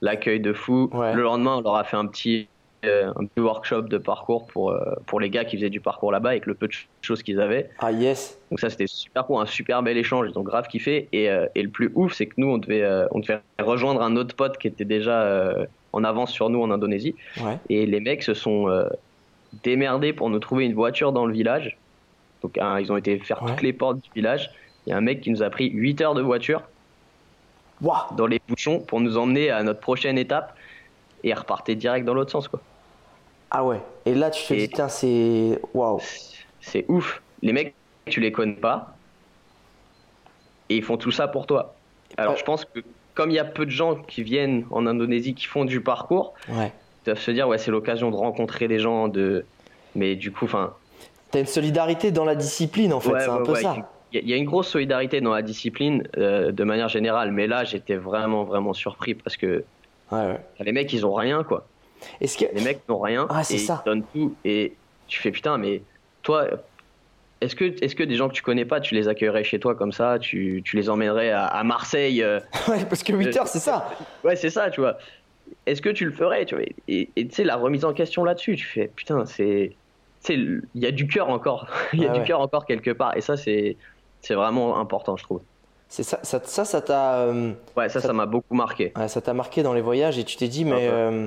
l'accueil 0.00 0.40
de 0.40 0.52
fou. 0.52 0.88
Ouais. 0.92 1.14
Le 1.14 1.22
lendemain, 1.22 1.56
on 1.58 1.60
leur 1.60 1.76
a 1.76 1.84
fait 1.84 1.96
un 1.96 2.06
petit 2.06 2.48
euh, 2.86 3.12
un 3.14 3.26
petit 3.26 3.40
workshop 3.40 3.82
de 3.82 3.98
parcours 3.98 4.46
pour 4.46 4.70
euh, 4.70 4.94
pour 5.06 5.20
les 5.20 5.28
gars 5.28 5.44
qui 5.44 5.56
faisaient 5.56 5.68
du 5.68 5.80
parcours 5.80 6.10
là-bas 6.12 6.30
avec 6.30 6.46
le 6.46 6.54
peu 6.54 6.66
de 6.66 6.72
ch- 6.72 6.88
choses 7.02 7.22
qu'ils 7.22 7.38
avaient. 7.38 7.68
Ah 7.78 7.92
yes. 7.92 8.38
Donc 8.50 8.58
ça 8.58 8.70
c'était 8.70 8.86
super 8.86 9.26
cool, 9.26 9.42
un 9.42 9.44
super 9.46 9.82
bel 9.82 9.98
échange, 9.98 10.28
ils 10.30 10.38
ont 10.38 10.42
grave 10.42 10.66
kiffé. 10.66 11.06
Et, 11.12 11.28
euh, 11.30 11.46
et 11.54 11.62
le 11.62 11.68
plus 11.68 11.92
ouf, 11.94 12.14
c'est 12.14 12.24
que 12.26 12.34
nous 12.38 12.48
on 12.48 12.56
devait 12.56 12.82
on 13.10 13.18
devait 13.18 13.40
rejoindre 13.60 14.00
un 14.00 14.16
autre 14.16 14.34
pote 14.34 14.56
qui 14.56 14.66
était 14.68 14.86
déjà 14.86 15.54
en 15.92 16.04
avance 16.04 16.30
sur 16.32 16.48
nous 16.48 16.62
en 16.62 16.70
Indonésie. 16.70 17.14
Ouais. 17.42 17.58
Et 17.68 17.84
les 17.84 18.00
mecs 18.00 18.22
se 18.22 18.32
sont 18.32 18.68
démerdés 19.64 20.12
pour 20.12 20.30
nous 20.30 20.38
trouver 20.38 20.64
une 20.64 20.74
voiture 20.74 21.12
dans 21.12 21.26
le 21.26 21.32
village. 21.32 21.76
Donc 22.42 22.56
hein, 22.58 22.78
ils 22.80 22.90
ont 22.92 22.96
été 22.96 23.18
faire 23.18 23.42
Ouais. 23.42 23.50
toutes 23.50 23.62
les 23.62 23.72
portes 23.72 23.98
du 24.02 24.08
village. 24.14 24.50
Il 24.86 24.90
y 24.90 24.92
a 24.92 24.96
un 24.96 25.00
mec 25.02 25.20
qui 25.20 25.30
nous 25.30 25.42
a 25.42 25.50
pris 25.50 25.68
8 25.70 26.00
heures 26.00 26.14
de 26.14 26.22
voiture 26.22 26.62
Dans 27.82 28.26
les 28.26 28.40
bouchons 28.46 28.80
pour 28.80 29.00
nous 29.00 29.16
emmener 29.16 29.50
à 29.50 29.62
notre 29.62 29.80
prochaine 29.80 30.18
étape 30.18 30.54
et 31.24 31.32
repartait 31.34 31.74
direct 31.74 32.04
dans 32.04 32.14
l'autre 32.14 32.30
sens 32.30 32.48
quoi. 32.48 32.60
Ah 33.50 33.64
ouais. 33.64 33.80
Et 34.06 34.14
là, 34.14 34.30
tu 34.30 34.46
te 34.46 34.54
Et- 34.54 34.66
dis, 34.66 34.68
tiens, 34.68 34.88
c'est. 34.88 35.60
Waouh. 35.74 35.98
C'est 36.60 36.84
ouf. 36.88 37.20
Les 37.42 37.52
mecs, 37.52 37.74
tu 38.06 38.20
les 38.20 38.30
connais 38.32 38.52
pas 38.54 38.94
et 40.68 40.76
ils 40.76 40.84
font 40.84 40.96
tout 40.96 41.10
ça 41.10 41.26
pour 41.26 41.46
toi. 41.46 41.74
Alors 42.16 42.32
Ouais. 42.34 42.38
je 42.38 42.44
pense 42.44 42.64
que 42.64 42.80
comme 43.14 43.30
il 43.30 43.34
y 43.34 43.38
a 43.38 43.44
peu 43.44 43.64
de 43.66 43.70
gens 43.70 43.96
qui 43.96 44.22
viennent 44.22 44.66
en 44.70 44.86
Indonésie 44.86 45.34
qui 45.34 45.46
font 45.46 45.64
du 45.64 45.80
parcours, 45.80 46.34
Ouais. 46.48 46.72
ils 47.02 47.06
doivent 47.06 47.18
se 47.18 47.30
dire 47.30 47.48
ouais 47.48 47.58
c'est 47.58 47.70
l'occasion 47.70 48.10
de 48.10 48.16
rencontrer 48.16 48.68
des 48.68 48.78
gens 48.78 49.08
de 49.08 49.44
mais 49.94 50.14
du 50.16 50.30
coup 50.32 50.44
enfin 50.44 50.74
T'as 51.32 51.40
une 51.40 51.46
solidarité 51.46 52.10
dans 52.10 52.24
la 52.24 52.34
discipline, 52.34 52.92
en 52.92 52.98
fait. 52.98 53.12
Ouais, 53.12 53.20
c'est 53.20 53.28
un 53.30 53.42
peu 53.42 53.54
ça. 53.54 53.76
Il 54.12 54.16
y 54.16 54.18
a- 54.18 54.22
il 54.22 54.28
y 54.28 54.32
a 54.32 54.36
une 54.36 54.44
grosse 54.44 54.68
solidarité 54.68 55.20
dans 55.20 55.32
la 55.32 55.42
discipline 55.42 56.06
euh, 56.18 56.50
de 56.52 56.64
manière 56.64 56.88
générale, 56.88 57.30
mais 57.32 57.46
là 57.46 57.64
j'étais 57.64 57.96
vraiment 57.96 58.44
vraiment 58.44 58.72
surpris 58.72 59.14
parce 59.14 59.36
que 59.36 59.64
Ouais, 60.12 60.18
ouais. 60.26 60.40
les 60.60 60.72
mecs 60.72 60.92
ils 60.92 61.06
ont 61.06 61.14
rien 61.14 61.44
quoi. 61.44 61.66
Est-ce 62.20 62.36
que. 62.38 62.46
Les 62.54 62.62
mecs 62.62 62.80
n'ont 62.88 62.98
rien 62.98 63.26
Ah, 63.30 63.44
c'est 63.44 63.54
et 63.54 63.58
ça. 63.58 63.82
ils 63.84 63.88
donnent 63.88 64.04
tout 64.12 64.34
et 64.44 64.74
tu 65.06 65.20
fais 65.20 65.30
putain 65.30 65.58
mais 65.58 65.82
toi 66.22 66.46
est-ce 67.40 67.54
que 67.56 67.64
est-ce 67.82 67.94
que 67.94 68.02
des 68.02 68.16
gens 68.16 68.28
que 68.28 68.34
tu 68.34 68.42
connais 68.42 68.64
pas 68.64 68.80
tu 68.80 68.94
les 68.94 69.06
accueillerais 69.08 69.44
chez 69.44 69.58
toi 69.60 69.74
comme 69.74 69.92
ça, 69.92 70.18
tu, 70.18 70.60
tu 70.64 70.76
les 70.76 70.90
emmènerais 70.90 71.30
à, 71.30 71.46
à 71.46 71.62
Marseille 71.64 72.22
euh, 72.22 72.38
Ouais, 72.68 72.84
parce 72.84 73.02
que 73.02 73.12
8 73.14 73.36
heures, 73.36 73.46
c'est 73.48 73.60
ça. 73.60 73.88
Ouais 74.24 74.36
c'est 74.36 74.50
ça 74.50 74.70
tu 74.70 74.80
vois. 74.80 74.98
Est-ce 75.66 75.80
que 75.82 75.88
tu 75.90 76.04
le 76.04 76.12
ferais 76.12 76.44
tu 76.46 76.54
vois? 76.56 76.64
Et 76.88 77.08
et 77.16 77.26
tu 77.28 77.34
sais 77.34 77.44
la 77.44 77.56
remise 77.56 77.84
en 77.84 77.92
question 77.92 78.24
là-dessus 78.24 78.56
tu 78.56 78.66
fais 78.66 78.90
putain 78.94 79.24
c'est 79.26 79.72
tu 80.22 80.26
sais, 80.26 80.34
il 80.34 80.62
y 80.82 80.86
a 80.86 80.90
du 80.90 81.06
cœur 81.06 81.30
encore 81.30 81.66
il 81.94 82.00
y 82.02 82.06
a 82.06 82.10
Ah 82.10 82.14
du 82.14 82.20
ouais. 82.20 82.26
cœur 82.26 82.40
encore 82.40 82.66
quelque 82.66 82.90
part 82.90 83.16
et 83.16 83.20
ça 83.22 83.36
c'est 83.38 83.76
c'est 84.22 84.34
vraiment 84.34 84.78
important 84.78 85.16
je 85.16 85.24
trouve. 85.24 85.40
C'est 85.88 86.04
ça, 86.04 86.20
ça, 86.22 86.40
ça, 86.64 86.80
t'a. 86.80 87.14
euh, 87.16 87.52
Ouais, 87.76 87.88
ça, 87.88 88.00
Ça- 88.00 88.12
m'a 88.12 88.26
beaucoup 88.26 88.54
marqué. 88.54 88.92
Ouais, 88.96 89.08
ça 89.08 89.20
t'a 89.20 89.34
marqué 89.34 89.64
dans 89.64 89.72
les 89.72 89.80
voyages 89.80 90.18
et 90.18 90.24
tu 90.24 90.36
t'es 90.36 90.46
dit, 90.46 90.64
mais. 90.64 90.86
Euh, 90.88 91.26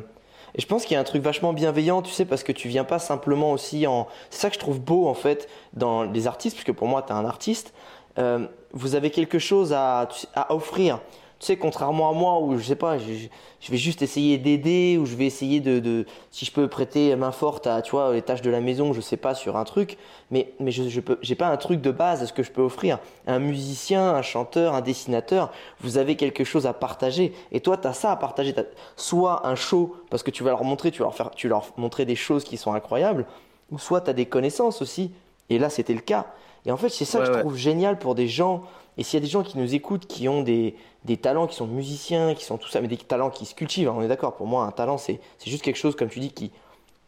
et 0.55 0.61
je 0.61 0.67
pense 0.67 0.85
qu'il 0.85 0.93
y 0.93 0.97
a 0.97 1.01
un 1.01 1.03
truc 1.03 1.21
vachement 1.21 1.51
bienveillant, 1.51 2.01
tu 2.01 2.11
sais, 2.11 2.23
parce 2.23 2.43
que 2.43 2.51
tu 2.53 2.69
viens 2.69 2.85
pas 2.85 2.97
simplement 2.99 3.51
aussi 3.51 3.87
en. 3.87 4.07
C'est 4.29 4.39
ça 4.39 4.47
que 4.49 4.55
je 4.55 4.59
trouve 4.59 4.79
beau, 4.79 5.07
en 5.09 5.15
fait, 5.15 5.49
dans 5.73 6.03
les 6.03 6.27
artistes, 6.27 6.55
puisque 6.55 6.71
pour 6.77 6.87
moi, 6.87 7.01
tu 7.01 7.09
es 7.09 7.15
un 7.15 7.25
artiste. 7.25 7.73
Euh, 8.19 8.45
vous 8.71 8.95
avez 8.95 9.09
quelque 9.09 9.37
chose 9.39 9.73
à, 9.73 10.07
à 10.35 10.53
offrir. 10.53 10.99
Tu 11.43 11.47
sais, 11.47 11.57
contrairement 11.57 12.09
à 12.09 12.13
moi, 12.13 12.39
où 12.39 12.57
je 12.57 12.63
sais 12.63 12.77
pas, 12.77 12.97
je, 12.97 13.27
vais 13.69 13.75
juste 13.75 14.01
essayer 14.01 14.37
d'aider, 14.37 14.97
ou 14.97 15.05
je 15.05 15.13
vais 15.17 15.25
essayer 15.25 15.59
de. 15.59 16.05
Si 16.31 16.45
je 16.45 16.53
peux 16.53 16.69
prêter 16.69 17.13
main 17.17 17.33
forte 17.33 17.67
à, 17.67 17.81
tu 17.81 17.91
vois, 17.91 18.13
les 18.13 18.21
tâches 18.21 18.41
de 18.41 18.49
la 18.49 18.61
maison, 18.61 18.93
je 18.93 19.01
sais 19.01 19.17
pas, 19.17 19.35
sur 19.35 19.57
un 19.57 19.65
truc, 19.65 19.97
mais, 20.31 20.53
mais 20.61 20.71
je, 20.71 20.87
je 20.87 21.01
peux, 21.01 21.19
j'ai 21.21 21.35
pas 21.35 21.49
un 21.49 21.57
truc 21.57 21.81
de 21.81 21.91
base 21.91 22.23
à 22.23 22.27
ce 22.27 22.31
que 22.31 22.43
je 22.43 22.51
peux 22.53 22.61
offrir. 22.61 22.97
Un 23.27 23.39
musicien, 23.39 24.11
un 24.11 24.21
chanteur, 24.21 24.73
un 24.73 24.79
dessinateur, 24.79 25.51
vous 25.81 25.97
avez 25.97 26.15
quelque 26.15 26.45
chose 26.45 26.65
à 26.65 26.71
partager. 26.71 27.33
Et 27.51 27.59
toi, 27.59 27.75
tu 27.75 27.89
as 27.89 27.93
ça 27.93 28.13
à 28.13 28.15
partager. 28.15 28.53
T'as 28.53 28.63
soit 28.95 29.45
un 29.45 29.55
show, 29.55 29.97
parce 30.09 30.23
que 30.23 30.31
tu 30.31 30.45
vas 30.45 30.51
leur 30.51 30.63
montrer, 30.63 30.91
tu 30.91 31.01
leur, 31.01 31.13
faire, 31.13 31.31
tu 31.31 31.49
vas 31.49 31.55
leur 31.55 31.65
montrer 31.75 32.05
des 32.05 32.15
choses 32.15 32.45
qui 32.45 32.55
sont 32.55 32.71
incroyables, 32.71 33.25
ou 33.69 33.79
soit 33.79 33.99
tu 33.99 34.09
as 34.11 34.13
des 34.13 34.27
connaissances 34.27 34.81
aussi. 34.81 35.11
Et 35.49 35.59
là, 35.59 35.69
c'était 35.69 35.93
le 35.93 35.99
cas. 35.99 36.25
Et 36.65 36.71
en 36.71 36.77
fait, 36.77 36.89
c'est 36.89 37.05
ça 37.05 37.19
Ouais, 37.19 37.25
que 37.25 37.31
je 37.31 37.35
ouais. 37.37 37.41
trouve 37.41 37.55
génial 37.57 37.99
pour 37.99 38.15
des 38.15 38.27
gens. 38.27 38.63
Et 38.97 39.03
s'il 39.03 39.19
y 39.19 39.23
a 39.23 39.25
des 39.25 39.31
gens 39.31 39.43
qui 39.43 39.57
nous 39.57 39.73
écoutent, 39.73 40.05
qui 40.05 40.29
ont 40.29 40.43
des, 40.43 40.75
des 41.03 41.17
talents, 41.17 41.47
qui 41.47 41.55
sont 41.55 41.67
musiciens, 41.67 42.35
qui 42.35 42.45
sont 42.45 42.57
tout 42.57 42.69
ça, 42.69 42.79
mais 42.79 42.87
des 42.87 42.97
talents 42.97 43.29
qui 43.29 43.45
se 43.45 43.55
cultivent, 43.55 43.89
hein, 43.89 43.95
on 43.97 44.01
est 44.01 44.07
d'accord. 44.07 44.35
Pour 44.35 44.47
moi, 44.47 44.63
un 44.65 44.71
talent, 44.71 44.97
c'est 44.97 45.19
juste 45.45 45.63
quelque 45.63 45.77
chose, 45.77 45.95
comme 45.95 46.09
tu 46.09 46.19
dis, 46.19 46.31
qui, 46.31 46.51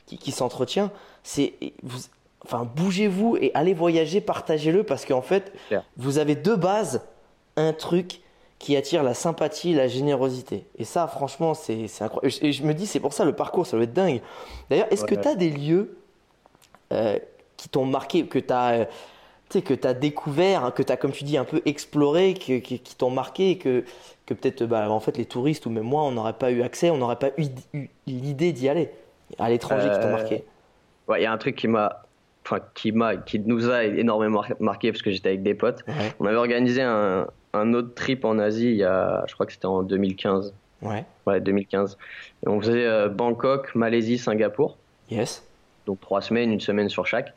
qui, 0.07 0.17
qui 0.17 0.31
s'entretient. 0.31 0.91
C'est 1.23 1.53
enfin, 2.43 2.67
bougez-vous 2.75 3.37
et 3.37 3.51
allez 3.53 3.73
voyager, 3.73 4.21
partagez-le, 4.21 4.83
parce 4.83 5.05
qu'en 5.05 5.21
fait, 5.21 5.51
vous 5.97 6.17
avez 6.17 6.35
de 6.35 6.53
base 6.55 7.01
un 7.55 7.71
truc 7.73 8.21
qui 8.59 8.75
attire 8.75 9.03
la 9.03 9.13
sympathie, 9.13 9.73
la 9.73 9.87
générosité. 9.87 10.65
Et 10.77 10.85
ça, 10.85 11.07
franchement, 11.07 11.53
c'est 11.53 11.85
incroyable. 12.01 12.33
Et 12.41 12.51
je 12.51 12.63
me 12.63 12.73
dis, 12.73 12.87
c'est 12.87 12.99
pour 12.99 13.13
ça 13.13 13.25
le 13.25 13.33
parcours, 13.33 13.67
ça 13.67 13.77
doit 13.77 13.83
être 13.83 13.93
dingue. 13.93 14.21
D'ailleurs, 14.69 14.87
est-ce 14.91 15.05
que 15.05 15.15
tu 15.15 15.27
as 15.27 15.35
des 15.35 15.49
lieux 15.49 15.97
euh, 16.93 17.19
qui 17.57 17.69
t'ont 17.69 17.85
marqué, 17.85 18.25
que 18.25 18.39
tu 18.39 18.53
as, 18.53 18.87
tu 19.59 19.59
sais, 19.59 19.75
que 19.75 19.79
tu 19.79 19.87
as 19.87 19.93
découvert, 19.93 20.65
hein, 20.65 20.71
que 20.71 20.83
tu 20.83 20.91
as, 20.91 20.97
comme 20.97 21.11
tu 21.11 21.23
dis, 21.23 21.37
un 21.37 21.45
peu 21.45 21.61
exploré, 21.65 22.33
que- 22.33 22.59
que- 22.59 22.75
qui 22.75 22.95
t'ont 22.95 23.09
marqué, 23.09 23.51
et 23.51 23.57
que, 23.57 23.83
que 24.25 24.33
peut-être 24.33 24.63
bah, 24.65 24.89
en 24.89 24.99
fait, 24.99 25.17
les 25.17 25.25
touristes 25.25 25.65
ou 25.65 25.69
même 25.69 25.83
moi, 25.83 26.03
on 26.03 26.11
n'aurait 26.11 26.33
pas 26.33 26.51
eu 26.51 26.61
accès, 26.61 26.89
on 26.89 26.97
n'aurait 26.97 27.15
pas 27.19 27.29
eu, 27.37 27.45
eu 27.73 27.87
l'idée 28.07 28.51
d'y 28.51 28.67
aller 28.69 28.89
à 29.39 29.49
l'étranger 29.49 29.89
qui 29.91 29.99
t'ont 29.99 30.07
Euh, 30.07 30.11
marqué 30.11 30.43
Ouais, 31.07 31.19
il 31.21 31.23
y 31.23 31.27
a 31.27 31.31
un 31.31 31.37
truc 31.37 31.55
qui 31.55 31.67
m'a, 31.67 32.03
enfin, 32.45 32.59
qui 32.73 32.91
m'a, 32.91 33.15
qui 33.17 33.39
nous 33.39 33.69
a 33.69 33.83
énormément 33.85 34.41
mar- 34.41 34.57
marqué 34.59 34.91
parce 34.91 35.01
que 35.03 35.11
j'étais 35.11 35.29
avec 35.29 35.43
des 35.43 35.53
potes. 35.53 35.83
Ouais, 35.87 36.13
On 36.19 36.25
avait 36.25 36.35
organisé 36.37 36.81
un, 36.81 37.27
un 37.53 37.73
autre 37.73 37.93
trip 37.93 38.25
en 38.25 38.39
Asie 38.39 38.69
il 38.71 38.77
y 38.77 38.83
a, 38.83 39.23
je 39.27 39.33
crois 39.35 39.45
que 39.45 39.51
c'était 39.53 39.67
en 39.67 39.83
2015. 39.83 40.53
ouais, 40.81 41.05
Ouais, 41.27 41.39
2015. 41.39 41.97
Et 42.45 42.49
on 42.49 42.59
faisait 42.59 42.85
euh, 42.85 43.07
Bangkok, 43.09 43.73
Malaisie, 43.75 44.17
Singapour. 44.17 44.77
yes, 45.11 45.43
Donc 45.85 45.99
trois 45.99 46.21
semaines, 46.21 46.51
une 46.51 46.59
semaine 46.59 46.89
sur 46.89 47.05
chaque. 47.05 47.33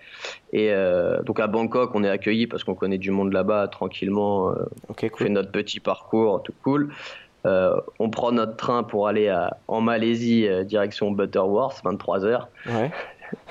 Et 0.53 0.71
euh, 0.73 1.21
donc 1.23 1.39
à 1.41 1.47
Bangkok, 1.47 1.91
on 1.95 2.03
est 2.05 2.09
accueillis 2.09 2.47
parce 2.47 2.65
qu'on 2.65 2.75
connaît 2.75 2.99
du 2.99 3.11
monde 3.11 3.33
là-bas 3.33 3.69
tranquillement. 3.69 4.51
euh, 4.51 4.55
ok, 4.89 4.89
on 4.89 4.97
fait 4.97 5.09
cool. 5.11 5.29
notre 5.29 5.51
petit 5.53 5.81
parcours, 5.81 6.43
tout 6.43 6.55
cool. 6.63 6.93
Euh, 7.47 7.75
on 7.99 8.11
prend 8.11 8.33
notre 8.33 8.57
train 8.57 8.83
pour 8.83 9.07
aller 9.09 9.29
à- 9.29 9.57
en 9.69 9.81
Malaisie, 9.81 10.47
direction 10.65 11.11
Butterworth, 11.13 11.81
23 11.85 12.25
heures. 12.25 12.49
Ouais. 12.67 12.91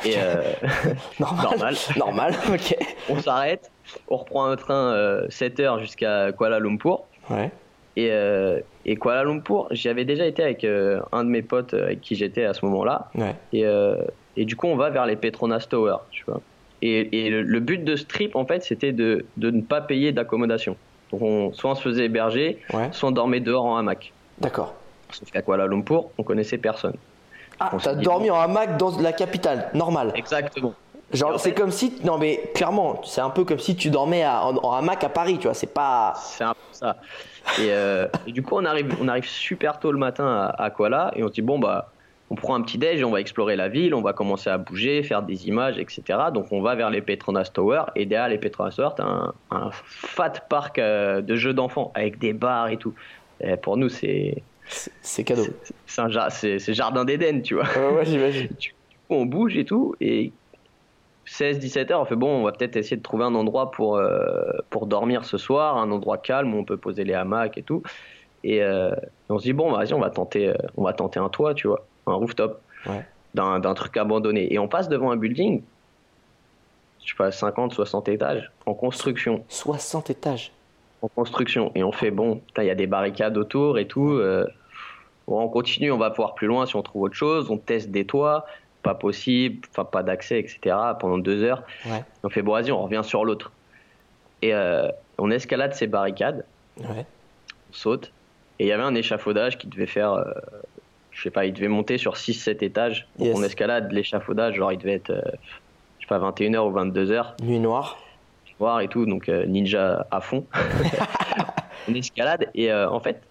Et 0.06 0.16
euh, 0.18 0.42
Normal. 1.20 1.46
normal. 1.52 1.76
Normal, 1.98 2.34
ok. 2.52 2.76
on 3.10 3.20
s'arrête, 3.20 3.72
on 4.10 4.18
reprend 4.18 4.46
un 4.46 4.56
train 4.56 4.94
euh, 4.94 5.26
7 5.30 5.60
heures 5.60 5.80
jusqu'à 5.80 6.32
Kuala 6.32 6.60
Lumpur. 6.60 7.04
Ouais, 7.30 7.52
Et, 7.96 8.10
euh, 8.12 8.60
et 8.86 8.96
Kuala 8.96 9.24
Lumpur, 9.24 9.68
j'y 9.72 9.88
avais 9.90 10.04
déjà 10.06 10.26
été 10.26 10.42
avec 10.44 10.64
euh, 10.64 11.00
un 11.12 11.24
de 11.24 11.30
mes 11.30 11.42
potes 11.44 11.74
avec 11.76 12.02
qui 12.02 12.16
j'étais 12.16 12.44
à 12.46 12.54
ce 12.54 12.66
moment-là. 12.66 13.10
ouais, 13.16 13.36
Et, 13.54 13.66
euh, 13.66 13.98
et 14.38 14.46
du 14.46 14.56
coup, 14.56 14.68
on 14.68 14.76
va 14.78 14.90
vers 14.90 15.06
les 15.06 15.16
Petronas 15.18 15.66
Tower, 15.70 15.98
tu 16.12 16.24
vois. 16.28 16.42
Et, 16.82 17.26
et 17.26 17.30
le, 17.30 17.42
le 17.42 17.60
but 17.60 17.84
de 17.84 17.96
ce 17.96 18.06
trip, 18.06 18.36
en 18.36 18.46
fait, 18.46 18.64
c'était 18.64 18.92
de, 18.94 19.26
de 19.36 19.50
ne 19.52 19.62
pas 19.62 19.82
payer 19.82 20.12
d'accommodation. 20.12 20.78
Donc, 21.12 21.22
on, 21.24 21.52
soit 21.54 21.72
on 21.72 21.76
se 21.76 21.82
faisait 21.82 22.06
héberger, 22.06 22.60
ouais, 22.74 22.90
soit 22.92 23.10
on 23.10 23.12
dormait 23.12 23.40
dehors 23.40 23.66
en 23.66 23.78
hamac. 23.78 24.14
d'accord. 24.40 24.76
Sauf 25.12 25.32
qu'à 25.32 25.42
Kuala 25.42 25.68
Lumpur, 25.68 26.10
on 26.18 26.24
connaissait 26.24 26.58
personne. 26.58 26.94
Ah, 27.60 27.72
t'as 27.82 27.96
dormi 27.96 28.30
en 28.30 28.40
hamac 28.40 28.78
dans 28.78 29.00
la 29.00 29.14
capitale, 29.14 29.72
normal. 29.74 30.12
Exactement. 30.16 30.76
Genre, 31.14 31.40
c'est 31.40 31.54
comme 31.54 31.72
si, 31.72 31.94
non 32.04 32.18
mais 32.18 32.52
clairement, 32.54 33.02
c'est 33.06 33.22
un 33.22 33.30
peu 33.30 33.46
comme 33.46 33.60
si 33.60 33.78
tu 33.78 33.90
dormais 33.90 34.24
à- 34.24 34.44
en, 34.46 34.58
en 34.58 34.74
hamac 34.74 35.04
à 35.06 35.10
Paris, 35.10 35.38
tu 35.40 35.44
vois, 35.48 35.54
c'est 35.54 35.74
pas. 35.74 36.14
C'est 36.18 36.44
un 36.44 36.52
peu 36.52 36.60
ça. 36.74 36.98
Et, 37.62 37.72
euh, 37.72 38.08
et 38.28 38.34
du 38.34 38.44
coup, 38.44 38.56
on 38.58 38.66
arrive, 38.66 38.94
on 39.02 39.08
arrive 39.08 39.26
super 39.26 39.80
tôt 39.80 39.94
le 39.94 39.98
matin 39.98 40.28
à, 40.28 40.64
à 40.64 40.70
Kuala 40.70 41.12
et 41.16 41.24
on 41.24 41.28
se 41.30 41.34
dit 41.34 41.42
bon 41.42 41.58
bah, 41.58 41.94
on 42.30 42.36
prend 42.36 42.56
un 42.56 42.62
petit 42.62 42.78
déj, 42.78 43.04
on 43.04 43.12
va 43.12 43.22
explorer 43.22 43.56
la 43.56 43.70
ville, 43.70 43.96
on 43.96 44.02
va 44.02 44.14
commencer 44.14 44.50
à 44.50 44.58
bouger, 44.58 45.02
faire 45.04 45.24
des 45.24 45.48
images, 45.48 45.78
etc. 45.78 46.32
Donc 46.32 46.48
on 46.52 46.62
va 46.62 46.76
vers 46.76 46.90
les 46.90 47.02
Petronas 47.02 47.52
Tower 47.54 47.84
et 47.96 48.06
derrière 48.06 48.30
les 48.30 48.38
Petronas 48.38 48.72
Tower, 48.76 48.90
t'as 48.98 49.06
un, 49.06 49.34
un 49.50 49.70
fat 49.72 50.34
parc 50.50 50.78
euh, 50.80 51.22
de 51.22 51.36
jeux 51.36 51.54
d'enfants 51.54 51.92
avec 51.96 52.20
des 52.20 52.34
bars 52.34 52.70
et 52.70 52.78
tout. 52.78 52.94
Et 53.40 53.56
pour 53.56 53.78
nous, 53.78 53.88
c'est 53.90 54.44
C'est 55.02 55.24
cadeau. 55.24 55.46
c'est- 55.86 56.02
un 56.02 56.30
c'est 56.30 56.74
jardin 56.74 57.06
d'Éden, 57.06 57.42
tu 57.42 57.56
vois. 57.56 57.66
Ouais, 57.66 57.96
ouais, 57.98 58.06
j'imagine. 58.06 58.48
Du 58.60 58.70
coup, 58.72 59.16
on 59.16 59.26
bouge 59.26 59.56
et 59.56 59.64
tout 59.64 59.96
et 60.02 60.34
16-17 61.26 61.92
heures, 61.92 62.02
on 62.02 62.06
fait 62.06 62.16
bon, 62.16 62.30
on 62.42 62.44
va 62.44 62.52
peut-être 62.52 62.76
essayer 62.76 62.98
de 62.98 63.02
trouver 63.02 63.24
un 63.26 63.36
endroit 63.36 63.72
pour, 63.72 63.98
euh, 63.98 64.52
pour 64.70 64.88
dormir 64.88 65.26
ce 65.26 65.38
soir, 65.38 65.78
un 65.78 65.92
endroit 65.92 66.18
calme 66.18 66.54
où 66.54 66.58
on 66.58 66.66
peut 66.66 66.78
poser 66.78 67.04
les 67.04 67.14
hamacs 67.14 67.58
et 67.58 67.64
tout. 67.64 67.84
Et 68.44 68.64
euh, 68.64 68.92
on 69.30 69.38
se 69.40 69.44
dit 69.44 69.54
bon, 69.54 69.72
vas-y, 69.72 69.94
on 69.94 70.00
va 70.00 70.10
tenter, 70.10 70.54
on 70.76 70.84
va 70.84 70.94
tenter 70.94 71.20
un 71.20 71.30
toit, 71.30 71.54
tu 71.54 71.68
vois, 71.68 71.90
un 72.12 72.16
rooftop 72.16 72.62
Ouais. 72.86 73.06
d'un 73.34 73.60
d'un 73.60 73.74
truc 73.74 73.98
abandonné. 73.98 74.54
Et 74.54 74.60
on 74.60 74.68
passe 74.68 74.88
devant 74.90 75.12
un 75.12 75.18
building, 75.18 75.62
je 77.04 77.10
sais 77.10 77.16
pas, 77.18 77.32
50, 77.32 77.74
60 77.74 78.10
étages 78.10 78.52
en 78.66 78.74
construction. 78.74 79.44
60 79.50 80.10
étages. 80.10 80.52
en 81.02 81.08
construction. 81.10 81.72
Et 81.76 81.84
on 81.84 81.92
fait, 81.92 82.10
bon, 82.12 82.42
il 82.58 82.64
y 82.64 82.70
a 82.72 82.76
des 82.76 82.88
barricades 82.88 83.38
autour 83.38 83.78
et 83.78 83.88
tout. 83.88 84.14
euh, 84.14 84.46
bon, 85.28 85.40
on 85.42 85.48
continue, 85.48 85.92
on 85.92 85.98
va 85.98 86.10
voir 86.10 86.34
plus 86.34 86.48
loin 86.48 86.66
si 86.66 86.76
on 86.76 86.82
trouve 86.82 87.04
autre 87.04 87.14
chose. 87.16 87.52
On 87.52 87.58
teste 87.58 87.92
des 87.92 88.06
toits, 88.06 88.46
pas 88.84 88.96
possible, 88.96 89.68
enfin 89.72 89.86
pas 89.86 90.02
d'accès, 90.04 90.40
etc. 90.40 90.76
pendant 91.00 91.18
deux 91.20 91.44
heures. 91.44 91.64
Ouais. 91.86 92.04
On 92.24 92.30
fait, 92.30 92.42
bon, 92.42 92.54
vas-y, 92.54 92.72
on 92.72 92.82
revient 92.84 93.02
sur 93.04 93.26
l'autre. 93.26 93.52
Et 94.42 94.54
euh, 94.56 94.90
on 95.20 95.30
escalade 95.32 95.74
ces 95.74 95.88
barricades, 95.88 96.46
Ouais. 96.80 97.06
on 97.70 97.74
saute. 97.74 98.12
Et 98.60 98.66
il 98.66 98.68
y 98.68 98.72
avait 98.72 98.84
un 98.84 98.96
échafaudage 98.96 99.58
qui 99.60 99.68
devait 99.68 99.86
faire, 99.88 100.14
euh, 100.14 100.24
je 101.18 101.24
sais 101.24 101.32
pas, 101.32 101.46
il 101.48 101.54
devait 101.54 101.68
monter 101.68 101.98
sur 101.98 102.14
6-7 102.16 102.64
étages. 102.64 103.08
Donc 103.18 103.28
Yes. 103.30 103.38
on 103.38 103.44
escalade 103.44 103.92
l'échafaudage, 103.92 104.54
genre 104.56 104.72
il 104.72 104.78
devait 104.78 104.94
être, 104.94 105.10
euh, 105.10 105.22
je 105.98 106.06
sais 106.06 106.08
pas, 106.08 106.20
21h 106.20 106.60
ou 106.60 106.72
22h 106.72 107.34
Nuit 107.44 107.60
noire. 107.60 107.98
voir 108.60 108.82
et 108.82 108.88
tout, 108.88 109.06
donc 109.08 109.28
euh, 109.30 109.46
ninja 109.48 110.06
à 110.12 110.22
fond. 110.22 110.46
on 111.90 111.94
escalade 111.96 112.48
et 112.54 112.72
euh, 112.72 112.90
en 112.90 113.00
fait, 113.00 113.22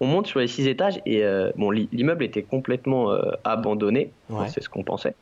on 0.00 0.06
monte 0.06 0.26
sur 0.26 0.40
les 0.40 0.46
six 0.48 0.66
étages 0.68 1.00
et 1.06 1.22
euh, 1.22 1.50
bon, 1.56 1.70
l'i- 1.70 1.88
l'immeuble 1.92 2.24
était 2.24 2.42
complètement 2.42 3.10
abandonné, 3.44 4.10
Ouais. 4.30 4.48
c'est 4.48 4.62
ce 4.62 4.68
qu'on 4.70 4.82
pensait. 4.82 5.14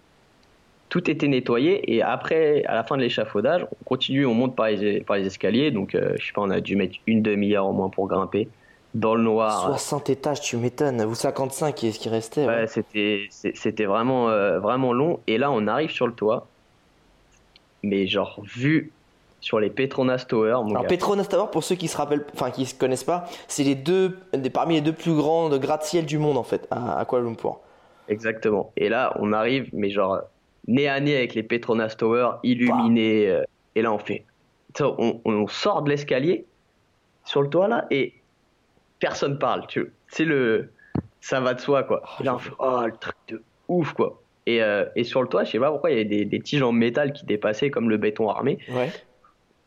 Tout 0.89 1.11
était 1.11 1.27
nettoyé 1.29 1.93
et 1.95 2.03
après, 2.03 2.65
à 2.67 2.75
la 2.75 2.85
fin 2.85 2.97
de 2.97 3.03
l'échafaudage, 3.03 3.65
on 3.81 3.85
continue, 3.85 4.27
on 4.27 4.35
monte 4.35 4.55
par 4.55 4.69
les, 4.69 5.01
par 5.01 5.17
les 5.17 5.27
escaliers, 5.27 5.71
donc 5.71 5.97
je 5.97 6.25
sais 6.25 6.33
pas, 6.35 6.43
on 6.43 6.51
a 6.51 6.61
dû 6.61 6.77
mettre 6.77 6.97
une 7.07 7.23
demi-heure 7.23 7.67
au 7.67 7.73
moins 7.73 7.89
pour 7.89 8.07
grimper 8.09 8.49
dans 8.95 9.15
le 9.15 9.23
noir. 9.23 9.67
60 9.67 10.11
étages, 10.11 10.41
tu 10.41 10.57
m'étonnes. 10.57 11.03
Ou 11.03 11.15
55 11.15 11.75
qui 11.75 11.89
est 11.89 11.93
ce 11.93 11.99
qui 11.99 12.09
restait. 12.09 12.47
Ouais, 12.47 12.55
ouais. 12.55 12.67
c'était 12.67 13.27
c'était 13.31 13.85
vraiment 13.85 14.29
euh, 14.29 14.59
vraiment 14.61 14.93
long 14.93 15.21
et 15.27 15.39
là 15.39 15.51
on 15.51 15.67
arrive 15.67 15.91
sur 15.91 16.07
le 16.07 16.13
toit, 16.13 16.47
mais 17.83 18.07
genre 18.07 18.41
vu 18.43 18.93
sur 19.41 19.59
les 19.59 19.71
Petronas 19.71 20.25
Tower, 20.29 20.59
mon 20.65 20.71
Alors 20.71 20.83
gars. 20.83 20.89
Petronas 20.89 21.25
Tower, 21.25 21.47
pour 21.51 21.65
ceux 21.65 21.75
qui 21.75 21.89
se 21.89 21.97
rappellent, 21.97 22.25
enfin 22.35 22.51
qui 22.51 22.65
se 22.65 22.77
connaissent 22.77 23.03
pas, 23.03 23.25
c'est 23.49 23.65
les 23.65 23.75
deux, 23.75 24.19
des, 24.33 24.51
parmi 24.51 24.75
les 24.75 24.81
deux 24.83 24.93
plus 24.93 25.15
grandes 25.15 25.59
gratte-ciel 25.59 26.07
du 26.07 26.19
monde 26.19 26.37
en 26.37 26.45
fait, 26.45 26.69
à, 26.71 26.99
à 26.99 27.05
Kuala 27.05 27.25
Lumpur. 27.25 27.59
Exactement. 28.09 28.73
Et 28.77 28.89
là, 28.89 29.17
on 29.19 29.33
arrive, 29.33 29.69
mais 29.73 29.91
genre 29.91 30.21
nez 30.69 30.89
à 30.89 31.01
nez 31.01 31.17
avec 31.17 31.35
les 31.35 31.43
Petronas 31.43 31.97
Tower 31.99 32.33
illuminés. 32.45 33.29
euh, 33.29 33.43
et 33.75 33.83
là, 33.83 33.93
on 33.93 33.99
fait. 33.99 34.27
on 34.81 35.47
sort 35.49 35.83
de 35.83 35.91
l'escalier 35.91 36.47
sur 37.25 37.43
le 37.43 37.49
toit 37.49 37.67
là 37.69 37.87
et 37.91 38.15
personne 39.03 39.39
parle. 39.39 39.67
Tu. 39.67 39.93
C'est 40.09 40.25
le. 40.25 40.73
Ça 41.21 41.41
va 41.41 41.53
de 41.55 41.61
soi 41.61 41.83
quoi. 41.83 42.03
Et 42.21 42.25
là, 42.25 42.35
on 42.37 42.39
fait. 42.39 42.51
Oh, 42.59 42.83
le 42.87 42.97
truc 42.97 43.15
de 43.29 43.43
ouf 43.69 43.93
quoi. 43.93 44.23
Et, 44.47 44.63
euh, 44.63 44.87
et 44.97 45.05
sur 45.05 45.23
le 45.23 45.29
toit, 45.29 45.45
je 45.45 45.51
sais 45.53 45.59
pas 45.61 45.71
pourquoi, 45.71 45.91
il 45.91 45.97
y 45.97 46.01
avait 46.01 46.05
des, 46.09 46.25
des 46.25 46.41
tiges 46.41 46.63
en 46.63 46.73
métal 46.73 47.13
qui 47.13 47.25
dépassaient 47.27 47.71
comme 47.71 47.89
le 47.91 47.97
béton 47.97 48.29
armé. 48.29 48.59
Ouais. 48.71 48.91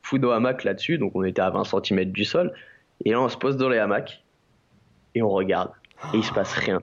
Fudo 0.03 0.31
hamac 0.31 0.63
là-dessus, 0.63 0.97
donc 0.97 1.13
on 1.15 1.23
était 1.23 1.41
à 1.41 1.49
20 1.49 1.63
cm 1.63 2.05
du 2.11 2.25
sol. 2.25 2.53
Et 3.05 3.11
là, 3.11 3.21
on 3.21 3.29
se 3.29 3.37
pose 3.37 3.55
dans 3.57 3.69
les 3.69 3.77
hamacs 3.77 4.23
et 5.15 5.21
on 5.21 5.29
regarde. 5.29 5.71
Et 6.13 6.17
il 6.17 6.23
se 6.23 6.33
passe 6.33 6.53
rien. 6.53 6.81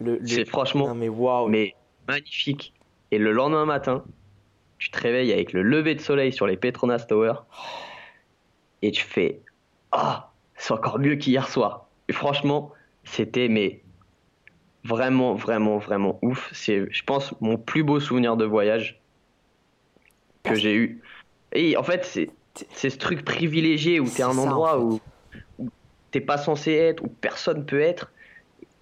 Le, 0.00 0.18
le- 0.18 0.26
C'est 0.26 0.44
franchement. 0.44 0.88
Non 0.88 0.94
mais 0.94 1.08
waouh. 1.08 1.48
mais 1.48 1.74
magnifique. 2.08 2.72
Et 3.10 3.18
le 3.18 3.32
lendemain 3.32 3.64
matin, 3.66 4.04
tu 4.78 4.90
te 4.90 4.98
réveilles 5.00 5.32
avec 5.32 5.52
le 5.52 5.62
lever 5.62 5.94
de 5.94 6.00
soleil 6.00 6.32
sur 6.32 6.46
les 6.46 6.56
Petronas 6.56 7.06
Tower 7.08 7.34
et 8.82 8.90
tu 8.90 9.02
fais 9.04 9.40
Ah, 9.92 10.31
c'est 10.62 10.72
encore 10.72 11.00
mieux 11.00 11.16
qu'hier 11.16 11.48
soir. 11.48 11.88
Et 12.08 12.12
franchement, 12.12 12.70
c'était 13.02 13.48
mais 13.48 13.82
vraiment, 14.84 15.34
vraiment, 15.34 15.78
vraiment 15.78 16.20
ouf. 16.22 16.50
C'est, 16.52 16.86
je 16.88 17.02
pense, 17.02 17.34
mon 17.40 17.56
plus 17.56 17.82
beau 17.82 17.98
souvenir 17.98 18.36
de 18.36 18.44
voyage 18.44 19.00
que 20.44 20.54
j'ai 20.54 20.76
eu. 20.76 21.02
Et 21.52 21.76
en 21.76 21.82
fait, 21.82 22.04
c'est, 22.04 22.30
c'est 22.70 22.90
ce 22.90 22.96
truc 22.96 23.24
privilégié 23.24 23.98
où 23.98 24.04
t'es 24.08 24.22
un 24.22 24.32
ça, 24.34 24.40
en 24.40 24.46
endroit 24.46 24.74
fait. 24.74 24.84
où, 24.84 25.00
où 25.58 25.68
t'es 26.12 26.20
pas 26.20 26.38
censé 26.38 26.74
être, 26.74 27.02
où 27.02 27.08
personne 27.08 27.66
peut 27.66 27.80
être, 27.80 28.12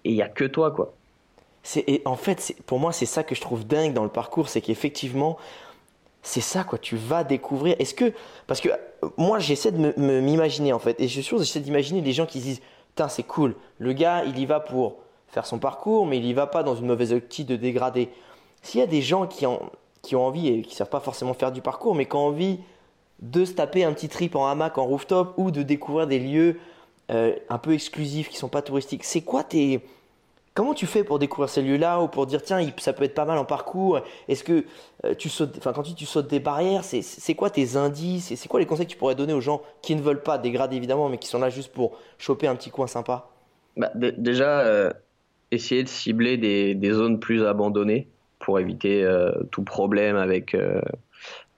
et 0.03 0.11
il 0.11 0.15
y 0.15 0.21
a 0.21 0.29
que 0.29 0.45
toi, 0.45 0.69
quoi. 0.69 0.93
C'est, 1.63 1.83
et 1.87 2.03
en 2.05 2.15
fait, 2.15 2.39
c'est, 2.41 2.61
pour 2.61 2.77
moi, 2.77 2.91
c'est 2.91 3.07
ça 3.07 3.23
que 3.23 3.33
je 3.33 3.41
trouve 3.41 3.65
dingue 3.65 3.93
dans 3.93 4.03
le 4.03 4.09
parcours, 4.09 4.49
c'est 4.49 4.61
qu'effectivement, 4.61 5.39
c'est 6.21 6.41
ça 6.41 6.63
quoi. 6.63 6.77
Tu 6.77 6.95
vas 6.95 7.23
découvrir. 7.23 7.75
Est-ce 7.79 7.95
que 7.95 8.13
parce 8.45 8.61
que 8.61 8.69
moi, 9.17 9.39
j'essaie 9.39 9.71
de 9.71 9.93
m'imaginer 9.97 10.73
en 10.73 10.79
fait, 10.79 10.99
et 10.99 11.07
je 11.07 11.13
suis 11.13 11.23
sûr, 11.23 11.37
j'essaie 11.39 11.59
d'imaginer 11.59 12.01
des 12.01 12.13
gens 12.13 12.25
qui 12.25 12.39
se 12.39 12.45
disent, 12.45 12.61
putain, 12.89 13.07
c'est 13.07 13.23
cool. 13.23 13.55
Le 13.79 13.93
gars, 13.93 14.23
il 14.25 14.37
y 14.37 14.45
va 14.45 14.59
pour 14.59 14.97
faire 15.27 15.45
son 15.45 15.59
parcours, 15.59 16.05
mais 16.05 16.17
il 16.17 16.25
y 16.25 16.33
va 16.33 16.47
pas 16.47 16.63
dans 16.63 16.75
une 16.75 16.87
mauvaise 16.87 17.13
optique 17.13 17.47
de 17.47 17.55
dégrader. 17.55 18.09
S'il 18.61 18.79
y 18.79 18.83
a 18.83 18.87
des 18.87 19.01
gens 19.01 19.27
qui 19.27 19.45
ont 19.45 19.61
qui 20.01 20.15
ont 20.15 20.25
envie 20.25 20.47
et 20.47 20.61
qui 20.63 20.75
savent 20.75 20.89
pas 20.89 20.99
forcément 20.99 21.33
faire 21.33 21.51
du 21.51 21.61
parcours, 21.61 21.95
mais 21.95 22.05
qui 22.05 22.15
ont 22.15 22.27
envie 22.27 22.59
de 23.19 23.45
se 23.45 23.53
taper 23.53 23.83
un 23.83 23.93
petit 23.93 24.09
trip 24.09 24.35
en 24.35 24.47
hamac, 24.47 24.77
en 24.77 24.85
rooftop, 24.85 25.35
ou 25.37 25.51
de 25.51 25.61
découvrir 25.61 26.07
des 26.07 26.19
lieux 26.19 26.59
euh, 27.11 27.35
un 27.49 27.57
peu 27.57 27.73
exclusifs 27.73 28.29
qui 28.29 28.37
sont 28.37 28.49
pas 28.49 28.61
touristiques, 28.61 29.03
c'est 29.03 29.21
quoi 29.21 29.43
tes 29.43 29.81
Comment 30.53 30.73
tu 30.73 30.85
fais 30.85 31.03
pour 31.05 31.17
découvrir 31.17 31.49
ces 31.49 31.61
lieux-là 31.61 32.01
ou 32.01 32.09
pour 32.09 32.25
dire 32.25 32.41
tiens 32.43 32.59
ça 32.79 32.91
peut 32.91 33.05
être 33.05 33.13
pas 33.13 33.23
mal 33.23 33.37
en 33.37 33.45
parcours? 33.45 34.01
Est-ce 34.27 34.43
que 34.43 34.65
euh, 35.05 35.15
tu 35.15 35.29
sautes, 35.29 35.55
enfin 35.57 35.71
quand 35.71 35.83
tu, 35.83 35.93
tu 35.95 36.05
sautes 36.05 36.27
des 36.27 36.41
barrières, 36.41 36.83
c'est 36.83 37.35
quoi 37.35 37.49
tes 37.49 37.77
indices? 37.77 38.33
C'est 38.35 38.49
quoi 38.49 38.59
les 38.59 38.65
conseils 38.65 38.85
que 38.85 38.91
tu 38.91 38.97
pourrais 38.97 39.15
donner 39.15 39.33
aux 39.33 39.39
gens 39.41 39.61
qui 39.81 39.95
ne 39.95 40.01
veulent 40.01 40.23
pas 40.23 40.37
dégrader 40.37 40.75
évidemment, 40.75 41.07
mais 41.07 41.17
qui 41.19 41.29
sont 41.29 41.39
là 41.39 41.49
juste 41.49 41.71
pour 41.71 41.97
choper 42.17 42.47
un 42.47 42.55
petit 42.55 42.69
coin 42.69 42.87
sympa? 42.87 43.29
Bah, 43.77 43.91
dé- 43.95 44.11
déjà, 44.17 44.61
euh, 44.65 44.91
essayer 45.51 45.83
de 45.83 45.89
cibler 45.89 46.37
des, 46.37 46.75
des 46.75 46.91
zones 46.91 47.19
plus 47.19 47.45
abandonnées 47.45 48.11
pour 48.39 48.59
éviter 48.59 49.03
euh, 49.03 49.31
tout 49.51 49.63
problème 49.63 50.17
avec, 50.17 50.55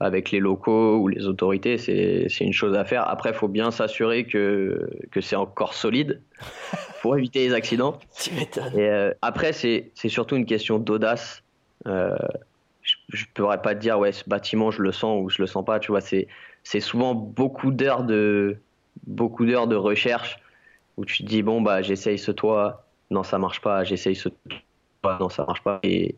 avec 0.04 0.32
les 0.32 0.39
locaux 0.39 0.98
ou 0.98 1.08
les 1.08 1.28
autorités, 1.28 1.78
c'est 1.78 2.28
une 2.42 2.54
chose 2.54 2.76
à 2.76 2.84
faire. 2.84 3.08
Après, 3.08 3.30
il 3.30 3.36
faut 3.36 3.48
bien 3.48 3.72
s'assurer 3.72 4.26
que, 4.26 4.89
que 5.12 5.22
c'est 5.22 5.38
encore 5.38 5.74
solide 5.74 6.22
pour 7.02 7.18
éviter 7.18 7.48
les 7.48 7.54
accidents. 7.54 7.98
Tu 8.20 8.34
m'étonnes. 8.34 8.78
Et 8.78 8.89
euh, 8.89 9.13
après, 9.22 9.54
c'est 9.54 9.92
surtout 10.08 10.36
une 10.36 10.46
question 10.46 10.78
d'audace. 10.78 11.42
Euh, 11.88 12.18
je, 12.82 12.96
je 13.10 13.26
pourrais 13.34 13.62
pas 13.62 13.76
te 13.76 13.80
dire, 13.80 13.98
ouais, 13.98 14.12
ce 14.12 14.28
bâtiment, 14.28 14.72
je 14.72 14.82
le 14.82 14.92
sens 14.92 15.24
ou 15.24 15.30
je 15.30 15.42
le 15.42 15.48
sens 15.48 15.63
pas. 15.63 15.80
Tu 15.80 15.92
vois, 15.92 16.02
c'est 16.02 16.28
c'est 16.63 16.80
souvent 16.80 17.13
beaucoup 17.13 17.72
d'heures 17.72 18.04
de 18.04 18.58
beaucoup 19.08 19.46
d'heures 19.46 19.68
de 19.68 19.76
recherche 19.76 20.38
où 20.98 21.06
tu 21.06 21.24
te 21.24 21.28
dis, 21.28 21.44
bon, 21.44 21.62
bah, 21.62 21.82
j'essaye 21.82 22.20
ce 22.20 22.32
toit, 22.32 22.86
non, 23.10 23.24
ça 23.24 23.39
marche 23.39 23.62
pas. 23.62 23.84
J'essaye 23.84 24.16
ce 24.16 24.30
toit, 24.30 25.18
non, 25.20 25.30
ça 25.30 25.46
marche 25.46 25.63
pas. 25.63 25.80
Et, 25.84 26.16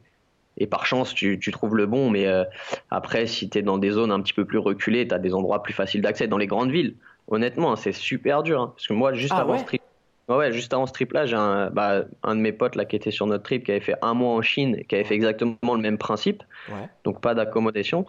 et 0.58 0.68
par 0.68 0.86
chance, 0.86 1.14
tu, 1.14 1.38
tu 1.40 1.52
trouves 1.52 1.76
le 1.76 1.86
bon. 1.86 2.10
Mais 2.10 2.28
euh, 2.28 2.44
après, 2.92 3.28
si 3.28 3.50
tu 3.50 3.58
es 3.58 3.62
dans 3.62 3.78
des 3.78 3.92
zones 3.92 4.12
un 4.12 4.22
petit 4.22 4.34
peu 4.34 4.46
plus 4.46 4.58
reculées, 4.60 5.08
tu 5.08 5.14
as 5.14 5.20
des 5.20 5.34
endroits 5.34 5.62
plus 5.64 5.74
faciles 5.74 6.02
d'accès. 6.02 6.28
Dans 6.28 6.38
les 6.38 6.48
grandes 6.48 6.72
villes, 6.72 6.96
honnêtement, 7.28 7.74
hein, 7.74 7.76
c'est 7.76 7.92
super 7.92 8.44
dur. 8.44 8.62
hein. 8.62 8.74
parce 8.76 8.88
que 8.88 8.94
moi, 8.94 9.14
juste 9.14 9.34
Ah 9.36 9.42
avant 9.42 9.54
ouais 9.54 9.60
ce 9.60 9.66
trip, 9.66 9.82
Ouais, 10.28 10.38
ouais, 10.38 10.52
juste 10.52 10.74
avant 10.74 10.88
ce 10.88 10.92
trip-là, 10.94 11.28
j'ai 11.28 11.36
un, 11.36 11.70
bah, 11.70 12.06
un 12.24 12.36
de 12.36 12.40
mes 12.42 12.52
potes 12.52 12.76
là, 12.76 12.86
qui 12.86 12.96
était 12.96 13.12
sur 13.12 13.28
notre 13.28 13.44
trip, 13.44 13.64
qui 13.64 13.70
avait 13.70 13.80
fait 13.80 13.94
un 14.02 14.16
mois 14.16 14.34
en 14.34 14.42
Chine, 14.42 14.84
qui 14.90 14.96
avait 14.96 15.04
fait 15.04 15.14
exactement 15.14 15.56
le 15.76 15.78
même 15.82 16.00
principe, 16.00 16.42
Ouais. 16.70 16.90
donc 17.04 17.22
pas 17.22 17.36
d'accommodation. 17.36 18.08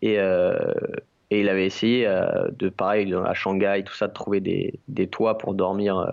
Et, 0.00 0.18
euh, 0.18 0.56
et 1.30 1.40
il 1.40 1.50
avait 1.50 1.66
essayé 1.66 2.06
euh, 2.06 2.48
de, 2.58 2.70
pareil, 2.70 3.12
à 3.14 3.34
Shanghai, 3.34 3.82
tout 3.84 3.92
ça, 3.92 4.08
de 4.08 4.14
trouver 4.14 4.40
des, 4.40 4.80
des 4.88 5.06
toits 5.06 5.36
pour 5.36 5.52
dormir. 5.52 6.10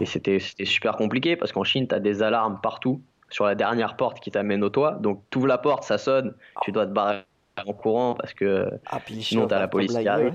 et 0.00 0.06
c'était 0.06 0.38
super 0.40 0.96
compliqué 0.96 1.36
parce 1.36 1.52
qu'en 1.52 1.62
Chine, 1.64 1.86
tu 1.86 1.94
as 1.94 2.00
des 2.00 2.22
alarmes 2.24 2.58
partout 2.62 3.00
sur 3.32 3.46
la 3.46 3.54
dernière 3.54 3.96
porte 3.96 4.20
qui 4.20 4.30
t'amène 4.30 4.62
au 4.62 4.68
toit. 4.70 4.92
Donc, 5.00 5.22
tu 5.30 5.38
ouvres 5.38 5.48
la 5.48 5.58
porte, 5.58 5.84
ça 5.84 5.98
sonne, 5.98 6.34
tu 6.62 6.72
dois 6.72 6.86
te 6.86 6.92
barrer 6.92 7.24
en 7.66 7.72
courant 7.72 8.14
parce 8.14 8.34
que 8.34 8.70
Ah 8.86 9.00
Sinon, 9.20 9.46
t'as 9.46 9.58
la 9.58 9.68
police 9.68 9.92
qui 9.92 10.08
arrive. 10.08 10.34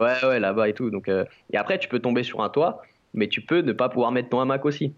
ouais. 0.00 0.24
Ouais, 0.24 0.40
là-bas 0.40 0.68
et 0.68 0.74
tout. 0.74 0.90
Donc, 0.90 1.08
euh, 1.08 1.24
Et 1.52 1.56
après, 1.56 1.78
tu 1.78 1.88
peux 1.88 1.98
tomber 2.00 2.22
sur 2.22 2.42
un 2.42 2.48
toit, 2.48 2.82
mais 3.14 3.28
tu 3.28 3.40
peux 3.40 3.60
ne 3.60 3.72
pas 3.72 3.88
pouvoir 3.88 4.12
mettre 4.12 4.28
ton 4.28 4.40
hamac 4.40 4.64
aussi. 4.64 4.94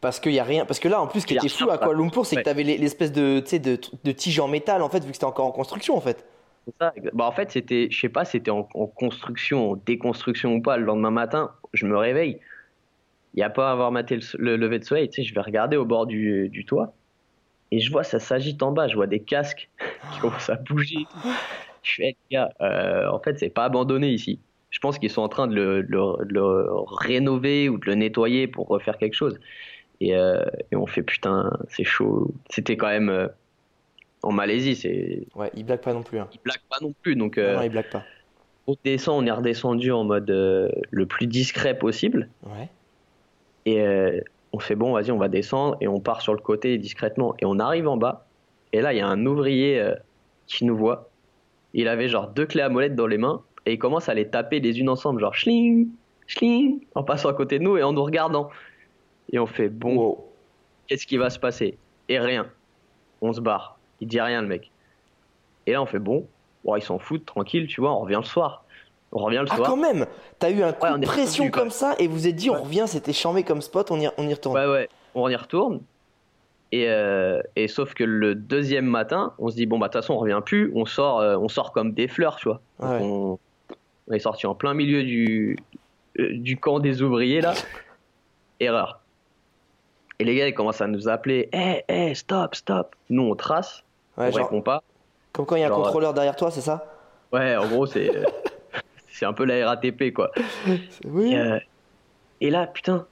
Parce 0.00 0.20
qu'il 0.20 0.32
y 0.32 0.38
a 0.38 0.44
rien. 0.44 0.66
Parce 0.66 0.80
que 0.80 0.88
là, 0.88 1.00
en 1.00 1.06
plus, 1.06 1.20
ce 1.22 1.26
qui 1.26 1.34
était 1.34 1.48
fou 1.48 1.70
à 1.70 1.78
Kuala 1.78 1.98
Lumpur, 1.98 2.26
c'est 2.26 2.36
que 2.36 2.42
tu 2.42 2.48
avais 2.50 2.62
l'espèce 2.62 3.10
de, 3.12 3.40
de, 3.40 3.78
de 4.04 4.12
tige 4.12 4.38
en 4.40 4.48
métal, 4.48 4.82
en 4.82 4.88
fait, 4.90 5.00
vu 5.00 5.08
que 5.08 5.14
c'était 5.14 5.24
encore 5.24 5.46
en 5.46 5.52
construction, 5.52 5.96
en 5.96 6.00
fait. 6.00 6.26
C'est 6.66 6.74
ça. 6.78 6.92
Bah, 7.14 7.24
en 7.26 7.32
fait, 7.32 7.50
c'était, 7.50 7.88
je 7.90 7.98
sais 8.00 8.08
pas, 8.10 8.24
c'était 8.26 8.50
en, 8.50 8.68
en 8.74 8.86
construction, 8.86 9.72
en 9.72 9.76
déconstruction 9.76 10.54
ou 10.54 10.62
pas. 10.62 10.76
Le 10.76 10.84
lendemain 10.84 11.10
matin, 11.10 11.52
je 11.72 11.86
me 11.86 11.96
réveille. 11.96 12.38
Il 13.34 13.38
n'y 13.38 13.42
a 13.42 13.50
pas 13.50 13.68
à 13.68 13.72
avoir 13.72 13.90
maté 13.92 14.16
le, 14.16 14.22
le 14.38 14.56
lever 14.56 14.78
de 14.78 14.84
soleil. 14.84 15.08
Tu 15.10 15.22
sais, 15.22 15.28
je 15.28 15.34
vais 15.34 15.40
regarder 15.40 15.76
au 15.76 15.84
bord 15.84 16.06
du, 16.06 16.48
du 16.48 16.64
toit 16.64 16.94
et 17.72 17.80
je 17.80 17.90
vois 17.90 18.04
ça 18.04 18.20
s'agite 18.20 18.62
en 18.62 18.70
bas. 18.72 18.86
Je 18.88 18.94
vois 18.94 19.06
des 19.08 19.20
casques 19.20 19.70
qui 20.14 20.20
commencent 20.20 20.50
à 20.50 20.56
bouger. 20.56 21.06
Je 21.82 21.94
fais, 21.96 22.16
gars, 22.30 22.50
euh, 22.60 23.08
en 23.10 23.18
fait, 23.20 23.38
c'est 23.38 23.50
pas 23.50 23.64
abandonné 23.64 24.08
ici. 24.10 24.40
Je 24.70 24.78
pense 24.78 24.98
qu'ils 24.98 25.10
sont 25.10 25.22
en 25.22 25.28
train 25.28 25.46
de 25.46 25.54
le, 25.54 25.82
le- 25.82 26.66
rénover 27.00 27.68
ou 27.68 27.78
de 27.78 27.86
le 27.86 27.94
nettoyer 27.94 28.46
pour 28.48 28.68
refaire 28.68 28.98
quelque 28.98 29.14
chose. 29.14 29.38
Et, 30.00 30.16
euh, 30.16 30.44
et 30.72 30.76
on 30.76 30.86
fait 30.86 31.02
putain, 31.02 31.50
c'est 31.68 31.84
chaud. 31.84 32.32
C'était 32.50 32.76
quand 32.76 32.88
même 32.88 33.08
euh, 33.08 33.28
en 34.22 34.32
Malaisie, 34.32 34.74
c'est 34.76 35.26
Ouais, 35.34 35.50
ils 35.54 35.64
blaguent 35.64 35.80
pas 35.82 35.92
non 35.92 36.02
plus. 36.02 36.18
Hein. 36.18 36.28
ils 36.32 36.40
blaguent 36.42 36.56
pas 36.68 36.78
non 36.80 36.92
plus. 37.02 37.14
Donc, 37.16 37.36
Non, 37.38 37.52
non, 37.54 37.62
ils 37.62 37.70
blaguent 37.70 37.90
pas. 37.90 38.04
on 38.66 38.74
descend, 38.84 39.22
on 39.22 39.26
est 39.26 39.30
redescendu 39.30 39.92
en 39.92 40.04
mode 40.04 40.28
le 40.30 41.06
plus 41.06 41.26
discret 41.26 41.76
possible. 41.78 42.28
Ouais. 42.44 42.68
Et 43.66 43.80
euh, 43.80 44.20
on 44.52 44.58
fait 44.58 44.74
bon, 44.74 44.92
vas-y, 44.92 45.10
on 45.10 45.18
va 45.18 45.28
descendre 45.28 45.76
et 45.80 45.88
on 45.88 46.00
part 46.00 46.20
sur 46.20 46.32
le 46.34 46.40
côté 46.40 46.78
discrètement. 46.78 47.34
Et 47.38 47.44
on 47.46 47.58
arrive 47.58 47.88
en 47.88 47.96
bas. 47.96 48.26
Et 48.72 48.80
là, 48.80 48.92
il 48.92 48.98
y 48.98 49.00
a 49.00 49.06
un 49.06 49.24
ouvrier 49.26 49.80
euh, 49.80 49.94
qui 50.46 50.64
nous 50.64 50.76
voit. 50.76 51.10
Il 51.72 51.88
avait 51.88 52.08
genre 52.08 52.28
deux 52.28 52.46
clés 52.46 52.62
à 52.62 52.68
molette 52.68 52.94
dans 52.94 53.06
les 53.06 53.18
mains, 53.18 53.42
et 53.66 53.72
ils 53.74 53.78
commencent 53.78 54.08
à 54.08 54.14
les 54.14 54.28
taper 54.28 54.60
les 54.60 54.78
unes 54.78 54.88
ensemble, 54.88 55.20
genre 55.20 55.34
schling, 55.34 55.88
schling, 56.26 56.80
en 56.94 57.02
passant 57.02 57.28
à 57.28 57.34
côté 57.34 57.58
de 57.58 57.64
nous 57.64 57.76
et 57.76 57.82
en 57.82 57.92
nous 57.92 58.04
regardant. 58.04 58.50
Et 59.32 59.38
on 59.38 59.46
fait 59.46 59.68
bon, 59.68 59.96
Wow. 59.96 60.32
qu'est-ce 60.86 61.06
qui 61.06 61.16
va 61.16 61.30
se 61.30 61.38
passer? 61.38 61.78
Et 62.08 62.18
rien. 62.18 62.50
On 63.20 63.32
se 63.32 63.40
barre. 63.40 63.78
Il 64.00 64.08
dit 64.08 64.20
rien 64.20 64.42
le 64.42 64.48
mec. 64.48 64.70
Et 65.66 65.72
là 65.72 65.82
on 65.82 65.86
fait 65.86 65.98
bon, 65.98 66.28
bon 66.64 66.76
ils 66.76 66.82
s'en 66.82 66.98
foutent, 66.98 67.24
tranquille, 67.26 67.66
tu 67.66 67.80
vois, 67.80 67.92
on 67.92 68.00
revient 68.00 68.16
le 68.16 68.24
soir. 68.24 68.63
On 69.14 69.20
revient 69.24 69.38
le 69.42 69.46
Ah, 69.50 69.56
soir. 69.56 69.68
quand 69.70 69.76
même 69.76 70.06
T'as 70.38 70.50
eu 70.50 70.62
un 70.62 70.72
coup 70.72 70.84
Ouais, 70.86 70.92
on 70.92 70.98
de 70.98 71.04
est 71.04 71.06
pression 71.06 71.48
comme 71.50 71.70
ça 71.70 71.94
et 71.98 72.08
vous 72.08 72.26
êtes 72.26 72.34
dit, 72.34 72.50
on 72.50 72.62
revient, 72.62 72.84
c'était 72.86 73.12
charmé 73.12 73.44
comme 73.44 73.62
spot, 73.62 73.90
on 73.90 74.00
y, 74.00 74.08
on 74.18 74.28
y 74.28 74.34
retourne. 74.34 74.56
Ouais, 74.58 74.66
ouais, 74.66 74.88
on 75.14 75.28
y 75.28 75.36
retourne. 75.36 75.80
Et, 76.72 76.88
euh, 76.88 77.40
et 77.54 77.68
sauf 77.68 77.94
que 77.94 78.02
le 78.02 78.34
deuxième 78.34 78.86
matin, 78.86 79.32
on 79.38 79.48
se 79.48 79.54
dit, 79.54 79.66
bon, 79.66 79.78
bah, 79.78 79.86
de 79.86 79.92
toute 79.92 80.02
façon, 80.02 80.14
on 80.14 80.18
revient 80.18 80.40
plus, 80.44 80.72
on 80.74 80.84
sort, 80.86 81.20
euh, 81.20 81.36
on 81.36 81.48
sort 81.48 81.72
comme 81.72 81.92
des 81.92 82.08
fleurs, 82.08 82.34
tu 82.36 82.48
vois. 82.48 82.60
Ouais. 82.80 82.98
on, 83.00 83.38
on 84.08 84.12
est 84.12 84.18
sorti 84.18 84.46
en 84.48 84.56
plein 84.56 84.74
milieu 84.74 85.04
du, 85.04 85.56
euh, 86.18 86.30
du 86.32 86.56
camp 86.58 86.80
des 86.80 87.00
ouvriers, 87.00 87.40
là. 87.40 87.54
Erreur. 88.60 89.00
Et 90.18 90.24
les 90.24 90.34
gars, 90.34 90.48
ils 90.48 90.54
commencent 90.54 90.80
à 90.80 90.86
nous 90.88 91.08
appeler, 91.08 91.48
hé, 91.52 91.84
hé, 91.88 92.14
stop, 92.16 92.56
stop. 92.56 92.96
Nous, 93.10 93.22
on 93.22 93.36
trace, 93.36 93.84
Ouais, 94.16 94.26
on 94.28 94.32
genre, 94.32 94.46
répond 94.48 94.62
pas. 94.62 94.82
comme 95.32 95.46
quand 95.46 95.54
il 95.56 95.60
y 95.60 95.62
a 95.62 95.66
un 95.66 95.68
genre, 95.68 95.82
contrôleur 95.82 96.12
derrière 96.14 96.34
toi, 96.36 96.50
c'est 96.50 96.60
ça? 96.60 96.84
Ouais, 97.32 97.56
en 97.56 97.66
gros, 97.68 97.86
c'est 97.86 98.10
c'est 99.14 99.26
un 99.26 99.32
peu 99.32 99.44
la 99.44 99.66
RATP, 99.66 100.12
quoi. 100.12 100.32
Oui. 101.04 101.32
Et, 101.32 101.38
euh, 101.38 101.58
et 102.40 102.50
là, 102.50 102.66
putain, 102.66 103.06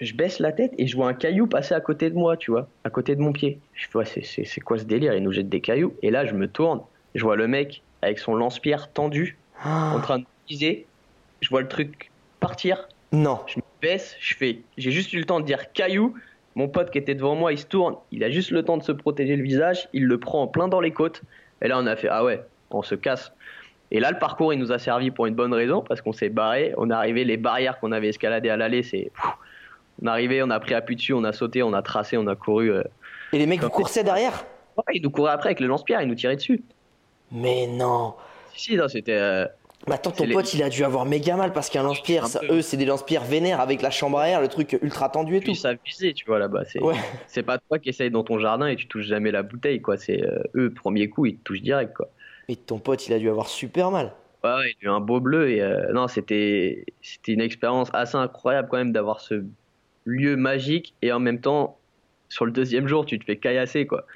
je 0.00 0.12
baisse 0.14 0.40
la 0.40 0.50
tête 0.50 0.72
et 0.76 0.88
je 0.88 0.96
vois 0.96 1.08
un 1.08 1.14
caillou 1.14 1.46
passer 1.46 1.72
à 1.72 1.80
côté 1.80 2.10
de 2.10 2.16
moi, 2.16 2.36
tu 2.36 2.50
vois, 2.50 2.68
à 2.84 2.90
côté 2.90 3.14
de 3.14 3.20
mon 3.20 3.32
pied. 3.32 3.60
Je 3.74 3.86
c'est 4.04 4.24
c'est 4.24 4.60
quoi 4.60 4.78
ce 4.78 4.84
délire? 4.84 5.14
Il 5.14 5.22
nous 5.22 5.32
jette 5.32 5.48
des 5.48 5.60
cailloux. 5.60 5.94
Et 6.02 6.10
là, 6.10 6.26
je 6.26 6.34
me 6.34 6.48
tourne, 6.48 6.80
je 7.14 7.22
vois 7.22 7.36
le 7.36 7.46
mec 7.46 7.82
avec 8.02 8.18
son 8.18 8.34
lance-pierre 8.34 8.90
tendu, 8.92 9.36
Ah, 9.62 9.92
en 9.94 10.00
train 10.00 10.18
de 10.18 10.24
viser. 10.48 10.86
Je 11.40 11.48
vois 11.48 11.60
le 11.60 11.68
truc 11.68 12.10
partir. 12.40 12.88
Non. 13.12 13.40
Je 13.46 13.58
me 13.58 13.62
baisse, 13.80 14.16
je 14.20 14.34
fais, 14.34 14.58
j'ai 14.78 14.90
juste 14.90 15.12
eu 15.12 15.18
le 15.18 15.24
temps 15.24 15.38
de 15.38 15.44
dire 15.44 15.72
caillou. 15.72 16.14
Mon 16.56 16.68
pote 16.68 16.90
qui 16.90 16.98
était 16.98 17.14
devant 17.14 17.36
moi, 17.36 17.52
il 17.52 17.58
se 17.58 17.66
tourne, 17.66 17.94
il 18.10 18.24
a 18.24 18.30
juste 18.30 18.50
le 18.50 18.64
temps 18.64 18.76
de 18.76 18.82
se 18.82 18.90
protéger 18.90 19.36
le 19.36 19.44
visage, 19.44 19.88
il 19.92 20.06
le 20.06 20.18
prend 20.18 20.42
en 20.42 20.46
plein 20.48 20.66
dans 20.66 20.80
les 20.80 20.90
côtes. 20.90 21.22
Et 21.62 21.68
là, 21.68 21.78
on 21.78 21.86
a 21.86 21.94
fait, 21.94 22.08
ah 22.10 22.24
ouais, 22.24 22.42
on 22.70 22.82
se 22.82 22.96
casse. 22.96 23.32
Et 23.92 23.98
là, 24.00 24.10
le 24.12 24.18
parcours, 24.18 24.52
il 24.52 24.58
nous 24.58 24.70
a 24.72 24.78
servi 24.78 25.10
pour 25.10 25.26
une 25.26 25.34
bonne 25.34 25.52
raison, 25.52 25.80
parce 25.82 26.00
qu'on 26.00 26.12
s'est 26.12 26.28
barré. 26.28 26.72
On 26.76 26.90
est 26.90 26.94
arrivé, 26.94 27.24
les 27.24 27.36
barrières 27.36 27.80
qu'on 27.80 27.90
avait 27.92 28.08
escaladées 28.08 28.50
à 28.50 28.56
l'aller, 28.56 28.82
c'est. 28.82 29.10
On 30.02 30.06
est 30.06 30.10
arrivé, 30.10 30.42
on 30.42 30.50
a 30.50 30.60
pris 30.60 30.74
appui 30.74 30.96
dessus, 30.96 31.12
on 31.12 31.24
a 31.24 31.32
sauté, 31.32 31.62
on 31.62 31.72
a 31.72 31.82
tracé, 31.82 32.16
on 32.16 32.26
a 32.26 32.36
couru. 32.36 32.70
euh. 32.70 32.82
Et 33.32 33.38
les 33.38 33.46
mecs 33.46 33.60
vous 33.60 33.68
coursaient 33.68 34.04
derrière? 34.04 34.44
Ouais, 34.76 34.94
il 34.94 35.02
nous 35.02 35.10
courait 35.10 35.32
après 35.32 35.48
avec 35.48 35.60
le 35.60 35.66
lance-pierre, 35.66 36.00
il 36.02 36.08
nous 36.08 36.14
tirait 36.14 36.36
dessus. 36.36 36.62
Mais 37.32 37.66
non 37.66 38.14
Si, 38.54 38.70
si, 38.72 38.76
non, 38.76 38.88
c'était. 38.88 39.12
euh, 39.12 39.46
Mais 39.88 39.94
attends, 39.94 40.10
ton 40.12 40.24
les- 40.24 40.34
pote, 40.34 40.52
il 40.54 40.62
a 40.62 40.68
dû 40.68 40.84
avoir 40.84 41.04
méga 41.04 41.36
mal 41.36 41.52
parce 41.52 41.68
qu'un 41.68 41.82
lance-pierre, 41.82 42.26
eux, 42.50 42.62
c'est 42.62 42.76
des 42.76 42.84
lance-pierres 42.86 43.24
vénères 43.24 43.60
avec 43.60 43.82
la 43.82 43.90
chambre 43.90 44.18
à 44.18 44.28
air, 44.28 44.40
le 44.40 44.48
truc 44.48 44.78
ultra 44.82 45.08
tendu 45.08 45.36
et 45.36 45.40
tout. 45.40 45.54
Ça 45.54 45.74
visait, 45.84 46.12
tu 46.12 46.24
vois, 46.26 46.38
là-bas. 46.38 46.62
C'est 46.64 46.80
Ouais. 46.82 46.94
c'est 47.26 47.42
pas 47.42 47.58
toi 47.58 47.78
qui 47.78 47.88
essayes 47.90 48.10
dans 48.10 48.24
ton 48.24 48.38
jardin 48.38 48.66
et 48.68 48.76
tu 48.76 48.86
touches 48.86 49.06
jamais 49.06 49.30
la 49.32 49.42
bouteille, 49.42 49.82
quoi. 49.82 49.96
C'est 49.96 50.22
euh, 50.24 50.38
eux, 50.54 50.72
premier 50.72 51.08
coup, 51.08 51.26
ils 51.26 51.36
te 51.36 51.42
touchent 51.42 51.62
direct, 51.62 51.94
quoi. 51.96 52.08
Mais 52.50 52.56
ton 52.56 52.78
pote, 52.80 53.06
il 53.08 53.14
a 53.14 53.18
dû 53.18 53.30
avoir 53.30 53.48
super 53.48 53.90
mal. 53.90 54.14
Ouais, 54.42 54.50
ouais, 54.54 54.74
il 54.80 54.88
a 54.88 54.90
eu 54.90 54.94
un 54.94 55.00
beau 55.00 55.20
bleu 55.20 55.50
et 55.50 55.60
euh, 55.62 55.92
non, 55.92 56.08
c'était 56.08 56.84
une 57.28 57.40
expérience 57.42 57.90
assez 57.92 58.16
incroyable 58.16 58.68
quand 58.70 58.78
même 58.78 58.92
d'avoir 58.92 59.20
ce 59.20 59.44
lieu 60.04 60.36
magique 60.36 60.96
et 61.02 61.12
en 61.12 61.20
même 61.20 61.40
temps, 61.42 61.78
sur 62.30 62.46
le 62.46 62.52
deuxième 62.52 62.86
jour, 62.88 63.04
tu 63.04 63.18
te 63.18 63.24
fais 63.24 63.38
caillasser, 63.38 63.86
quoi. 63.86 64.06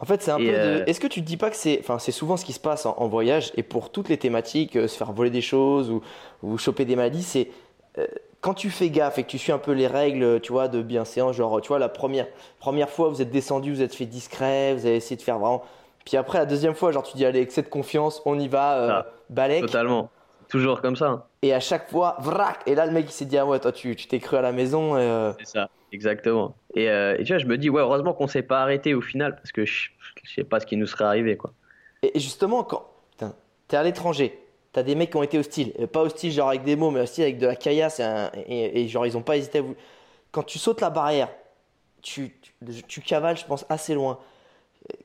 En 0.00 0.04
fait, 0.04 0.22
c'est 0.22 0.30
un 0.30 0.38
Et, 0.38 0.40
peu. 0.40 0.58
de- 0.58 0.82
euh, 0.82 0.86
Est-ce 0.86 1.00
que 1.00 1.06
tu 1.08 1.20
te 1.22 1.26
dis 1.26 1.36
pas 1.36 1.50
que 1.50 1.56
c'est. 1.56 1.78
Enfin, 1.80 1.98
c'est 1.98 2.12
souvent 2.12 2.36
ce 2.36 2.44
qui 2.44 2.52
se 2.52 2.60
passe 2.60 2.86
en, 2.86 2.94
en 2.98 3.08
voyage 3.08 3.52
et 3.56 3.62
pour 3.62 3.90
toutes 3.90 4.08
les 4.08 4.16
thématiques, 4.18 4.76
euh, 4.76 4.86
se 4.88 4.96
faire 4.96 5.12
voler 5.12 5.30
des 5.30 5.40
choses 5.40 5.90
ou, 5.90 6.02
ou 6.42 6.56
choper 6.58 6.84
des 6.84 6.94
maladies, 6.96 7.22
c'est. 7.22 7.48
euh, 7.98 8.06
quand 8.40 8.54
tu 8.54 8.70
fais 8.70 8.90
gaffe 8.90 9.18
et 9.18 9.24
que 9.24 9.28
tu 9.28 9.38
suis 9.38 9.50
un 9.50 9.58
peu 9.58 9.72
les 9.72 9.88
règles, 9.88 10.40
tu 10.40 10.52
vois, 10.52 10.68
de 10.68 10.80
bienséance, 10.80 11.34
genre, 11.34 11.60
tu 11.60 11.68
vois, 11.68 11.80
la 11.80 11.88
première, 11.88 12.28
première 12.60 12.88
fois, 12.88 13.08
vous 13.08 13.20
êtes 13.20 13.32
descendu, 13.32 13.72
vous 13.72 13.82
êtes 13.82 13.94
fait 13.94 14.06
discret, 14.06 14.74
vous 14.74 14.86
avez 14.86 14.94
essayé 14.96 15.16
de 15.16 15.22
faire 15.22 15.38
vraiment. 15.40 15.64
Puis 16.08 16.16
après, 16.16 16.38
la 16.38 16.46
deuxième 16.46 16.74
fois, 16.74 16.90
genre, 16.90 17.02
tu 17.02 17.18
dis, 17.18 17.26
allez, 17.26 17.40
excès 17.40 17.60
de 17.60 17.68
confiance, 17.68 18.22
on 18.24 18.38
y 18.38 18.48
va, 18.48 18.78
euh, 18.78 18.88
Ah, 18.90 19.06
balèque. 19.28 19.66
Totalement. 19.66 20.08
Toujours 20.48 20.80
comme 20.80 20.96
ça. 20.96 21.06
hein. 21.08 21.24
Et 21.42 21.52
à 21.52 21.60
chaque 21.60 21.90
fois, 21.90 22.16
vrac 22.20 22.60
Et 22.64 22.74
là, 22.74 22.86
le 22.86 22.92
mec, 22.92 23.04
il 23.06 23.12
s'est 23.12 23.26
dit, 23.26 23.36
ah 23.36 23.44
ouais, 23.44 23.60
toi, 23.60 23.72
tu 23.72 23.94
t'es 23.94 24.18
cru 24.18 24.38
à 24.38 24.40
la 24.40 24.52
maison. 24.52 24.96
euh, 24.96 25.32
C'est 25.38 25.46
ça, 25.46 25.68
exactement. 25.92 26.54
Et, 26.74 26.88
euh, 26.88 27.14
et 27.18 27.24
tu 27.24 27.32
vois, 27.34 27.38
je 27.38 27.44
me 27.44 27.58
dis, 27.58 27.68
ouais, 27.68 27.82
heureusement 27.82 28.14
qu'on 28.14 28.26
s'est 28.26 28.40
pas 28.42 28.62
arrêté 28.62 28.94
au 28.94 29.02
final 29.02 29.36
parce 29.36 29.52
que 29.52 29.66
je, 29.66 29.90
je 30.24 30.32
sais 30.34 30.44
pas 30.44 30.60
ce 30.60 30.64
qui 30.64 30.78
nous 30.78 30.86
serait 30.86 31.04
arrivé, 31.04 31.36
quoi. 31.36 31.52
Et 32.02 32.18
justement, 32.18 32.64
quand 32.64 32.86
putain, 33.10 33.34
t'es 33.68 33.76
à 33.76 33.82
l'étranger, 33.82 34.42
t'as 34.72 34.82
des 34.82 34.94
mecs 34.94 35.10
qui 35.10 35.16
ont 35.18 35.22
été 35.22 35.38
hostiles. 35.38 35.74
Euh, 35.78 35.86
Pas 35.86 36.00
hostiles, 36.00 36.32
genre 36.32 36.48
avec 36.48 36.62
des 36.64 36.76
mots, 36.76 36.90
mais 36.90 37.00
hostiles 37.00 37.24
avec 37.24 37.36
de 37.38 37.46
la 37.46 37.54
caillasse. 37.56 38.00
Et, 38.00 38.04
un- 38.04 38.30
et- 38.46 38.80
et 38.84 38.88
genre, 38.88 39.04
ils 39.04 39.14
ont 39.18 39.22
pas 39.22 39.36
hésité 39.36 39.58
à 39.58 39.62
vous. 39.62 39.74
Quand 40.32 40.42
tu 40.44 40.58
sautes 40.58 40.80
la 40.80 40.88
barrière, 40.88 41.28
tu, 42.00 42.34
tu, 42.40 42.82
tu 42.84 43.00
cavales, 43.02 43.36
je 43.36 43.44
pense, 43.44 43.66
assez 43.68 43.92
loin. 43.94 44.18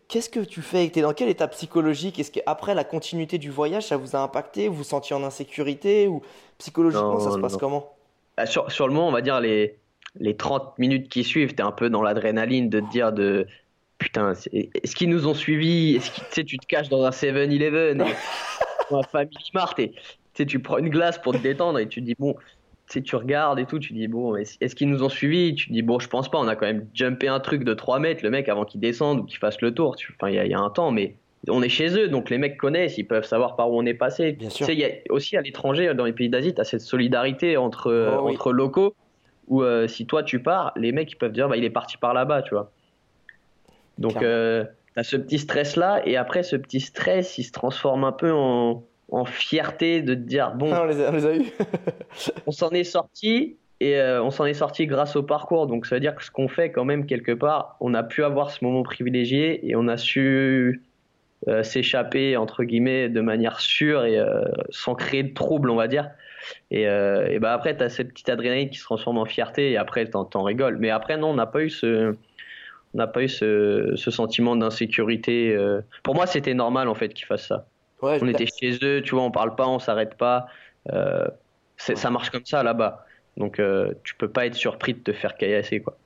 Qu'est-ce 0.08 0.30
que 0.30 0.40
tu 0.42 0.62
fais? 0.62 0.88
T'es 0.90 1.02
dans 1.02 1.14
quel 1.14 1.30
état 1.30 1.48
psychologique? 1.48 2.20
Est-ce 2.20 2.32
qu'après 2.32 2.76
la 2.76 2.84
continuité 2.84 3.38
du 3.38 3.50
voyage, 3.50 3.88
ça 3.88 3.98
vous 3.98 4.16
a 4.16 4.20
impacté? 4.20 4.68
Vous 4.68 4.76
vous 4.76 4.84
sentiez 4.84 5.16
en 5.16 5.24
insécurité? 5.24 6.08
Ou 6.08 6.22
psychologiquement, 6.60 7.14
Non, 7.14 7.20
ça 7.20 7.32
se 7.32 7.40
passe 7.40 7.54
non. 7.54 7.60
comment? 7.60 7.94
Ah, 8.38 8.46
Sur, 8.46 8.72
sur 8.72 8.88
le 8.88 8.94
moment, 8.94 9.08
on 9.08 9.12
va 9.12 9.22
dire 9.22 9.40
les, 9.42 9.78
les 10.20 10.36
30 10.36 10.78
minutes 10.78 11.10
qui 11.10 11.24
suivent, 11.24 11.56
t'es 11.56 11.64
un 11.64 11.72
peu 11.72 11.90
dans 11.90 12.02
l'adrénaline 12.04 12.70
de 12.70 12.80
te 12.80 12.90
dire 12.92 13.12
de 13.12 13.48
putain, 13.98 14.34
est-ce 14.52 14.96
qu'ils 14.96 15.10
nous 15.10 15.28
ont 15.28 15.34
suivis? 15.34 15.96
Est-ce 15.96 16.12
tu 16.12 16.22
sais, 16.30 16.44
tu 16.44 16.58
te 16.60 16.66
caches 16.68 16.90
dans 16.90 17.04
un 17.04 17.12
7-Eleven 17.12 18.02
et- 18.02 18.14
ou 18.92 18.98
un 18.98 19.04
Family 19.04 19.50
Mart 19.54 19.78
et 19.80 19.94
tu 20.34 20.46
tu 20.46 20.60
prends 20.60 20.78
une 20.78 20.90
glace 20.90 21.18
pour 21.20 21.34
te 21.34 21.38
détendre 21.38 21.80
et 21.80 21.88
tu 21.88 22.02
te 22.02 22.06
dis 22.06 22.16
bon, 22.20 22.36
tu 22.94 23.00
sais, 23.00 23.04
tu 23.04 23.16
regardes 23.16 23.60
et 23.60 23.66
tout, 23.66 23.80
tu 23.80 23.94
dis 23.94 24.08
bon, 24.08 24.36
est-ce 24.36 24.58
est-ce 24.62 24.76
qu'ils 24.76 24.90
nous 24.90 25.04
ont 25.04 25.10
suivis? 25.10 25.56
Tu 25.56 25.68
te 25.68 25.74
dis 25.74 25.82
bon, 25.82 26.00
je 26.00 26.08
pense 26.08 26.30
pas, 26.30 26.38
on 26.38 26.48
a 26.48 26.56
quand 26.56 26.66
même 26.68 26.88
jumpé 26.94 27.28
un 27.28 27.40
truc 27.40 27.64
de 27.64 27.74
3 27.74 28.00
mètres, 28.00 28.24
le 28.24 28.30
mec 28.30 28.48
avant 28.50 28.66
qu'il 28.66 28.80
descende 28.80 29.20
ou 29.20 29.24
qu'il 29.24 29.38
fasse 29.40 29.62
le 29.62 29.74
tour. 29.74 29.96
Enfin, 30.20 30.30
il 30.30 30.36
y, 30.36 30.40
a- 30.40 30.46
il 30.46 30.52
y 30.52 30.54
a 30.54 30.60
un 30.60 30.70
temps, 30.70 30.92
mais 30.92 31.16
on 31.50 31.62
est 31.62 31.70
chez 31.70 31.98
eux, 31.98 32.08
donc 32.08 32.30
les 32.30 32.38
mecs 32.38 32.58
connaissent, 32.58 32.98
ils 32.98 33.08
peuvent 33.08 33.26
savoir 33.26 33.56
par 33.56 33.72
où 33.72 33.80
on 33.80 33.86
est 33.86 33.94
passé. 33.94 34.34
Bien 34.34 34.50
Tu 34.50 34.56
sûr. 34.56 34.66
sais, 34.68 34.74
il 34.74 34.80
y 34.80 34.86
a 34.86 34.90
aussi 35.10 35.36
à 35.36 35.42
l'étranger, 35.42 35.94
dans 35.94 36.06
les 36.06 36.14
pays 36.14 36.30
d'Asie, 36.30 36.54
tu 36.54 36.62
as 36.62 36.64
cette 36.64 36.82
solidarité 36.82 37.58
entre, 37.58 37.92
Oh 38.20 38.22
oui. 38.28 38.38
locaux 38.54 38.96
où 39.48 39.62
euh, 39.62 39.88
si 39.88 40.06
toi 40.06 40.24
tu 40.24 40.42
pars, 40.42 40.72
les 40.78 40.92
mecs 40.94 41.12
ils 41.12 41.18
peuvent 41.18 41.34
dire 41.34 41.50
bah, 41.50 41.58
il 41.58 41.66
est 41.66 41.70
parti 41.70 41.98
par 41.98 42.14
là-bas, 42.14 42.44
tu 42.44 42.54
vois. 42.54 42.72
Donc 43.98 44.22
euh, 44.22 44.64
tu 44.94 45.00
as 45.00 45.04
ce 45.04 45.18
petit 45.18 45.40
stress 45.40 45.76
là, 45.76 46.02
et 46.06 46.16
après 46.16 46.44
ce 46.44 46.56
petit 46.56 46.80
stress 46.80 47.38
il 47.38 47.44
se 47.44 47.52
transforme 47.52 48.04
un 48.06 48.12
peu 48.14 48.32
en, 48.32 48.86
en 49.14 49.26
fierté 49.26 50.02
de 50.02 50.16
te 50.16 50.20
dire 50.20 50.54
bon, 50.56 50.72
Ah, 50.74 50.82
on, 50.84 50.86
les 50.86 51.02
a, 51.02 51.10
on 51.10 51.16
les 51.16 51.26
a 51.26 51.36
eu. 51.36 51.46
on 52.48 52.52
s'en 52.52 52.72
est 52.72 52.84
sorti. 52.84 53.58
Et 53.80 53.98
euh, 53.98 54.24
on 54.24 54.32
s'en 54.32 54.46
est 54.46 54.54
sorti 54.54 54.88
grâce 54.88 55.18
au 55.18 55.24
parcours, 55.24 55.68
donc 55.68 55.86
ça 55.86 55.96
veut 55.96 56.00
dire 56.00 56.16
que 56.16 56.24
ce 56.24 56.32
qu'on 56.32 56.48
fait 56.48 56.72
quand 56.72 56.86
même 56.86 57.06
quelque 57.06 57.34
part, 57.34 57.76
on 57.82 57.94
a 57.94 58.02
pu 58.02 58.24
avoir 58.24 58.50
ce 58.50 58.64
moment 58.64 58.82
privilégié 58.82 59.68
et 59.68 59.76
on 59.76 59.90
a 59.90 59.98
su 59.98 60.84
euh, 61.50 61.64
s'échapper 61.64 62.38
entre 62.38 62.64
guillemets 62.64 63.10
de 63.10 63.20
manière 63.20 63.60
sûre 63.60 64.06
et 64.06 64.18
euh, 64.18 64.46
sans 64.70 64.96
créer 64.96 65.24
de 65.24 65.34
trouble, 65.34 65.70
on 65.70 65.76
va 65.76 65.90
dire. 65.90 66.10
Et, 66.72 66.84
et 66.84 67.40
bah 67.40 67.54
après, 67.54 67.76
tu 67.76 67.84
as 67.84 67.90
cette 67.90 68.10
petite 68.10 68.30
adrénaline 68.30 68.70
qui 68.70 68.78
se 68.78 68.84
transforme 68.84 69.18
en 69.18 69.26
fierté 69.26 69.72
et 69.72 69.78
après, 69.78 70.06
t'en, 70.06 70.24
t'en 70.24 70.44
rigoles. 70.44 70.78
Mais 70.78 70.90
après, 70.90 71.18
non, 71.18 71.32
on 71.32 71.36
n'a 71.36 71.46
pas 71.46 71.62
eu 71.62 71.70
ce, 71.70 72.12
on 72.94 72.98
n'a 72.98 73.08
pas 73.08 73.24
eu 73.24 73.30
ce, 73.30 73.94
ce 73.96 74.12
sentiment 74.12 74.56
d'insécurité. 74.56 75.58
Pour 76.04 76.16
moi, 76.16 76.26
c'était 76.26 76.54
normal 76.54 76.88
en 76.90 76.96
fait 76.96 77.14
qu'ils 77.14 77.26
fassent 77.26 77.48
ça. 77.48 77.68
Ouais, 78.04 78.20
On 78.22 78.28
était 78.28 78.46
chez 78.48 78.78
eux, 78.84 79.02
tu 79.02 79.16
vois, 79.16 79.24
on 79.24 79.32
parle 79.32 79.56
pas, 79.56 79.68
on 79.68 79.80
s'arrête 79.80 80.16
pas. 80.18 80.48
Euh, 80.92 81.28
ça 81.78 82.10
marche 82.10 82.30
comme 82.30 82.46
ça 82.46 82.64
là-bas. 82.64 83.06
Donc, 83.38 83.60
euh, 83.60 83.94
tu 84.04 84.16
peux 84.16 84.30
pas 84.30 84.46
être 84.46 84.56
surpris 84.56 84.94
de 84.94 85.00
te 85.00 85.14
faire 85.14 85.36
caillasser, 85.38 85.82
quoi. 85.82 85.98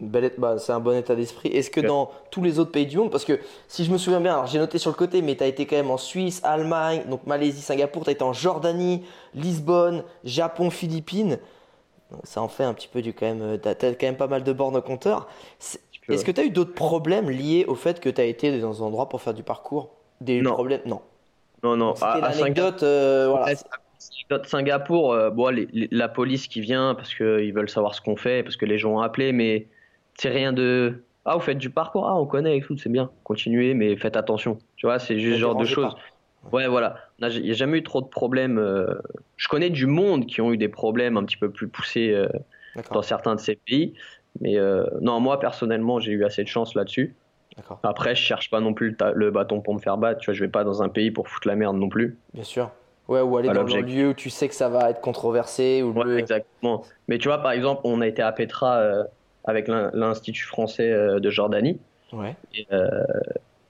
Bah, 0.00 0.58
c'est 0.58 0.72
un 0.72 0.78
bon 0.80 0.96
état 0.96 1.16
d'esprit. 1.16 1.48
Est-ce 1.48 1.70
que 1.70 1.80
Ouais. 1.80 1.86
dans 1.88 2.10
tous 2.30 2.40
les 2.42 2.60
autres 2.60 2.70
pays 2.70 2.86
du 2.86 2.96
monde, 2.96 3.10
parce 3.10 3.24
que 3.24 3.40
si 3.66 3.84
je 3.84 3.90
me 3.90 3.98
souviens 3.98 4.20
bien, 4.20 4.32
alors 4.34 4.46
j'ai 4.46 4.58
noté 4.58 4.78
sur 4.78 4.90
le 4.90 4.96
côté, 4.96 5.22
mais 5.22 5.34
tu 5.36 5.42
as 5.42 5.48
été 5.48 5.66
quand 5.66 5.76
même 5.76 5.90
en 5.90 5.96
Suisse, 5.96 6.40
Allemagne, 6.44 7.02
donc 7.08 7.26
Malaisie, 7.26 7.60
Singapour, 7.60 8.04
tu 8.04 8.10
as 8.10 8.12
été 8.12 8.22
en 8.22 8.32
Jordanie, 8.32 9.04
Lisbonne, 9.34 10.04
Japon, 10.22 10.70
Philippines. 10.70 11.38
Donc 12.12 12.20
ça 12.24 12.40
en 12.42 12.48
fait 12.48 12.64
un 12.64 12.74
petit 12.74 12.88
peu 12.88 13.02
du 13.02 13.12
quand 13.12 13.26
même. 13.26 13.58
Tu 13.60 13.68
as, 13.68 13.74
quand 13.74 14.02
même 14.06 14.16
pas 14.16 14.28
mal 14.28 14.44
de 14.44 14.52
bornes 14.52 14.76
au 14.76 14.82
compteur. 14.82 15.28
Est-ce 16.08 16.24
que 16.24 16.30
tu 16.30 16.40
as 16.40 16.44
eu 16.44 16.50
d'autres 16.50 16.74
problèmes 16.74 17.28
liés 17.28 17.64
au 17.66 17.74
fait 17.74 18.00
que 18.00 18.08
tu 18.08 18.20
as 18.20 18.24
été 18.24 18.58
dans 18.60 18.82
un 18.82 18.86
endroit 18.86 19.08
pour 19.08 19.20
faire 19.20 19.34
du 19.34 19.42
parcours? 19.42 19.90
Des 20.20 20.40
Non. 20.40 20.52
problèmes? 20.52 20.80
Non. 20.86 21.02
Non, 21.62 21.76
non, 21.76 21.94
C'était 21.94 22.06
à, 22.06 22.12
à 22.12 22.32
Singapour, 22.32 22.40
l'anecdote. 22.44 22.82
euh, 22.82 23.26
voilà. 23.30 23.46
Ouais, 23.46 24.38
Singapour, 24.44 25.12
euh, 25.12 25.30
bon, 25.30 25.48
les- 25.48 25.68
les- 25.72 25.88
la 25.90 26.08
police 26.08 26.46
qui 26.48 26.60
vient 26.60 26.94
parce 26.94 27.14
qu'ils 27.14 27.52
veulent 27.52 27.68
savoir 27.68 27.94
ce 27.94 28.00
qu'on 28.00 28.16
fait, 28.16 28.42
parce 28.42 28.56
que 28.56 28.64
les 28.66 28.78
gens 28.78 28.92
ont 28.96 29.00
appelé, 29.00 29.32
mais 29.32 29.66
c'est 30.14 30.28
rien 30.28 30.52
de. 30.52 31.02
Ah, 31.24 31.34
vous 31.34 31.40
faites 31.40 31.58
du 31.58 31.70
parcours, 31.70 32.06
ah, 32.08 32.14
on 32.16 32.26
connaît 32.26 32.56
et 32.58 32.60
tout, 32.62 32.76
c'est 32.78 32.88
bien, 32.88 33.10
continuez, 33.24 33.74
mais 33.74 33.96
faites 33.96 34.16
attention. 34.16 34.58
Tu 34.76 34.86
vois, 34.86 34.98
c'est 34.98 35.18
juste 35.18 35.36
ce 35.36 35.40
genre 35.40 35.56
de 35.56 35.64
choses. 35.64 35.94
Ouais, 36.52 36.68
voilà. 36.68 36.96
Il 37.20 37.42
n'y 37.42 37.50
a 37.50 37.54
jamais 37.54 37.78
eu 37.78 37.82
trop 37.82 38.00
de 38.00 38.06
problèmes. 38.06 38.58
euh, 38.58 38.86
Je 39.36 39.48
connais 39.48 39.70
du 39.70 39.86
monde 39.86 40.26
qui 40.26 40.40
ont 40.40 40.52
eu 40.52 40.56
des 40.56 40.68
problèmes 40.68 41.16
un 41.16 41.24
petit 41.24 41.36
peu 41.36 41.50
plus 41.50 41.68
poussés 41.68 42.12
euh, 42.14 42.28
dans 42.92 43.02
certains 43.02 43.34
de 43.34 43.40
ces 43.40 43.56
pays. 43.56 43.94
Mais 44.40 44.56
euh, 44.56 44.86
non, 45.00 45.18
moi, 45.20 45.40
personnellement, 45.40 45.98
j'ai 45.98 46.12
eu 46.12 46.24
assez 46.24 46.42
de 46.44 46.48
chance 46.48 46.74
là-dessus. 46.74 47.14
Après, 47.82 48.14
je 48.14 48.22
cherche 48.22 48.50
pas 48.50 48.60
non 48.60 48.74
plus 48.74 48.96
le, 49.14 49.30
bâton 49.30 49.60
pour 49.60 49.74
me 49.74 49.78
faire 49.78 49.96
battre. 49.96 50.20
Tu 50.20 50.26
vois, 50.26 50.34
je 50.34 50.44
vais 50.44 50.50
pas 50.50 50.64
dans 50.64 50.82
un 50.82 50.88
pays 50.88 51.10
pour 51.10 51.28
foutre 51.28 51.48
la 51.48 51.56
merde 51.56 51.76
non 51.76 51.88
plus. 51.88 52.18
Bien 52.34 52.44
sûr. 52.44 52.70
Ouais, 53.08 53.20
ou 53.22 53.36
aller 53.38 53.48
dans 53.48 53.66
un 53.74 53.80
lieu 53.80 54.08
où 54.10 54.14
tu 54.14 54.28
sais 54.28 54.48
que 54.48 54.54
ça 54.54 54.68
va 54.68 54.90
être 54.90 55.00
controversé. 55.00 55.82
Ou 55.82 55.92
Ouais, 55.92 56.04
le... 56.04 56.18
exactement. 56.18 56.84
Mais 57.08 57.18
tu 57.18 57.28
vois, 57.28 57.38
par 57.38 57.52
exemple, 57.52 57.80
on 57.84 58.00
a 58.00 58.06
été 58.06 58.20
à 58.20 58.32
Petra 58.32 58.76
euh, 58.76 59.04
avec 59.44 59.66
l'in- 59.66 59.90
l'Institut 59.94 60.44
français 60.44 60.90
euh, 60.90 61.18
de 61.18 61.30
Jordanie. 61.30 61.78
Ouais. 62.12 62.36
Et, 62.54 62.66
euh, 62.72 62.88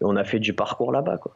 on 0.00 0.16
a 0.16 0.24
fait 0.24 0.38
du 0.38 0.52
parcours 0.52 0.92
là-bas, 0.92 1.18
quoi. 1.18 1.34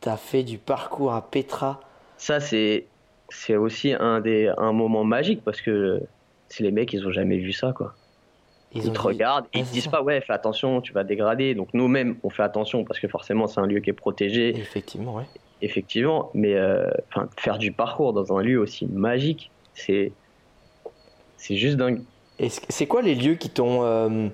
T'as 0.00 0.16
fait 0.16 0.42
du 0.42 0.58
parcours 0.58 1.12
à 1.12 1.22
Petra. 1.22 1.80
Ça, 2.16 2.40
c'est 2.40 2.86
c'est 3.30 3.56
aussi 3.56 3.92
un 3.92 4.20
des 4.20 4.50
un 4.56 4.72
moment 4.72 5.04
magique 5.04 5.44
parce 5.44 5.60
que 5.60 6.00
c'est 6.48 6.64
les 6.64 6.70
mecs, 6.70 6.92
ils 6.92 7.06
ont 7.06 7.12
jamais 7.12 7.36
vu 7.36 7.52
ça, 7.52 7.72
quoi. 7.72 7.94
Ils, 8.74 8.88
ont 8.90 8.92
te 8.92 8.98
dit- 9.00 9.06
regardent 9.06 9.46
et 9.54 9.58
Ouais, 9.58 9.64
ils 9.64 9.66
te 9.68 9.72
disent 9.72 9.84
ça. 9.84 9.90
pas, 9.90 10.02
ouais, 10.02 10.20
fais 10.20 10.32
attention, 10.32 10.80
tu 10.80 10.92
vas 10.92 11.04
dégrader. 11.04 11.54
Donc 11.54 11.68
nous-mêmes, 11.72 12.16
on 12.22 12.30
fait 12.30 12.42
attention 12.42 12.84
parce 12.84 13.00
que 13.00 13.08
forcément, 13.08 13.46
c'est 13.46 13.60
un 13.60 13.66
lieu 13.66 13.80
qui 13.80 13.90
est 13.90 13.94
protégé, 13.94 14.50
Effectivement, 14.58 15.14
ouais. 15.14 15.24
effectivement. 15.62 16.30
Mais 16.34 16.54
euh, 16.54 16.88
faire 17.38 17.58
du 17.58 17.72
parcours 17.72 18.12
dans 18.12 18.36
un 18.36 18.42
lieu 18.42 18.58
aussi 18.58 18.86
magique, 18.86 19.50
c'est 19.74 20.12
c'est 21.36 21.56
juste 21.56 21.76
dingue. 21.76 22.02
Et 22.38 22.48
c'est 22.50 22.86
quoi 22.86 23.02
les 23.02 23.14
lieux 23.14 23.34
qui 23.34 23.48
t'ont 23.50 23.82
euh, 23.84 24.28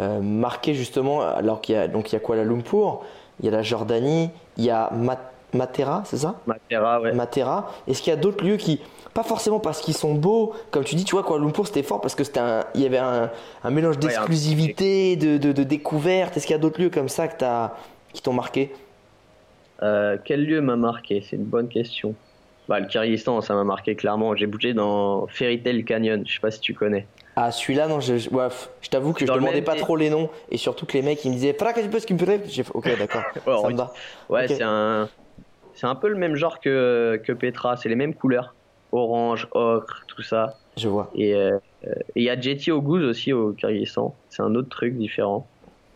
euh, 0.00 0.20
marqué 0.20 0.74
justement 0.74 1.20
alors 1.22 1.60
qu'il 1.60 1.74
y 1.74 1.78
a 1.78 1.88
donc 1.88 2.10
il 2.10 2.14
y 2.14 2.16
a 2.16 2.20
Kuala 2.20 2.44
Lumpur, 2.44 3.04
il 3.40 3.46
y 3.46 3.48
a 3.48 3.52
la 3.52 3.62
Jordanie, 3.62 4.30
il 4.56 4.64
y 4.64 4.70
a 4.70 4.90
Ma- 4.92 5.18
Matera, 5.54 6.02
c'est 6.04 6.18
ça? 6.18 6.40
Matera, 6.46 7.00
ouais. 7.00 7.12
Matera. 7.14 7.72
Est-ce 7.86 8.02
qu'il 8.02 8.10
y 8.10 8.16
a 8.16 8.18
d'autres 8.18 8.44
lieux 8.44 8.56
qui 8.58 8.80
pas 9.18 9.24
forcément 9.24 9.58
parce 9.58 9.80
qu'ils 9.80 9.96
sont 9.96 10.14
beaux, 10.14 10.54
comme 10.70 10.84
tu 10.84 10.94
dis, 10.94 11.04
tu 11.04 11.16
vois 11.16 11.24
Kuala 11.24 11.44
Lumpur 11.44 11.66
c'était 11.66 11.82
fort 11.82 12.00
parce 12.00 12.14
que 12.14 12.22
c'était 12.22 12.38
un- 12.38 12.64
il 12.76 12.82
y 12.82 12.86
avait 12.86 12.98
un, 12.98 13.32
un 13.64 13.70
mélange 13.70 13.98
d'exclusivité, 13.98 15.16
de, 15.16 15.38
de, 15.38 15.50
de 15.50 15.64
découverte. 15.64 16.36
Est-ce 16.36 16.46
qu'il 16.46 16.54
y 16.54 16.58
a 16.58 16.60
d'autres 16.62 16.80
lieux 16.80 16.88
comme 16.88 17.08
ça 17.08 17.26
que 17.26 17.36
t'as 17.36 17.72
qui 18.12 18.22
t'ont 18.22 18.32
marqué? 18.32 18.70
Euh, 19.82 20.18
quel 20.24 20.44
lieu 20.44 20.60
m'a 20.60 20.76
marqué? 20.76 21.24
C'est 21.28 21.34
une 21.34 21.46
bonne 21.46 21.68
question. 21.68 22.14
Bah, 22.68 22.78
le 22.78 22.86
Kyrgyzstan, 22.86 23.40
ça 23.40 23.54
m'a 23.54 23.64
marqué 23.64 23.96
clairement. 23.96 24.36
J'ai 24.36 24.46
bougé 24.46 24.72
dans 24.72 25.26
Fairy 25.26 25.60
Tail 25.64 25.84
Canyon, 25.84 26.22
je 26.24 26.34
sais 26.34 26.40
pas 26.40 26.52
si 26.52 26.60
tu 26.60 26.72
connais. 26.72 27.08
Ah 27.34 27.50
celui-là 27.50 27.88
non, 27.88 27.98
je, 27.98 28.18
je, 28.18 28.30
ouais, 28.30 28.46
je 28.82 28.88
t'avoue 28.88 29.12
que 29.14 29.20
je 29.20 29.24
Dans 29.24 29.34
le 29.34 29.40
demandais 29.40 29.62
pas 29.62 29.74
trop 29.74 29.96
les 29.96 30.10
noms 30.10 30.30
et 30.52 30.58
surtout 30.58 30.86
que 30.86 30.92
les 30.92 31.02
mecs 31.02 31.24
ils 31.24 31.30
me 31.30 31.34
disaient 31.34 31.56
J'ai 32.46 32.62
fait 32.62 32.70
ok 32.72 32.96
d'accord, 32.96 33.24
Ouais, 33.46 33.62
ça 33.62 33.68
me 33.68 33.76
va. 33.76 33.92
Ouais, 34.28 34.46
c'est 34.46 34.62
un, 34.62 35.08
c'est 35.74 35.86
un 35.86 35.96
peu 35.96 36.08
le 36.08 36.16
même 36.16 36.36
genre 36.36 36.60
que, 36.60 37.20
que 37.24 37.32
Petra, 37.32 37.76
c'est 37.76 37.88
les 37.88 37.96
mêmes 37.96 38.14
couleurs. 38.14 38.54
Orange, 38.92 39.48
ocre, 39.52 40.04
tout 40.06 40.22
ça. 40.22 40.56
Je 40.76 40.88
vois. 40.88 41.10
Et 41.14 41.34
euh, 41.34 41.58
il 42.14 42.22
y 42.22 42.30
a 42.30 42.40
Jetty 42.40 42.70
Oguz 42.70 43.04
aussi 43.04 43.32
au 43.32 43.52
Kyrgyzstan. 43.52 44.14
C'est 44.30 44.42
un 44.42 44.54
autre 44.54 44.68
truc 44.68 44.96
différent. 44.96 45.46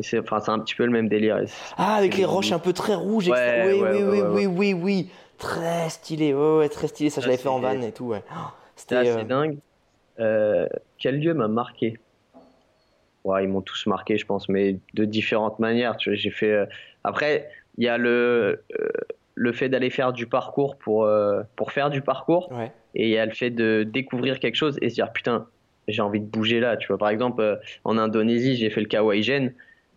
C'est, 0.00 0.18
enfin, 0.18 0.40
c'est 0.40 0.50
un 0.50 0.58
petit 0.58 0.74
peu 0.74 0.84
le 0.84 0.90
même 0.90 1.08
délire. 1.08 1.38
Ah, 1.76 1.94
avec 1.94 2.16
les 2.16 2.24
roches 2.24 2.52
un 2.52 2.58
peu 2.58 2.72
très 2.72 2.94
rouges. 2.94 3.28
Ouais, 3.28 3.62
oui, 3.66 3.80
ouais, 3.80 3.92
oui, 3.92 4.02
ouais, 4.02 4.22
oui, 4.22 4.46
oui, 4.46 4.46
oui, 4.46 4.74
oui. 4.74 5.10
Très 5.38 5.88
stylé. 5.90 6.34
Ouais, 6.34 6.68
très 6.68 6.88
stylé. 6.88 7.10
Ça, 7.10 7.20
je 7.20 7.26
l'avais 7.26 7.38
fait 7.38 7.48
en 7.48 7.60
van 7.60 7.80
et 7.80 7.92
tout. 7.92 8.06
Ouais. 8.06 8.22
Oh, 8.30 8.38
C'est 8.76 8.82
C'était. 8.82 8.96
assez 8.96 9.20
euh, 9.20 9.24
dingue. 9.24 9.58
Euh, 10.20 10.66
quel 10.98 11.20
lieu 11.20 11.34
m'a 11.34 11.48
marqué? 11.48 11.98
Ouais, 13.24 13.44
ils 13.44 13.48
m'ont 13.48 13.60
tous 13.60 13.86
marqué, 13.86 14.18
je 14.18 14.26
pense, 14.26 14.48
mais 14.48 14.78
de 14.94 15.04
différentes 15.04 15.58
manières. 15.58 15.96
J'ai 15.98 16.30
fait. 16.30 16.66
Après, 17.04 17.48
il 17.78 17.84
y 17.84 17.88
a 17.88 17.98
le 17.98 18.64
euh, 18.80 18.88
le 19.34 19.52
fait 19.52 19.68
d'aller 19.68 19.90
faire 19.90 20.12
du 20.12 20.26
parcours 20.26 20.76
pour 20.76 21.04
euh, 21.04 21.42
pour 21.56 21.72
faire 21.72 21.88
du 21.90 22.02
parcours, 22.02 22.50
Ouais. 22.52 22.70
et 22.94 23.04
il 23.04 23.10
y 23.10 23.18
a 23.18 23.24
le 23.26 23.32
fait 23.32 23.50
de 23.50 23.82
découvrir 23.82 24.38
quelque 24.40 24.56
chose 24.56 24.78
et 24.82 24.90
se 24.90 24.94
dire 24.94 25.12
putain, 25.12 25.46
j'ai 25.88 26.02
envie 26.02 26.20
de 26.20 26.26
bouger 26.26 26.60
là. 26.60 26.76
Tu 26.76 26.88
vois, 26.88 26.98
par 26.98 27.08
exemple, 27.08 27.40
euh, 27.42 27.56
en 27.84 27.96
Indonésie, 27.98 28.56
j'ai 28.56 28.70
fait 28.70 28.80
le 28.80 28.86
Kawaïjen. 28.86 29.52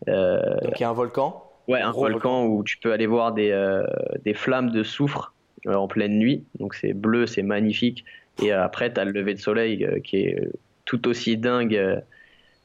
Euh, 0.08 0.40
Donc 0.62 0.80
il 0.80 0.82
y 0.82 0.86
a 0.86 0.90
un 0.90 0.94
volcan. 0.94 1.44
Ouais, 1.68 1.82
un 1.82 1.92
volcan 1.92 2.46
où 2.46 2.64
tu 2.64 2.78
peux 2.78 2.92
aller 2.94 3.08
voir 3.08 3.34
des, 3.34 3.50
euh, 3.52 3.84
des 4.24 4.34
flammes 4.36 4.70
de 4.72 4.84
soufre 4.84 5.34
en 5.68 5.88
pleine 5.88 6.18
nuit. 6.20 6.46
Donc 6.60 6.76
c'est 6.76 6.94
bleu, 6.94 7.26
c'est 7.26 7.42
magnifique. 7.44 8.06
Et 8.44 8.52
après, 8.52 8.94
tu 8.94 9.00
as 9.00 9.06
le 9.06 9.12
lever 9.12 9.34
de 9.34 9.40
soleil 9.40 9.88
qui 10.04 10.18
est 10.18 10.50
tout 10.86 11.08
aussi 11.08 11.38
dingue 11.38 12.04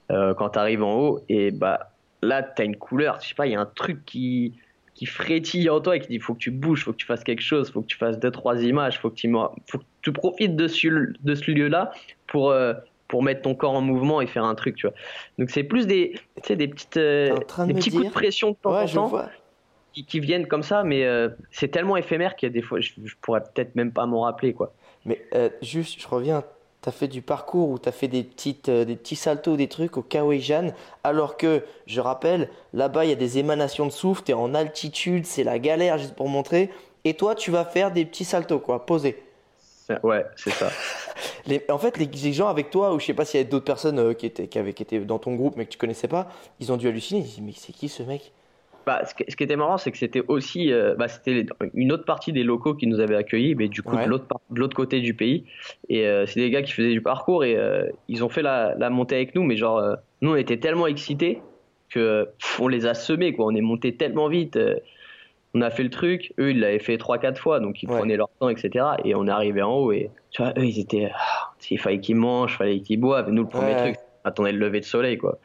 quand 0.09 0.51
tu 0.51 0.59
arrives 0.59 0.83
en 0.83 0.95
haut. 0.99 1.21
Et 1.29 1.51
bah 1.51 1.93
là, 2.23 2.43
tu 2.43 2.61
as 2.61 2.65
une 2.65 2.77
couleur, 2.77 3.19
je 3.23 3.29
sais 3.29 3.35
pas, 3.35 3.47
il 3.47 3.53
y 3.53 3.57
a 3.57 3.61
un 3.61 3.67
truc 3.67 4.05
qui, 4.05 4.55
qui 5.01 5.07
frétille 5.07 5.71
en 5.71 5.81
toi 5.81 5.97
et 5.97 6.01
qui 6.01 6.09
dit 6.09 6.19
faut 6.19 6.35
que 6.35 6.41
tu 6.41 6.51
bouges, 6.51 6.85
faut 6.85 6.93
que 6.93 6.99
tu 6.99 7.07
fasses 7.07 7.25
quelque 7.25 7.41
chose, 7.41 7.71
faut 7.71 7.81
que 7.81 7.87
tu 7.87 7.97
fasses 7.97 8.19
deux, 8.19 8.31
trois 8.31 8.63
images, 8.63 9.01
faut 9.01 9.09
que 9.09 9.15
tu, 9.15 9.33
faut 9.67 9.79
que 9.79 9.85
tu 10.03 10.13
profites 10.13 10.57
de 10.57 10.69
ce, 10.69 10.89
de 11.23 11.35
ce 11.35 11.51
lieu-là 11.51 11.91
pour, 12.27 12.51
euh, 12.51 12.75
pour 13.09 13.23
mettre 13.23 13.41
ton 13.41 13.55
corps 13.55 13.73
en 13.73 13.81
mouvement 13.81 14.21
et 14.21 14.27
faire 14.27 14.45
un 14.45 14.55
truc, 14.55 14.77
tu 14.77 14.87
vois. 14.87 14.95
Donc 15.39 15.49
c'est 15.49 15.65
plus 15.65 15.87
des, 15.87 16.17
tu 16.37 16.49
sais, 16.49 16.55
des, 16.55 16.69
petites, 16.69 16.99
euh, 16.99 17.35
des 17.67 17.73
petits 17.73 17.91
coups 17.91 18.09
de 18.09 18.11
pression 18.11 18.51
de 18.51 18.57
temps 18.57 18.73
Ouais, 18.75 18.83
en 18.83 18.87
temps 18.89 19.07
vois. 19.07 19.31
qui, 19.95 20.05
qui 20.05 20.21
viennent 20.21 20.47
comme 20.47 20.63
ça, 20.63 20.85
mais 20.85 21.07
euh, 21.07 21.31
c'est 21.51 21.69
tellement 21.69 21.97
éphémère 21.97 22.37
qu'il 22.37 22.49
y 22.49 22.51
a 22.51 22.53
des 22.53 22.61
fois, 22.61 22.81
je, 22.81 22.93
je 23.03 23.15
pourrais 23.23 23.41
peut-être 23.41 23.75
même 23.77 23.93
pas 23.93 24.05
m'en 24.05 24.21
rappeler, 24.21 24.53
quoi. 24.53 24.75
Mais 25.07 25.25
euh, 25.35 25.49
juste, 25.63 25.99
je 25.99 26.07
reviens. 26.09 26.45
T'as 26.83 26.93
fait 26.93 27.09
du 27.09 27.21
parcours 27.21 27.69
ou 27.69 27.79
t'as 27.79 27.93
fait 27.93 28.09
des 28.09 28.23
petites, 28.23 28.71
euh, 28.71 28.85
des 28.87 28.97
petits 28.97 29.17
saltos, 29.17 29.57
des 29.57 29.69
trucs 29.69 29.99
au 29.99 30.03
Kawejan, 30.03 30.73
alors 31.05 31.37
que, 31.37 31.63
je 31.87 32.01
rappelle, 32.01 32.49
là-bas 32.73 33.05
il 33.05 33.11
y 33.11 33.13
a 33.13 33.17
des 33.17 33.37
émanations 33.39 33.85
de 33.87 33.91
souffle, 33.93 34.23
t'es 34.23 34.33
en 34.33 34.55
altitude, 34.55 35.27
c'est 35.27 35.45
la 35.45 35.59
galère 35.59 35.99
juste 35.99 36.15
pour 36.15 36.29
montrer. 36.29 36.71
Et 37.05 37.15
toi, 37.15 37.35
tu 37.35 37.51
vas 37.51 37.65
faire 37.67 37.91
des 37.93 38.05
petits 38.07 38.25
saltos, 38.25 38.61
quoi, 38.61 38.87
posés. 38.87 39.23
Ouais, 40.03 40.25
c'est 40.37 40.51
ça. 40.53 40.71
Les- 41.47 41.65
en 41.71 41.79
fait, 41.79 41.97
les, 41.99 42.07
les 42.07 42.33
gens 42.33 42.49
avec 42.49 42.71
toi, 42.71 42.95
ou 42.95 43.01
je 43.01 43.07
sais 43.07 43.15
pas 43.15 43.25
s'il 43.25 43.39
y 43.39 43.43
avait 43.43 43.51
d'autres 43.51 43.65
personnes 43.65 43.99
euh, 43.99 44.15
qui 44.15 44.27
étaient, 44.27 44.49
qui 44.49 44.59
avaient, 44.59 44.73
qui 44.73 44.83
étaient 44.83 45.01
dans 45.01 45.19
ton 45.19 45.35
groupe 45.35 45.57
mais 45.57 45.65
que 45.67 45.71
tu 45.71 45.79
connaissais 45.79 46.09
pas, 46.09 46.29
ils 46.61 46.73
ont 46.73 46.77
dû 46.77 46.89
halluciner. 46.89 47.21
Ils 47.21 47.25
se 47.27 47.29
disent, 47.37 47.41
mais 47.45 47.53
c'est 47.57 47.73
qui 47.73 47.89
ce 47.89 48.03
mec? 48.03 48.33
Bah, 48.87 49.03
ce, 49.05 49.15
qui, 49.15 49.43
était 49.43 49.57
marrant, 49.57 49.77
c'est 49.77 49.91
que 49.93 49.99
c'était 49.99 50.23
aussi, 50.29 50.73
euh, 50.73 50.95
bah, 50.97 51.07
c'était 51.07 51.47
une 51.75 51.93
autre 51.93 52.05
partie 52.05 52.33
des 52.33 52.43
locaux 52.43 52.75
qui 52.75 52.87
nous 52.87 53.01
avaient 53.01 53.17
accueillis, 53.17 53.55
mais 53.55 53.69
du 53.69 53.83
coup 53.83 53.97
Ouais. 53.97 54.05
de 54.07 54.11
l'autre 54.61 54.75
côté 54.75 55.01
du 55.01 55.15
pays. 55.15 55.45
Et 55.89 56.07
euh, 56.07 56.25
c'est 56.27 56.41
des 56.41 56.51
gars 56.51 56.63
qui 56.63 56.73
faisaient 56.73 56.93
du 56.93 57.03
parcours 57.03 57.45
et 57.45 57.57
euh, 57.57 57.85
ils 58.09 58.25
ont 58.25 58.29
fait 58.29 58.43
la, 58.43 58.75
la 58.79 58.91
montée 58.91 59.17
avec 59.17 59.35
nous, 59.35 59.43
mais 59.43 59.57
genre, 59.57 59.97
nous 60.23 60.33
on 60.33 60.37
était 60.37 60.59
tellement 60.59 60.87
excités 60.87 61.43
que 61.91 62.25
pff, 62.39 62.61
on 62.61 62.69
les 62.69 62.87
a 62.87 62.95
semés, 62.95 63.35
quoi. 63.35 63.47
On 63.47 63.55
est 63.55 63.61
monté 63.61 63.97
tellement 63.97 64.29
vite. 64.29 64.59
on 65.55 65.61
a 65.61 65.71
fait 65.71 65.83
le 65.83 65.91
truc, 65.91 66.33
eux 66.39 66.51
ils 66.53 66.61
l'avaient 66.61 66.79
fait 66.79 66.97
3-4 66.97 67.37
fois, 67.37 67.61
donc 67.61 67.83
ils 67.83 67.89
Ouais. 67.89 67.99
prenaient 67.99 68.17
leur 68.17 68.31
temps, 68.41 68.49
etc. 68.49 68.87
Et 69.05 69.15
on 69.15 69.27
est 69.27 69.31
arrivé 69.31 69.61
en 69.63 69.73
haut 69.75 69.93
et 69.93 70.11
tu 70.31 70.43
vois, 70.43 70.53
eux 70.57 70.65
ils 70.65 70.81
étaient, 70.81 71.11
ah, 71.15 71.51
il 71.71 71.79
fallait 71.79 72.01
qu'ils 72.01 72.17
mangent, 72.17 72.55
il 72.55 72.57
fallait 72.57 72.81
qu'ils 72.81 73.01
boivent. 73.01 73.29
Et 73.29 73.33
nous 73.33 73.43
le 73.43 73.49
premier 73.49 73.73
Ouais. 73.75 73.77
truc, 73.77 73.97
attendait 74.25 74.53
le 74.53 74.59
lever 74.59 74.81
de 74.81 74.85
soleil, 74.85 75.19
quoi. 75.19 75.39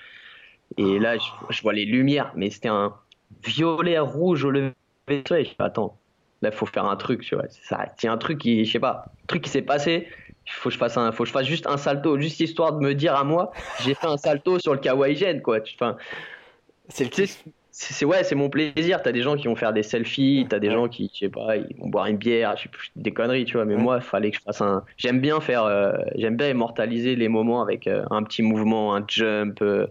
Et 0.77 0.99
là, 0.99 1.17
je, 1.17 1.25
je 1.49 1.61
vois 1.61 1.73
les 1.73 1.85
lumières, 1.85 2.31
mais 2.35 2.49
c'était 2.49 2.69
un 2.69 2.93
violet 3.45 3.99
rouge 3.99 4.43
au 4.45 4.51
lever 4.51 4.73
de 5.07 5.23
soleil. 5.27 5.45
Je 5.45 5.49
fais, 5.51 5.63
attends, 5.63 6.01
là, 6.41 6.49
il 6.51 6.55
faut 6.55 6.65
faire 6.65 6.85
un 6.85 6.95
truc, 6.95 7.21
tu 7.21 7.35
vois. 7.35 7.45
C'est 7.49 7.63
ça, 7.63 7.85
il 8.01 8.05
y 8.05 8.09
a 8.09 8.13
un 8.13 8.17
truc 8.17 8.39
qui, 8.39 8.65
je 8.65 8.71
sais 8.71 8.79
pas, 8.79 9.15
un 9.23 9.27
truc 9.27 9.43
qui 9.43 9.49
s'est 9.49 9.61
passé. 9.61 10.07
Il 10.47 10.51
faut 10.51 10.69
que 10.69 10.73
je 10.73 10.77
fasse 10.79 10.95
un, 10.97 11.11
faut 11.11 11.23
que 11.23 11.27
je 11.27 11.33
fasse 11.33 11.47
juste 11.47 11.65
un 11.67 11.77
salto, 11.77 12.19
juste 12.19 12.39
histoire 12.39 12.73
de 12.73 12.79
me 12.79 12.93
dire 12.93 13.15
à 13.15 13.23
moi, 13.23 13.51
j'ai 13.81 13.95
fait 13.95 14.05
un 14.07 14.17
salto 14.17 14.59
sur 14.59 14.73
le 14.73 14.79
Kawaii 14.79 15.41
quoi. 15.41 15.59
Tu- 15.61 15.73
Enfin, 15.75 15.97
C'est 16.89 17.05
le 17.17 17.25
c'est 17.77 18.05
ouais, 18.05 18.23
c'est 18.23 18.35
mon 18.35 18.49
plaisir. 18.49 19.01
T'as 19.01 19.11
des 19.11 19.21
gens 19.21 19.35
qui 19.35 19.47
vont 19.47 19.55
faire 19.57 19.73
des 19.73 19.83
selfies, 19.83 20.47
t'as 20.49 20.59
des 20.59 20.71
gens 20.71 20.87
qui, 20.87 21.11
je 21.13 21.19
sais 21.19 21.29
pas, 21.29 21.57
ils 21.57 21.75
vont 21.77 21.89
boire 21.89 22.05
une 22.05 22.15
bière, 22.17 22.55
je 22.55 22.63
sais 22.63 22.69
plus, 22.69 22.89
des 22.95 23.11
conneries, 23.13 23.43
tu 23.45 23.53
vois. 23.57 23.65
Mais 23.65 23.75
Ouais. 23.75 23.81
moi, 23.81 23.97
il 23.97 24.01
fallait 24.01 24.31
que 24.31 24.37
je 24.37 24.41
fasse 24.43 24.61
un. 24.61 24.85
J'aime 24.97 25.19
bien 25.19 25.41
faire, 25.41 25.63
euh, 25.65 25.91
j'aime 26.15 26.37
bien 26.37 26.49
immortaliser 26.49 27.17
les 27.17 27.27
moments 27.27 27.61
avec 27.61 27.87
euh, 27.87 28.05
un 28.11 28.23
petit 28.23 28.43
mouvement, 28.43 28.95
un 28.95 29.03
jump, 29.07 29.61
euh, 29.61 29.87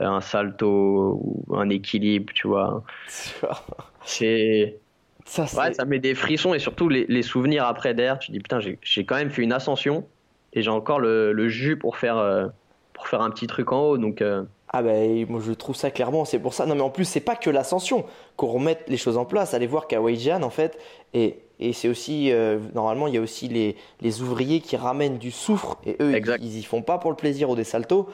un 0.00 0.20
salto 0.20 1.18
ou 1.22 1.56
un 1.56 1.68
équilibre, 1.70 2.32
tu 2.34 2.48
vois. 2.48 2.84
C'est 4.02 4.80
Ça, 5.24 5.46
c'est. 5.46 5.58
ouais, 5.58 5.72
ça 5.72 5.84
met 5.84 5.98
des 6.00 6.14
frissons 6.14 6.54
et 6.54 6.58
surtout 6.58 6.88
les, 6.88 7.06
les 7.08 7.22
souvenirs 7.22 7.66
après 7.66 7.94
derrière. 7.94 8.18
Tu 8.18 8.28
te 8.28 8.32
dis 8.32 8.40
putain, 8.40 8.60
j'ai 8.60 9.04
quand 9.06 9.16
même 9.16 9.30
fait 9.30 9.42
une 9.42 9.52
ascension 9.52 10.08
et 10.52 10.62
j'ai 10.62 10.70
encore 10.70 11.00
le, 11.00 11.32
le 11.32 11.48
jus 11.48 11.78
pour 11.78 11.96
faire 11.96 12.16
euh, 12.18 12.48
pour 12.92 13.08
faire 13.08 13.22
un 13.22 13.30
petit 13.30 13.46
truc 13.46 13.72
en 13.72 13.82
haut. 13.82 13.98
Donc 13.98 14.22
euh, 14.22 14.44
Ah 14.72 14.82
ben 14.82 15.26
moi 15.28 15.40
je 15.44 15.52
trouve 15.52 15.76
ça 15.76 15.90
clairement, 15.90 16.24
c'est 16.24 16.38
pour 16.38 16.54
ça. 16.54 16.66
Non 16.66 16.74
mais 16.74 16.80
en 16.82 16.90
plus 16.90 17.04
c'est 17.04 17.20
pas 17.20 17.36
que 17.36 17.50
l'ascension, 17.50 18.06
qu'on 18.36 18.46
remette 18.48 18.84
les 18.88 18.96
choses 18.96 19.16
en 19.16 19.24
place. 19.24 19.54
Allez 19.54 19.66
voir 19.66 19.88
Kawaii-Jan 19.88 20.42
en 20.42 20.50
fait, 20.50 20.78
et, 21.12 21.40
et 21.58 21.72
c'est 21.72 21.88
aussi, 21.88 22.30
euh, 22.32 22.58
normalement 22.74 23.06
il 23.08 23.14
y 23.14 23.18
a 23.18 23.20
aussi 23.20 23.48
les, 23.48 23.76
les 24.00 24.22
ouvriers 24.22 24.60
qui 24.60 24.76
ramènent 24.76 25.18
du 25.18 25.30
soufre, 25.32 25.78
et 25.84 25.96
eux 26.00 26.12
ils, 26.12 26.24
ils 26.38 26.58
y 26.58 26.62
font 26.62 26.82
pas 26.82 26.98
pour 26.98 27.10
le 27.10 27.16
plaisir 27.16 27.50
ou 27.50 27.56
des 27.56 27.64
saltos. 27.64 28.08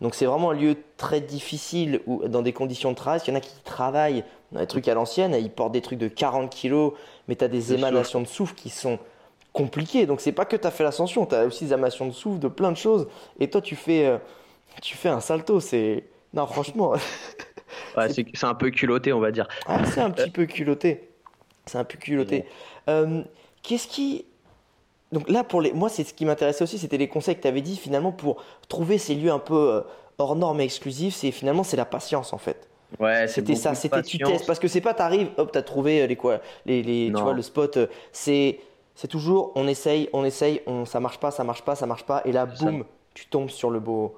Donc 0.00 0.14
c'est 0.14 0.26
vraiment 0.26 0.50
un 0.50 0.54
lieu 0.54 0.76
très 0.96 1.20
difficile 1.20 2.00
où, 2.06 2.26
dans 2.28 2.42
des 2.42 2.52
conditions 2.52 2.90
de 2.90 2.96
travail. 2.96 3.20
Il 3.26 3.30
y 3.30 3.32
en 3.32 3.36
a 3.36 3.40
qui 3.40 3.54
travaillent 3.64 4.24
dans 4.52 4.60
des 4.60 4.66
trucs 4.66 4.88
à 4.88 4.94
l'ancienne, 4.94 5.34
ils 5.38 5.50
portent 5.50 5.72
des 5.72 5.82
trucs 5.82 5.98
de 5.98 6.08
40 6.08 6.50
kilos, 6.50 6.94
mais 7.28 7.36
tu 7.36 7.44
as 7.44 7.48
des 7.48 7.68
De 7.68 7.74
émanations 7.74 8.20
de 8.20 8.26
soufre 8.26 8.54
qui 8.54 8.70
sont 8.70 8.98
compliquées. 9.52 10.06
Donc 10.06 10.20
c'est 10.20 10.32
pas 10.32 10.44
que 10.46 10.56
tu 10.56 10.66
as 10.66 10.70
fait 10.70 10.84
l'ascension, 10.84 11.26
tu 11.26 11.34
as 11.34 11.44
aussi 11.46 11.64
des 11.66 11.72
émanations 11.74 12.06
de 12.06 12.12
soufre, 12.12 12.38
de 12.38 12.48
plein 12.48 12.72
de 12.72 12.76
choses. 12.76 13.08
Et 13.38 13.50
toi 13.50 13.60
tu 13.60 13.76
fais, 13.76 14.06
euh, 14.06 14.18
tu 14.82 14.96
fais 14.96 15.08
un 15.10 15.20
salto, 15.20 15.60
c'est... 15.60 16.04
Non 16.34 16.46
franchement, 16.46 16.94
ouais, 17.96 18.08
c'est 18.10 18.44
un 18.44 18.54
peu 18.54 18.70
culotté, 18.70 19.12
on 19.12 19.20
va 19.20 19.32
dire. 19.32 19.48
ah, 19.66 19.84
c'est 19.84 20.00
un 20.00 20.10
petit 20.10 20.30
peu 20.30 20.46
culotté. 20.46 21.10
C'est 21.66 21.78
un 21.78 21.84
peu 21.84 21.98
culotté. 21.98 22.46
Euh, 22.88 23.22
Qu'est-ce 23.62 23.88
qui... 23.88 24.26
Donc 25.12 25.28
là, 25.28 25.42
pour 25.44 25.60
les... 25.60 25.72
moi, 25.72 25.88
c'est 25.88 26.04
ce 26.04 26.14
qui 26.14 26.24
m'intéressait 26.24 26.62
aussi, 26.64 26.78
c'était 26.78 26.98
les 26.98 27.08
conseils 27.08 27.36
que 27.36 27.42
tu 27.42 27.48
avais 27.48 27.62
dit 27.62 27.76
finalement 27.76 28.12
pour 28.12 28.42
trouver 28.68 28.96
ces 28.98 29.14
lieux 29.14 29.32
un 29.32 29.38
peu 29.40 29.72
euh, 29.72 29.80
hors 30.18 30.36
normes 30.36 30.60
et 30.60 30.64
exclusifs. 30.64 31.14
C'est 31.16 31.30
finalement, 31.32 31.64
c'est 31.64 31.76
la 31.76 31.84
patience 31.84 32.32
en 32.32 32.38
fait. 32.38 32.68
Ouais, 32.98 33.28
C'était 33.28 33.54
ça, 33.54 33.74
c'était 33.74 34.02
tu 34.02 34.18
testes. 34.18 34.46
Parce 34.46 34.58
que 34.58 34.66
c'est 34.68 34.80
pas, 34.80 34.94
t'arrives, 34.94 35.30
hop, 35.36 35.50
t'as 35.52 35.62
trouvé 35.62 36.02
euh, 36.02 36.06
les 36.06 36.16
quoi, 36.16 36.40
les, 36.66 36.82
les, 36.82 37.12
tu 37.14 37.22
vois, 37.22 37.34
le 37.34 37.42
spot. 37.42 37.76
euh, 37.76 37.86
C'est 38.12 38.58
C'est 38.96 39.08
toujours 39.08 39.52
on 39.54 39.68
essaye, 39.68 40.08
on 40.12 40.24
essaye, 40.24 40.60
on, 40.66 40.84
ça 40.84 40.98
marche 41.00 41.18
pas, 41.18 41.30
ça 41.30 41.44
marche 41.44 41.62
pas, 41.62 41.74
ça 41.76 41.86
marche 41.86 42.04
pas, 42.04 42.22
et 42.24 42.32
là, 42.32 42.46
boum, 42.46 42.84
tu 43.14 43.26
tombes 43.26 43.48
sur 43.50 43.70
le 43.70 43.78
beau, 43.80 44.16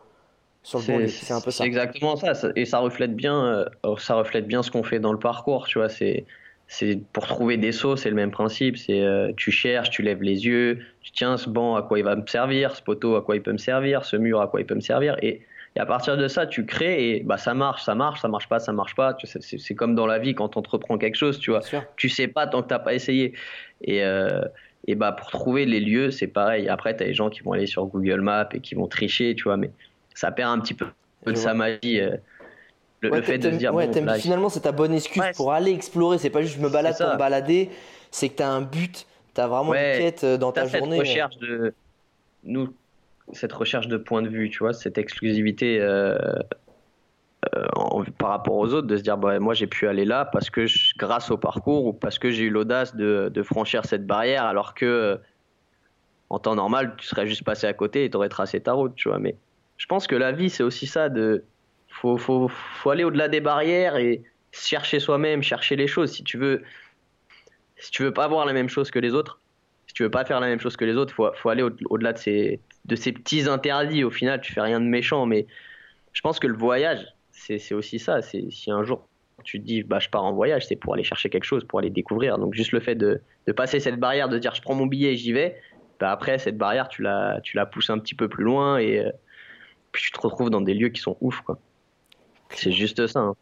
sur 0.62 0.78
le 0.78 0.86
bon 0.86 0.98
livre. 0.98 1.12
C'est 1.22 1.34
un 1.34 1.40
peu 1.40 1.50
ça. 1.50 1.58
C'est 1.58 1.66
exactement 1.66 2.16
ça, 2.16 2.32
et 2.56 2.64
ça 2.64 2.78
reflète 2.78 3.14
bien, 3.14 3.66
ça 3.98 4.14
reflète 4.14 4.46
bien 4.46 4.62
ce 4.62 4.70
qu'on 4.70 4.82
fait 4.82 5.00
dans 5.00 5.12
le 5.12 5.18
parcours, 5.18 5.66
tu 5.66 5.78
vois. 5.78 5.88
C'est 5.90 6.24
c'est 6.68 7.00
pour 7.12 7.26
trouver 7.26 7.58
des 7.58 7.72
sauts, 7.72 7.96
c'est 7.96 8.08
le 8.08 8.16
même 8.16 8.30
principe. 8.30 8.78
C'est 8.78 9.02
euh, 9.02 9.32
tu 9.36 9.50
cherches, 9.50 9.90
tu 9.90 10.02
lèves 10.02 10.22
les 10.22 10.46
yeux, 10.46 10.78
tu 11.02 11.12
tiens 11.12 11.36
ce 11.36 11.50
banc 11.50 11.76
à 11.76 11.82
quoi 11.82 11.98
il 11.98 12.04
va 12.04 12.16
me 12.16 12.26
servir, 12.26 12.74
ce 12.74 12.82
poteau 12.82 13.16
à 13.16 13.22
quoi 13.22 13.36
il 13.36 13.42
peut 13.42 13.52
me 13.52 13.58
servir, 13.58 14.04
ce 14.04 14.16
mur 14.16 14.40
à 14.40 14.48
quoi 14.48 14.60
il 14.60 14.66
peut 14.66 14.74
me 14.74 14.80
servir, 14.80 15.16
et, 15.22 15.42
à 15.78 15.86
partir 15.86 16.18
de 16.18 16.28
ça, 16.28 16.46
tu 16.46 16.66
crées 16.66 17.16
et 17.16 17.20
bah 17.20 17.38
ça 17.38 17.54
marche, 17.54 17.82
ça 17.82 17.94
marche, 17.94 18.20
ça 18.20 18.28
marche 18.28 18.46
pas, 18.46 18.58
ça 18.58 18.72
marche 18.72 18.94
pas. 18.94 19.16
C'est 19.40 19.74
comme 19.74 19.94
dans 19.94 20.06
la 20.06 20.18
vie 20.18 20.34
quand 20.34 20.54
on 20.56 20.60
entreprend 20.60 20.98
quelque 20.98 21.14
chose, 21.14 21.38
tu 21.38 21.50
vois. 21.50 21.60
Tu 21.96 22.10
sais 22.10 22.28
pas 22.28 22.46
tant 22.46 22.62
que 22.62 22.68
t'as 22.68 22.78
pas 22.78 22.92
essayé. 22.92 23.32
Et 23.82 24.04
euh, 24.04 24.42
et 24.86 24.94
bah 24.96 25.12
pour 25.12 25.30
trouver 25.30 25.64
les 25.64 25.80
lieux, 25.80 26.10
c'est 26.10 26.26
pareil. 26.26 26.68
Après, 26.68 26.94
tu 26.94 27.02
as 27.02 27.06
les 27.06 27.14
gens 27.14 27.30
qui 27.30 27.40
vont 27.40 27.52
aller 27.52 27.66
sur 27.66 27.86
Google 27.86 28.20
Maps 28.20 28.48
et 28.52 28.60
qui 28.60 28.74
vont 28.74 28.86
tricher, 28.86 29.34
tu 29.34 29.44
vois, 29.44 29.56
mais 29.56 29.70
ça 30.14 30.30
perd 30.30 30.50
un 30.50 30.60
petit 30.60 30.74
peu 30.74 30.86
de 31.26 31.34
sa 31.34 31.54
magie. 31.54 32.00
Euh, 32.00 32.16
le, 33.02 33.22
fait 33.22 33.38
de 33.38 33.50
se 33.50 33.56
dire, 33.56 33.72
finalement, 34.18 34.48
c'est 34.48 34.60
ta 34.60 34.72
bonne 34.72 34.94
excuse 34.94 35.22
pour 35.36 35.52
aller 35.52 35.72
explorer. 35.72 36.18
C'est 36.18 36.30
pas 36.30 36.42
juste 36.42 36.56
je 36.56 36.62
me 36.62 36.68
balade 36.68 36.96
pour 36.96 37.08
me 37.08 37.18
balader, 37.18 37.70
c'est 38.10 38.28
que 38.28 38.36
tu 38.36 38.42
as 38.42 38.50
un 38.50 38.62
but, 38.62 39.06
tu 39.34 39.40
as 39.40 39.48
vraiment 39.48 39.74
une 39.74 39.80
quête 39.80 40.24
euh, 40.24 40.36
dans 40.36 40.52
ta 40.52 40.66
cette 40.66 40.78
journée. 40.78 40.98
Recherche 40.98 41.36
de... 41.38 41.74
Nous, 42.44 42.72
cette 43.32 43.52
recherche 43.52 43.88
de 43.88 43.96
point 43.96 44.22
de 44.22 44.28
vue, 44.28 44.50
tu 44.50 44.60
vois, 44.60 44.72
cette 44.72 44.98
exclusivité 44.98 45.80
euh, 45.80 46.16
euh, 47.54 48.04
par 48.18 48.30
rapport 48.30 48.56
aux 48.56 48.72
autres, 48.72 48.86
de 48.86 48.96
se 48.96 49.02
dire, 49.02 49.16
bah, 49.16 49.38
moi 49.38 49.54
j'ai 49.54 49.66
pu 49.66 49.86
aller 49.86 50.04
là 50.04 50.24
parce 50.24 50.50
que 50.50 50.66
grâce 50.96 51.30
au 51.30 51.38
parcours 51.38 51.86
ou 51.86 51.92
parce 51.92 52.18
que 52.18 52.30
j'ai 52.30 52.44
eu 52.44 52.50
l'audace 52.50 52.94
de, 52.96 53.30
de, 53.32 53.42
franchir 53.42 53.84
cette 53.84 54.06
barrière, 54.06 54.44
alors 54.44 54.74
que 54.74 55.18
en 56.30 56.38
temps 56.38 56.54
normal, 56.54 56.94
tu 56.96 57.06
serais 57.06 57.26
juste 57.26 57.44
passé 57.44 57.66
à 57.66 57.74
côté 57.74 58.04
et 58.04 58.10
tu 58.10 58.16
aurais 58.16 58.28
tracé 58.28 58.60
ta 58.60 58.72
route, 58.72 58.94
tu 58.94 59.08
vois. 59.08 59.18
Mais 59.18 59.36
je 59.76 59.86
pense 59.86 60.06
que 60.06 60.16
la 60.16 60.32
vie, 60.32 60.50
c'est 60.50 60.62
aussi 60.62 60.86
ça 60.86 61.08
de 61.08 61.44
faut, 61.92 62.16
faut, 62.16 62.48
faut 62.48 62.90
aller 62.90 63.04
au-delà 63.04 63.28
des 63.28 63.40
barrières 63.40 63.96
et 63.96 64.22
chercher 64.50 65.00
soi-même, 65.00 65.42
chercher 65.42 65.76
les 65.76 65.86
choses. 65.86 66.12
Si 66.12 66.24
tu 66.24 66.38
veux, 66.38 66.62
si 67.76 67.90
tu 67.90 68.02
veux 68.02 68.12
pas 68.12 68.24
avoir 68.24 68.46
la 68.46 68.52
même 68.52 68.68
chose 68.68 68.90
que 68.90 68.98
les 68.98 69.14
autres, 69.14 69.40
si 69.86 69.94
tu 69.94 70.02
veux 70.02 70.10
pas 70.10 70.24
faire 70.24 70.40
la 70.40 70.48
même 70.48 70.60
chose 70.60 70.76
que 70.76 70.84
les 70.84 70.96
autres, 70.96 71.14
faut, 71.14 71.30
faut 71.34 71.48
aller 71.48 71.62
au-delà 71.62 72.12
de 72.12 72.18
ces, 72.18 72.60
de 72.84 72.96
ces 72.96 73.12
petits 73.12 73.48
interdits. 73.48 74.04
Au 74.04 74.10
final, 74.10 74.40
tu 74.40 74.52
fais 74.52 74.60
rien 74.60 74.80
de 74.80 74.86
méchant, 74.86 75.26
mais 75.26 75.46
je 76.12 76.20
pense 76.20 76.38
que 76.38 76.46
le 76.46 76.56
voyage, 76.56 77.06
c'est 77.30 77.74
aussi 77.74 77.98
ça. 77.98 78.22
Si 78.22 78.70
un 78.70 78.82
jour 78.84 79.08
tu 79.42 79.60
te 79.60 79.66
dis, 79.66 79.82
bah, 79.82 79.98
je 79.98 80.08
pars 80.08 80.24
en 80.24 80.32
voyage, 80.32 80.66
c'est 80.66 80.76
pour 80.76 80.94
aller 80.94 81.04
chercher 81.04 81.28
quelque 81.28 81.44
chose, 81.44 81.64
pour 81.64 81.78
aller 81.78 81.90
découvrir. 81.90 82.38
Donc 82.38 82.54
juste 82.54 82.72
le 82.72 82.80
fait 82.80 82.94
de, 82.94 83.20
passer 83.56 83.80
cette 83.80 83.98
barrière, 83.98 84.28
de 84.28 84.38
dire, 84.38 84.54
je 84.54 84.62
prends 84.62 84.74
mon 84.74 84.86
billet 84.86 85.12
et 85.12 85.16
j'y 85.16 85.32
vais. 85.32 85.60
Bah 86.00 86.10
après 86.10 86.38
cette 86.38 86.56
barrière, 86.56 86.88
tu 86.88 87.02
la, 87.02 87.40
tu 87.42 87.56
la 87.56 87.66
pousses 87.66 87.90
un 87.90 87.98
petit 87.98 88.14
peu 88.14 88.28
plus 88.28 88.42
loin 88.42 88.78
et 88.78 88.98
euh, 88.98 89.10
puis 89.92 90.02
tu 90.02 90.10
te 90.10 90.20
retrouves 90.20 90.50
dans 90.50 90.60
des 90.60 90.74
lieux 90.74 90.88
qui 90.88 91.00
sont 91.00 91.16
ouf. 91.20 91.42
C'est 92.54 92.72
juste 92.72 93.06
ça. 93.06 93.20
Hein. 93.20 93.34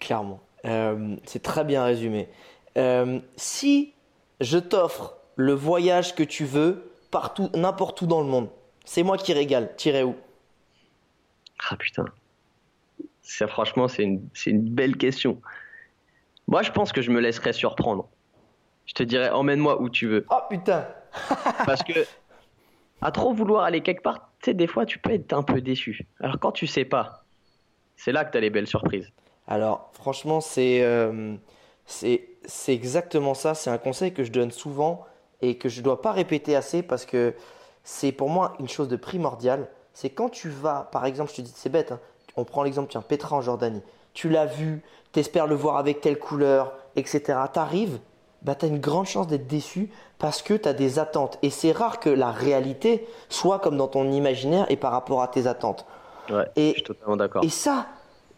Clairement. 0.00 0.40
Euh, 0.64 1.16
c'est 1.24 1.42
très 1.42 1.64
bien 1.64 1.84
résumé. 1.84 2.28
Euh, 2.76 3.20
si 3.36 3.94
je 4.40 4.58
t'offre 4.58 5.16
le 5.36 5.52
voyage 5.52 6.14
que 6.14 6.22
tu 6.22 6.44
veux, 6.44 6.90
partout, 7.10 7.50
n'importe 7.54 8.02
où 8.02 8.06
dans 8.06 8.20
le 8.20 8.26
monde, 8.26 8.48
c'est 8.84 9.02
moi 9.02 9.16
qui 9.16 9.32
régale. 9.32 9.74
T'irais 9.76 10.02
où? 10.02 10.16
Ah 11.70 11.76
putain. 11.76 12.04
Ça, 13.22 13.48
franchement, 13.48 13.88
c'est 13.88 14.02
une, 14.04 14.28
une 14.46 14.68
belle 14.70 14.96
question. 14.96 15.40
Moi, 16.46 16.62
je 16.62 16.70
pense 16.70 16.92
que 16.92 17.02
je 17.02 17.10
me 17.10 17.20
laisserais 17.20 17.52
surprendre. 17.52 18.08
Je 18.86 18.94
te 18.94 19.02
dirais, 19.02 19.30
emmène-moi 19.30 19.80
où 19.82 19.90
tu 19.90 20.06
veux. 20.06 20.26
Oh 20.30 20.38
putain 20.48 20.86
Parce 21.66 21.82
que, 21.82 22.06
à 23.00 23.10
trop 23.10 23.32
vouloir 23.32 23.64
aller 23.64 23.80
quelque 23.82 24.02
part, 24.02 24.30
tu 24.40 24.50
sais, 24.50 24.54
des 24.54 24.66
fois, 24.66 24.86
tu 24.86 24.98
peux 24.98 25.10
être 25.10 25.32
un 25.32 25.42
peu 25.42 25.60
déçu. 25.60 26.06
Alors, 26.20 26.38
quand 26.38 26.52
tu 26.52 26.66
sais 26.66 26.84
pas, 26.84 27.25
c'est 27.96 28.12
là 28.12 28.24
que 28.24 28.32
tu 28.32 28.38
as 28.38 28.40
les 28.40 28.50
belles 28.50 28.66
surprises. 28.66 29.10
Alors, 29.48 29.90
franchement, 29.92 30.40
euh, 30.58 31.36
c'est 31.86 32.38
exactement 32.68 33.34
ça. 33.34 33.54
C'est 33.54 33.70
un 33.70 33.78
conseil 33.78 34.12
que 34.12 34.24
je 34.24 34.32
donne 34.32 34.50
souvent 34.50 35.04
et 35.42 35.56
que 35.56 35.68
je 35.68 35.80
ne 35.80 35.84
dois 35.84 36.02
pas 36.02 36.12
répéter 36.12 36.56
assez 36.56 36.82
parce 36.82 37.06
que 37.06 37.34
c'est 37.84 38.12
pour 38.12 38.28
moi 38.28 38.54
une 38.58 38.68
chose 38.68 38.88
de 38.88 38.96
primordiale. 38.96 39.68
C'est 39.92 40.10
quand 40.10 40.28
tu 40.28 40.48
vas, 40.48 40.88
par 40.92 41.06
exemple, 41.06 41.30
je 41.30 41.36
te 41.36 41.42
dis, 41.42 41.52
c'est 41.54 41.70
bête, 41.70 41.92
hein, 41.92 42.00
on 42.36 42.44
prend 42.44 42.62
l'exemple, 42.62 42.90
tiens, 42.90 43.02
Petra 43.02 43.36
en 43.36 43.40
Jordanie. 43.40 43.82
Tu 44.12 44.28
l'as 44.28 44.46
vu, 44.46 44.82
tu 45.12 45.20
espères 45.20 45.46
le 45.46 45.54
voir 45.54 45.76
avec 45.76 46.00
telle 46.00 46.18
couleur, 46.18 46.72
etc. 46.96 47.38
Tu 47.52 47.58
arrives, 47.58 47.98
bah, 48.42 48.54
tu 48.54 48.66
as 48.66 48.68
une 48.68 48.80
grande 48.80 49.06
chance 49.06 49.26
d'être 49.26 49.46
déçu 49.46 49.90
parce 50.18 50.42
que 50.42 50.54
tu 50.54 50.68
as 50.68 50.72
des 50.72 50.98
attentes. 50.98 51.38
Et 51.42 51.50
c'est 51.50 51.72
rare 51.72 52.00
que 52.00 52.10
la 52.10 52.30
réalité 52.30 53.06
soit 53.28 53.58
comme 53.58 53.76
dans 53.76 53.88
ton 53.88 54.10
imaginaire 54.10 54.66
et 54.70 54.76
par 54.76 54.92
rapport 54.92 55.22
à 55.22 55.28
tes 55.28 55.46
attentes. 55.46 55.86
Ouais, 56.30 56.48
et, 56.56 56.68
je 56.68 56.74
suis 56.74 56.82
totalement 56.82 57.16
d'accord. 57.16 57.44
Et 57.44 57.48
ça, 57.48 57.86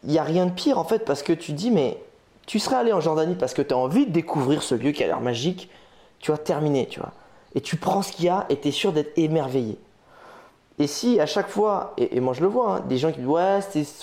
il 0.05 0.11
n'y 0.11 0.19
a 0.19 0.23
rien 0.23 0.47
de 0.47 0.53
pire 0.53 0.79
en 0.79 0.85
fait 0.85 1.05
parce 1.05 1.23
que 1.23 1.33
tu 1.33 1.53
dis, 1.53 1.71
mais 1.71 1.99
tu 2.47 2.59
serais 2.59 2.77
allé 2.77 2.93
en 2.93 3.01
Jordanie 3.01 3.35
parce 3.35 3.55
que 3.55 3.63
tu 3.63 3.75
as 3.75 3.77
envie 3.77 4.07
de 4.07 4.13
découvrir 4.13 4.63
ce 4.63 4.75
lieu 4.75 4.93
qui 4.93 5.03
a 5.05 5.07
l'air 5.07 5.21
magique, 5.21 5.71
tu 6.19 6.31
vas 6.31 6.39
terminer, 6.39 6.87
tu 6.87 7.01
vois. 7.01 7.13
Et 7.55 7.61
tu 7.61 7.77
prends 7.77 8.03
ce 8.03 8.13
qu'il 8.13 8.27
y 8.27 8.29
a 8.29 8.47
et 8.49 8.59
tu 8.59 8.69
es 8.69 8.71
sûr 8.71 8.93
d'être 8.93 9.13
émerveillé. 9.17 9.79
Et 10.79 10.87
si 10.87 11.19
à 11.19 11.27
chaque 11.27 11.49
fois, 11.49 11.95
et, 11.97 12.21
moi 12.21 12.35
je 12.35 12.41
le 12.41 12.47
vois, 12.47 12.77
hein, 12.77 12.81
des 12.89 12.99
gens 12.99 13.11
qui 13.11 13.19
disent 13.19 13.29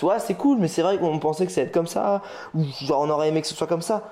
ouais 0.02 0.18
c'est 0.18 0.34
cool, 0.34 0.58
mais 0.58 0.68
c'est 0.68 0.82
vrai 0.82 0.98
qu'on 0.98 1.18
pensait 1.18 1.46
que 1.46 1.52
ça 1.52 1.60
allait 1.60 1.68
être 1.68 1.74
comme 1.74 1.86
ça, 1.86 2.22
ou 2.54 2.64
genre, 2.82 3.00
on 3.00 3.10
aurait 3.10 3.28
aimé 3.28 3.40
que 3.40 3.46
ce 3.46 3.54
soit 3.54 3.66
comme 3.66 3.82
ça, 3.82 4.10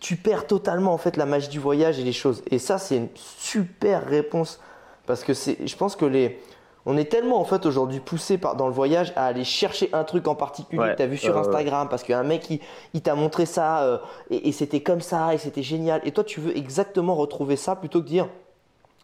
tu 0.00 0.16
perds 0.16 0.48
totalement 0.48 0.92
en 0.92 0.98
fait 0.98 1.16
la 1.16 1.26
magie 1.26 1.48
du 1.48 1.60
voyage 1.60 2.00
et 2.00 2.02
les 2.02 2.12
choses. 2.12 2.42
Et 2.50 2.58
ça 2.58 2.78
c'est 2.78 2.96
une 2.96 3.08
super 3.14 4.04
réponse 4.04 4.60
parce 5.06 5.22
que 5.22 5.32
c'est, 5.32 5.58
je 5.64 5.76
pense 5.76 5.94
que 5.94 6.04
les, 6.04 6.40
on 6.86 6.96
est 6.96 7.04
tellement 7.04 7.40
en 7.40 7.44
fait 7.44 7.64
aujourd'hui 7.66 8.00
poussé 8.00 8.38
par, 8.38 8.56
dans 8.56 8.66
le 8.66 8.72
voyage 8.72 9.12
à 9.16 9.26
aller 9.26 9.44
chercher 9.44 9.88
un 9.92 10.04
truc 10.04 10.26
en 10.26 10.34
particulier 10.34 10.82
que 10.92 10.96
tu 10.96 11.02
as 11.02 11.06
vu 11.06 11.16
sur 11.16 11.36
Instagram 11.36 11.88
parce 11.88 12.02
qu'un 12.02 12.22
mec 12.24 12.50
il, 12.50 12.60
il 12.94 13.02
t'a 13.02 13.14
montré 13.14 13.46
ça 13.46 13.82
euh, 13.82 13.98
et, 14.30 14.52
c'était 14.52 14.80
comme 14.80 15.00
ça 15.00 15.34
et 15.34 15.38
c'était 15.38 15.62
génial. 15.62 16.00
Et 16.04 16.12
toi 16.12 16.24
tu 16.24 16.40
veux 16.40 16.56
exactement 16.56 17.14
retrouver 17.14 17.56
ça 17.56 17.76
plutôt 17.76 18.02
que 18.02 18.08
dire 18.08 18.28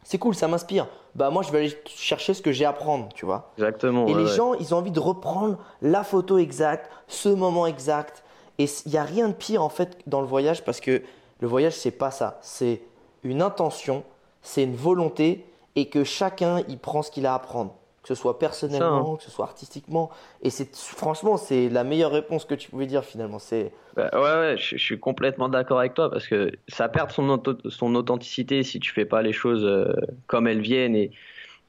c'est 0.03 0.19
cool, 0.19 0.35
ça 0.35 0.49
m'inspire. 0.49 0.87
Bah 1.15 1.31
moi 1.31 1.43
je 1.43 1.53
vais 1.53 1.59
aller 1.59 1.79
chercher 1.87 2.35
ce 2.35 2.43
que 2.43 2.51
j'ai 2.51 2.65
à 2.65 2.73
prendre, 2.73 3.09
tu 3.15 3.27
vois. 3.27 3.53
Exactement. 3.59 4.07
Et 4.07 4.15
les 4.15 4.27
gens 4.27 4.55
ils 4.55 4.75
ont 4.75 4.79
envie 4.79 4.91
de 4.91 5.01
reprendre 5.01 5.59
la 5.83 6.03
photo 6.03 6.39
exacte, 6.39 6.91
ce 7.07 7.29
moment 7.29 7.67
exact. 7.67 8.25
Et 8.59 8.65
il 8.87 8.93
n'y 8.93 8.99
a 8.99 9.05
rien 9.05 9.29
de 9.29 9.35
pire 9.35 9.63
en 9.63 9.69
fait 9.69 9.99
dans 10.07 10.21
le 10.21 10.27
voyage 10.27 10.65
parce 10.65 10.81
que 10.81 11.03
le 11.41 11.47
voyage 11.47 11.75
c'est 11.75 11.93
pas 11.93 12.11
ça. 12.11 12.39
C'est 12.43 12.83
une 13.23 13.43
intention, 13.43 14.03
c'est 14.43 14.65
une 14.65 14.75
volonté 14.75 15.48
et 15.79 15.87
que 15.87 16.03
chacun 16.03 16.65
y 16.67 16.77
prend 16.77 17.03
ce 17.03 17.11
qu'il 17.13 17.25
a 17.25 17.33
à 17.33 17.37
apprendre, 17.37 17.73
que 18.03 18.09
ce 18.09 18.17
soit 18.17 18.41
personnellement, 18.41 19.15
hein. 19.15 19.17
que 19.17 19.23
ce 19.23 19.31
soit 19.31 19.45
artistiquement. 19.45 20.11
Et 20.43 20.51
c'est 20.51 20.75
franchement, 20.75 21.37
c'est 21.37 21.69
la 21.69 21.85
meilleure 21.85 22.11
réponse 22.11 22.45
que 22.45 22.57
tu 22.57 22.69
pouvais 22.69 22.87
dire 22.87 23.05
finalement. 23.05 23.39
C'est 23.39 23.71
bah, 23.95 24.11
ouais, 24.13 24.21
ouais, 24.21 24.57
je, 24.59 24.77
suis 24.77 24.99
complètement 24.99 25.49
d'accord 25.49 25.79
avec 25.79 25.95
toi 25.95 26.11
parce 26.11 26.27
que 26.27 26.51
ça 26.67 26.89
perd 26.89 27.13
son, 27.13 27.41
son 27.69 27.95
authenticité 27.95 28.65
si 28.65 28.81
tu 28.81 28.93
fais 28.93 29.05
pas 29.05 29.23
les 29.23 29.33
choses 29.33 29.65
euh, 29.65 29.93
comme 30.27 30.49
elles 30.49 30.61
viennent. 30.61 30.97
Et 30.97 31.13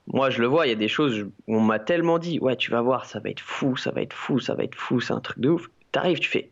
moi, 0.07 0.31
je 0.31 0.41
le 0.41 0.47
vois, 0.47 0.65
il 0.65 0.69
y 0.69 0.73
a 0.73 0.75
des 0.75 0.87
choses 0.87 1.21
où 1.21 1.55
on 1.55 1.61
m'a 1.61 1.77
tellement 1.77 2.17
dit, 2.17 2.39
ouais, 2.39 2.55
tu 2.55 2.71
vas 2.71 2.81
voir, 2.81 3.05
ça 3.05 3.19
va 3.19 3.29
être 3.29 3.41
fou, 3.41 3.77
ça 3.77 3.91
va 3.91 4.01
être 4.01 4.15
fou, 4.15 4.39
ça 4.39 4.55
va 4.55 4.63
être 4.63 4.75
fou, 4.75 5.01
c'est 5.01 5.13
un 5.13 5.19
truc 5.19 5.39
de 5.39 5.49
ouf. 5.49 5.69
T'arrives, 5.91 6.17
tu 6.17 6.29
fais, 6.29 6.49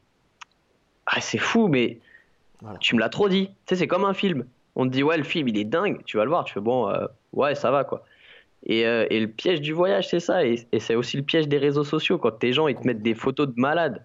ah, 1.08 1.22
c'est 1.22 1.40
fou, 1.40 1.70
mais 1.70 1.98
tu 2.82 2.94
me 2.94 3.00
l'as 3.00 3.10
trop 3.10 3.30
dit. 3.30 3.48
Tu 3.48 3.54
sais, 3.70 3.76
c'est 3.78 3.88
comme 3.88 4.06
un 4.06 4.14
film 4.14 4.46
on 4.78 4.86
te 4.86 4.92
dit 4.92 5.04
ouais 5.04 5.18
le 5.18 5.24
film 5.24 5.50
il 5.50 5.58
est 5.58 5.66
dingue, 5.66 6.02
tu 6.06 6.18
vas 6.18 6.24
le 6.24 6.30
voir, 6.30 6.46
tu 6.46 6.54
fais 6.54 6.62
bon 6.62 6.90
euh, 6.90 7.06
ouais 7.34 7.56
ça 7.56 7.72
va 7.72 7.84
quoi. 7.84 8.04
Et, 8.66 8.88
euh, 8.88 9.06
et, 9.10 9.20
le 9.20 9.28
piège 9.28 9.62
du 9.62 9.74
voyage 9.74 10.08
c'est 10.08 10.20
ça 10.20 10.46
et, 10.46 10.66
c'est 10.80 10.96
aussi 10.96 11.18
le 11.18 11.24
piège 11.24 11.48
des 11.48 11.58
réseaux 11.58 11.84
sociaux 11.84 12.18
quand 12.18 12.32
tes 12.32 12.54
gens 12.54 12.68
ils 12.68 12.76
te 12.76 12.86
mettent 12.88 13.04
des 13.04 13.14
photos 13.14 13.48
de 13.48 13.54
malades 13.60 14.04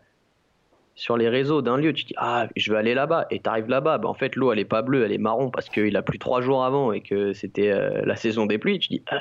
sur 0.94 1.16
les 1.16 1.28
réseaux 1.28 1.62
d'un 1.62 1.76
lieu, 1.76 1.92
tu 1.92 2.04
dis 2.04 2.14
ah 2.16 2.48
je 2.56 2.72
vais 2.72 2.78
aller 2.78 2.94
là-bas 2.94 3.26
et 3.30 3.40
t'arrives 3.40 3.68
là-bas, 3.68 3.98
bah, 3.98 4.08
en 4.08 4.14
fait 4.14 4.34
l'eau 4.34 4.52
elle 4.52 4.58
est 4.58 4.64
pas 4.64 4.82
bleue, 4.82 5.04
elle 5.04 5.12
est 5.12 5.18
marron 5.18 5.50
parce 5.50 5.68
qu'il 5.68 5.96
a 5.96 6.02
plu 6.02 6.18
trois 6.18 6.40
jours 6.40 6.64
avant 6.64 6.92
et 6.92 7.00
que 7.00 7.32
c'était 7.32 7.70
euh, 7.70 8.02
la 8.04 8.16
saison 8.16 8.46
des 8.46 8.58
pluies, 8.58 8.78
tu 8.78 8.88
dis 8.88 9.02
ah. 9.10 9.20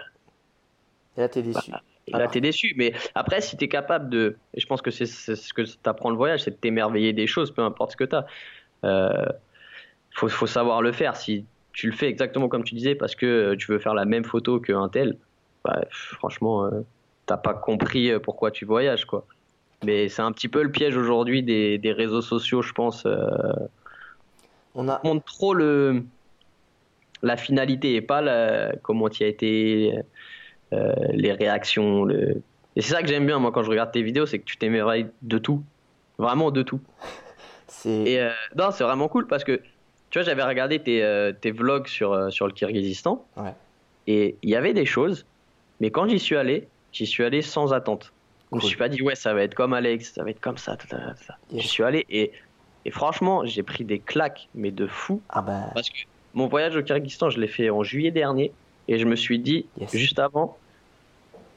Et 1.18 1.22
là 1.22 1.30
t'es 1.30 1.42
déçu. 1.42 1.72
Bah, 1.72 1.82
et 2.08 2.12
là, 2.12 2.28
t'es 2.28 2.42
déçu. 2.42 2.74
Mais 2.78 2.94
après, 3.16 3.42
si 3.42 3.58
t'es 3.58 3.68
capable 3.68 4.10
de. 4.10 4.38
Et 4.54 4.60
je 4.60 4.66
pense 4.66 4.82
que 4.82 4.92
c'est 4.92 5.06
ce 5.06 5.54
que 5.54 5.62
t'apprends 5.82 6.10
le 6.10 6.16
voyage, 6.16 6.42
c'est 6.44 6.52
de 6.52 6.56
t'émerveiller 6.56 7.14
des 7.14 7.28
choses, 7.28 7.52
peu 7.52 7.62
importe 7.62 7.92
ce 7.92 7.98
que 7.98 8.04
t'as. 8.04 8.26
Euh, 8.84 9.28
faut, 10.14 10.30
faut 10.30 10.48
savoir 10.48 10.82
le 10.82 10.92
faire. 10.92 11.16
Si 11.16 11.46
tu 11.74 11.88
le 11.88 11.94
fais 11.94 12.08
exactement 12.08 12.48
comme 12.48 12.64
tu 12.64 12.76
disais 12.76 12.96
parce 12.96 13.16
que 13.16 13.26
euh, 13.26 13.56
tu 13.56 13.72
veux 13.72 13.80
faire 13.80 13.94
la 13.94 14.06
même 14.06 14.24
photo 14.24 14.60
qu'un 14.60 14.90
tel, 14.90 15.18
bah, 15.64 15.82
franchement, 15.90 16.66
euh, 16.66 16.82
t'as 17.26 17.38
pas 17.38 17.54
compris 17.54 18.12
euh, 18.12 18.20
pourquoi 18.20 18.52
tu 18.52 18.66
voyages, 18.66 19.06
quoi. 19.06 19.26
Mais 19.84 20.10
c'est 20.10 20.22
un 20.22 20.32
petit 20.32 20.48
peu 20.48 20.62
le 20.62 20.72
piège 20.72 20.96
aujourd'hui 20.96 21.42
des, 21.42 21.80
des, 21.80 21.92
réseaux 21.92 22.22
sociaux, 22.22 22.62
je 22.62 22.72
pense. 22.72 23.08
on 24.76 24.88
a... 24.88 25.02
montre 25.04 25.26
trop 25.26 25.56
le, 25.56 26.04
la 27.24 27.36
finalité 27.36 27.96
et 27.96 28.02
pas 28.02 28.22
la, 28.22 28.74
comment 28.84 29.10
tu 29.10 29.24
as 29.24 29.28
été, 29.28 29.98
les 30.72 31.32
réactions. 31.32 32.04
Le... 32.04 32.44
Et 32.76 32.82
c'est 32.82 32.94
ça 32.94 33.02
que 33.02 33.08
j'aime 33.08 33.26
bien, 33.26 33.40
moi, 33.40 33.52
quand 33.52 33.64
je 33.64 33.72
regarde 33.72 33.92
tes 33.92 34.04
vidéos, 34.04 34.28
c'est 34.28 34.38
que 34.38 34.46
tu 34.46 34.58
t'émerveilles 34.58 35.08
de 35.24 35.40
tout. 35.40 35.64
Vraiment 36.20 36.52
de 36.52 36.62
tout. 36.62 36.80
Et 37.86 38.20
non, 38.56 38.70
c'est 38.70 38.84
vraiment 38.84 39.08
cool 39.08 39.26
parce 39.26 39.44
que 39.44 39.62
tu 40.12 40.20
vois, 40.20 40.24
j'avais 40.26 40.44
regardé 40.44 40.80
tes, 40.80 41.02
euh, 41.04 41.32
tes 41.34 41.52
vlogs 41.52 41.88
sur, 41.88 42.14
euh, 42.14 42.30
sur 42.30 42.46
le 42.46 42.54
Kyrgyzstan. 42.54 43.26
Ouais. 43.38 43.54
Et 44.08 44.36
il 44.44 44.50
y 44.50 44.56
avait 44.56 44.74
des 44.74 44.86
choses, 44.86 45.26
mais 45.80 45.90
quand 45.92 46.08
j'y 46.08 46.20
suis 46.20 46.36
allé, 46.36 46.68
j'y 46.92 47.06
suis 47.08 47.24
allé 47.24 47.42
sans 47.42 47.74
attente. 47.74 48.14
Je 48.52 48.56
me 48.58 48.60
Cool. 48.62 48.70
suis 48.70 48.78
pas 48.78 48.90
dit, 48.90 49.02
ouais, 49.02 49.16
ça 49.16 49.34
va 49.34 49.42
être 49.44 49.56
comme 49.56 49.74
Alex, 49.74 50.14
ça 50.14 50.24
va 50.24 50.30
être 50.30 50.42
comme 50.42 50.58
ça. 50.58 50.76
ta. 50.76 50.98
Yes. 51.52 51.62
J'y 51.62 51.68
suis 51.68 51.84
allé 51.84 52.06
et, 52.10 52.32
et 52.86 52.92
franchement, 52.92 53.46
j'ai 53.46 53.64
pris 53.64 53.86
des 53.86 54.00
claques, 54.00 54.50
mais 54.54 54.72
de 54.72 54.86
fou. 54.88 55.22
Ah 55.30 55.42
bah, 55.42 55.70
Parce 55.74 55.90
que 55.90 55.96
mon 56.34 56.48
voyage 56.48 56.76
au 56.76 56.84
Kyrgyzstan, 56.84 57.30
je 57.30 57.40
l'ai 57.40 57.48
fait 57.48 57.70
en 57.70 57.84
juillet 57.84 58.12
dernier. 58.12 58.52
Et 58.88 58.98
je 58.98 59.06
me 59.06 59.16
suis 59.16 59.40
dit, 59.40 59.68
Yes. 59.80 59.96
juste 59.96 60.20
avant, 60.20 60.58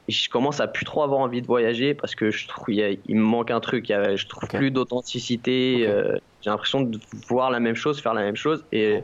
je 0.07 0.29
commence 0.29 0.59
à 0.59 0.67
plus 0.67 0.85
trop 0.85 1.03
avoir 1.03 1.19
envie 1.21 1.41
de 1.41 1.47
voyager 1.47 1.93
parce 1.95 2.15
que 2.15 2.29
je 2.31 2.47
trouve 2.47 2.73
il, 2.73 3.15
me 3.15 3.21
manque 3.21 3.51
un 3.51 3.59
truc. 3.59 3.87
Je 3.87 4.27
trouve 4.27 4.47
plus 4.49 4.71
d'authenticité. 4.71 5.87
Euh, 5.87 6.17
j'ai 6.41 6.49
l'impression 6.49 6.81
de 6.81 6.99
voir 7.27 7.49
la 7.49 7.59
même 7.59 7.75
chose, 7.75 8.01
faire 8.01 8.13
la 8.13 8.21
même 8.21 8.35
chose. 8.35 8.65
Et 8.71 8.99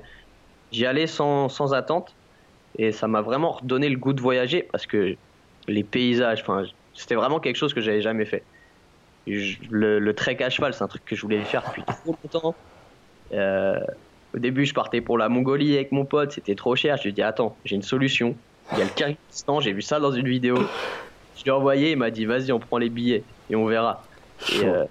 j'y 0.72 0.86
allais 0.86 1.08
sans, 1.08 1.50
sans 1.50 1.74
attente. 1.74 2.16
Et 2.78 2.92
ça 2.92 3.08
m'a 3.08 3.22
vraiment 3.22 3.52
redonné 3.52 3.90
le 3.90 3.98
goût 3.98 4.14
de 4.14 4.22
voyager 4.22 4.64
parce 4.72 4.86
que 4.86 5.16
les 5.68 5.84
paysages, 5.84 6.44
c'était 6.94 7.16
vraiment 7.16 7.40
quelque 7.40 7.58
chose 7.58 7.74
que 7.74 7.82
j'avais 7.82 8.02
jamais 8.02 8.26
fait. 8.26 8.46
Je- 9.28 9.58
le, 9.70 10.00
le 10.00 10.16
trek 10.16 10.38
à 10.42 10.50
cheval, 10.50 10.74
c'est 10.74 10.84
un 10.84 10.88
truc 10.88 11.04
que 11.06 11.16
je 11.16 11.22
voulais 11.22 11.44
faire 11.44 11.64
depuis 11.68 11.84
trop 11.84 12.16
longtemps. 12.24 12.56
Euh, 13.34 13.80
au 14.34 14.40
début, 14.40 14.66
je 14.66 14.74
partais 14.74 15.02
pour 15.02 15.18
la 15.18 15.30
Mongolie 15.30 15.76
avec 15.76 15.92
mon 15.92 16.06
pote, 16.06 16.32
c'était 16.32 16.56
trop 16.56 16.76
cher. 16.76 16.98
Je 16.98 17.04
lui 17.04 17.10
ai 17.10 17.14
dit, 17.14 17.22
attends, 17.22 17.60
j'ai 17.66 17.76
une 17.76 17.82
solution. 17.82 18.42
Il 18.74 18.80
y 18.80 18.82
a 18.82 18.86
le 18.86 18.92
Kyrgyzstan, 18.92 19.60
j'ai 19.60 19.74
vu 19.74 19.82
ça 19.82 20.00
dans 20.00 20.12
une 20.12 20.28
vidéo. 20.28 20.58
Je 21.36 21.44
lui 21.44 21.50
ai 21.50 21.52
envoyé, 21.52 21.92
il 21.92 21.98
m'a 21.98 22.12
dit, 22.12 22.26
vas-y, 22.26 22.52
on 22.52 22.60
prend 22.60 22.78
les 22.78 22.90
billets 22.90 23.24
et 23.50 23.56
on 23.56 23.66
verra. 23.66 24.04
Et, 24.54 24.66
euh, 24.66 24.86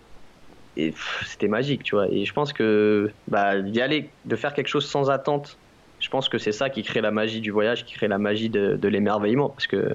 et 0.76 0.94
c'était 1.26 1.48
magique, 1.48 1.82
tu 1.82 1.94
vois. 1.94 2.08
Et 2.08 2.24
je 2.24 2.32
pense 2.32 2.52
que 2.52 3.10
bah, 3.28 3.60
d'y 3.60 3.80
aller, 3.80 4.10
de 4.24 4.36
faire 4.36 4.54
quelque 4.54 4.68
chose 4.68 4.86
sans 4.86 5.10
attente, 5.10 5.56
je 6.00 6.08
pense 6.08 6.28
que 6.28 6.38
c'est 6.38 6.52
ça 6.52 6.70
qui 6.70 6.82
crée 6.82 7.00
la 7.00 7.10
magie 7.10 7.40
du 7.40 7.50
voyage, 7.50 7.84
qui 7.84 7.94
crée 7.94 8.08
la 8.08 8.18
magie 8.18 8.48
de, 8.48 8.76
de 8.76 8.88
l'émerveillement. 8.88 9.50
Parce 9.50 9.66
que 9.66 9.92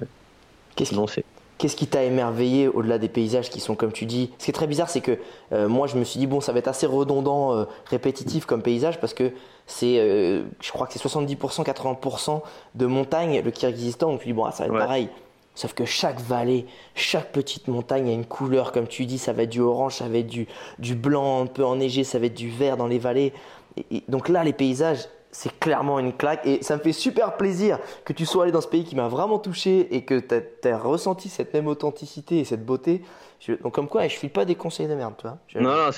qu'est-ce 0.76 0.90
sinon, 0.90 1.06
c'est. 1.06 1.24
Qu'est-ce 1.58 1.76
qui 1.76 1.86
t'a 1.86 2.02
émerveillé 2.02 2.68
au-delà 2.68 2.98
des 2.98 3.08
paysages 3.08 3.50
qui 3.50 3.60
sont 3.60 3.74
comme 3.74 3.92
tu 3.92 4.04
dis? 4.06 4.30
Ce 4.38 4.44
qui 4.44 4.50
est 4.50 4.54
très 4.54 4.66
bizarre, 4.66 4.90
c'est 4.90 5.00
que 5.00 5.18
euh, 5.52 5.68
moi 5.68 5.86
je 5.86 5.96
me 5.96 6.04
suis 6.04 6.18
dit, 6.18 6.26
bon, 6.26 6.40
ça 6.40 6.52
va 6.52 6.58
être 6.58 6.68
assez 6.68 6.86
redondant, 6.86 7.54
euh, 7.54 7.64
répétitif 7.86 8.44
comme 8.46 8.62
paysage 8.62 9.00
parce 9.00 9.14
que 9.14 9.32
c'est, 9.66 9.98
euh, 9.98 10.42
je 10.60 10.70
crois 10.72 10.86
que 10.86 10.92
c'est 10.92 10.98
70%, 11.02 11.64
80% 11.64 12.42
de 12.74 12.86
montagne, 12.86 13.40
le 13.44 13.50
Kyrgyzstan. 13.50 14.10
Donc 14.12 14.20
tu 14.20 14.26
dis, 14.26 14.32
bon, 14.32 14.44
ah, 14.44 14.52
ça 14.52 14.64
va 14.64 14.66
être 14.68 14.72
Ouais. 14.74 14.78
pareil. 14.80 15.08
Sauf 15.54 15.72
que 15.72 15.86
chaque 15.86 16.20
vallée, 16.20 16.66
chaque 16.94 17.32
petite 17.32 17.66
montagne 17.68 18.10
a 18.10 18.12
une 18.12 18.26
couleur, 18.26 18.72
comme 18.72 18.86
tu 18.86 19.06
dis, 19.06 19.16
ça 19.16 19.32
va 19.32 19.44
être 19.44 19.50
du 19.50 19.60
orange, 19.62 19.94
ça 19.94 20.06
va 20.08 20.18
être 20.18 20.26
du, 20.26 20.46
du 20.78 20.94
blanc 20.94 21.40
un 21.42 21.46
peu 21.46 21.64
enneigé, 21.64 22.04
ça 22.04 22.18
va 22.18 22.26
être 22.26 22.34
du 22.34 22.50
vert 22.50 22.76
dans 22.76 22.86
les 22.86 22.98
vallées. 22.98 23.32
Et- 23.78 23.96
et 23.96 24.02
donc 24.08 24.28
là, 24.28 24.44
les 24.44 24.52
paysages, 24.52 25.08
c'est 25.30 25.58
clairement 25.58 25.98
une 25.98 26.12
claque. 26.12 26.46
Et 26.46 26.62
ça 26.62 26.76
me 26.76 26.82
fait 26.82 26.92
super 26.92 27.36
plaisir 27.36 27.78
que 28.04 28.12
tu 28.12 28.24
sois 28.26 28.44
allé 28.44 28.52
dans 28.52 28.60
ce 28.60 28.68
pays 28.68 28.84
qui 28.84 28.96
m'a 28.96 29.08
vraiment 29.08 29.38
touché 29.38 29.94
et 29.94 30.04
que 30.04 30.18
tu 30.18 30.68
as, 30.68 30.78
ressenti 30.78 31.28
cette 31.28 31.52
même 31.54 31.66
authenticité 31.66 32.38
et 32.38 32.44
cette 32.44 32.64
beauté. 32.64 33.02
Je- 33.40 33.52
donc 33.52 33.74
comme 33.74 33.88
quoi, 33.88 34.06
je 34.08 34.16
file 34.16 34.30
pas 34.30 34.44
des 34.44 34.54
conseils 34.54 34.88
de 34.88 34.94
merde, 34.94 35.14
tu 35.18 35.26
vois. 35.26 35.38
Je- 35.48 35.58
Non, 35.58 35.74
non, 35.74 35.90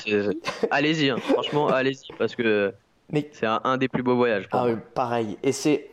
allez-y, 0.71 1.11
hein. 1.11 1.17
franchement, 1.21 1.69
allez-y, 1.69 2.13
parce 2.19 2.35
que 2.35 2.75
Mais 3.13 3.29
c'est 3.33 3.47
un, 3.47 3.61
un 3.65 3.77
des 3.77 3.89
plus 3.89 4.03
beaux 4.03 4.17
voyages. 4.17 4.49
Ah 4.53 4.65
oui, 4.67 4.73
pareil. 4.95 5.39
Et 5.43 5.53
c'est. 5.53 5.91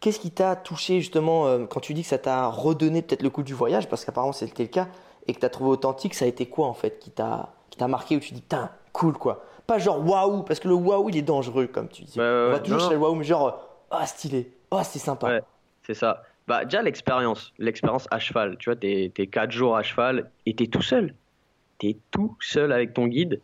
Qu'est-ce 0.00 0.20
qui 0.20 0.30
t'a 0.30 0.54
touché 0.54 1.00
justement 1.00 1.46
euh, 1.46 1.64
quand 1.64 1.80
tu 1.80 1.94
dis 1.94 2.02
que 2.02 2.08
ça 2.08 2.18
t'a 2.18 2.46
redonné 2.48 3.00
peut-être 3.00 3.22
le 3.22 3.30
coup 3.30 3.42
du 3.42 3.54
voyage, 3.54 3.88
parce 3.88 4.04
qu'apparemment 4.04 4.34
c'était 4.34 4.64
le 4.64 4.68
cas, 4.68 4.88
et 5.26 5.32
que 5.32 5.40
t'as 5.40 5.48
trouvé 5.48 5.70
authentique, 5.70 6.14
ça 6.14 6.26
a 6.26 6.28
été 6.28 6.44
quoi 6.46 6.66
en 6.66 6.74
fait 6.74 6.98
qui 6.98 7.10
t'a 7.10 7.54
qui 7.70 7.78
t'a 7.78 7.88
marqué 7.88 8.16
où 8.16 8.20
tu 8.20 8.34
dis 8.34 8.42
putain, 8.42 8.70
cool 8.92 9.14
quoi. 9.16 9.42
Pas 9.66 9.78
genre 9.78 10.06
waouh, 10.06 10.42
parce 10.42 10.60
que 10.60 10.68
le 10.68 10.74
waouh 10.74 11.08
il 11.08 11.16
est 11.16 11.22
dangereux 11.22 11.66
comme 11.66 11.88
tu 11.88 12.02
dis. 12.02 12.18
Ouais, 12.18 12.24
On 12.24 12.50
va 12.50 12.58
toujours 12.58 12.76
Non, 12.76 12.80
chercher 12.80 12.94
le 12.94 13.00
waouh, 13.00 13.14
mais 13.14 13.24
genre 13.24 13.68
ah 13.90 14.06
stylé, 14.06 14.50
oh 14.70 14.80
c'est 14.82 14.98
sympa. 14.98 15.28
Ouais. 15.28 15.42
C'est 15.86 15.94
ça. 15.94 16.22
Bah, 16.46 16.64
déjà, 16.64 16.82
l'expérience. 16.82 17.52
L'expérience 17.58 18.06
à 18.10 18.18
cheval. 18.18 18.56
Tu 18.58 18.68
vois, 18.70 18.76
t'es, 18.76 19.10
t'es 19.14 19.26
4 19.26 19.50
jours 19.50 19.76
à 19.76 19.82
cheval 19.82 20.30
et 20.46 20.54
t'es 20.54 20.66
tout 20.66 20.82
seul. 20.82 21.14
T'es 21.78 21.96
tout 22.10 22.36
seul 22.40 22.72
avec 22.72 22.92
ton 22.94 23.06
guide. 23.06 23.40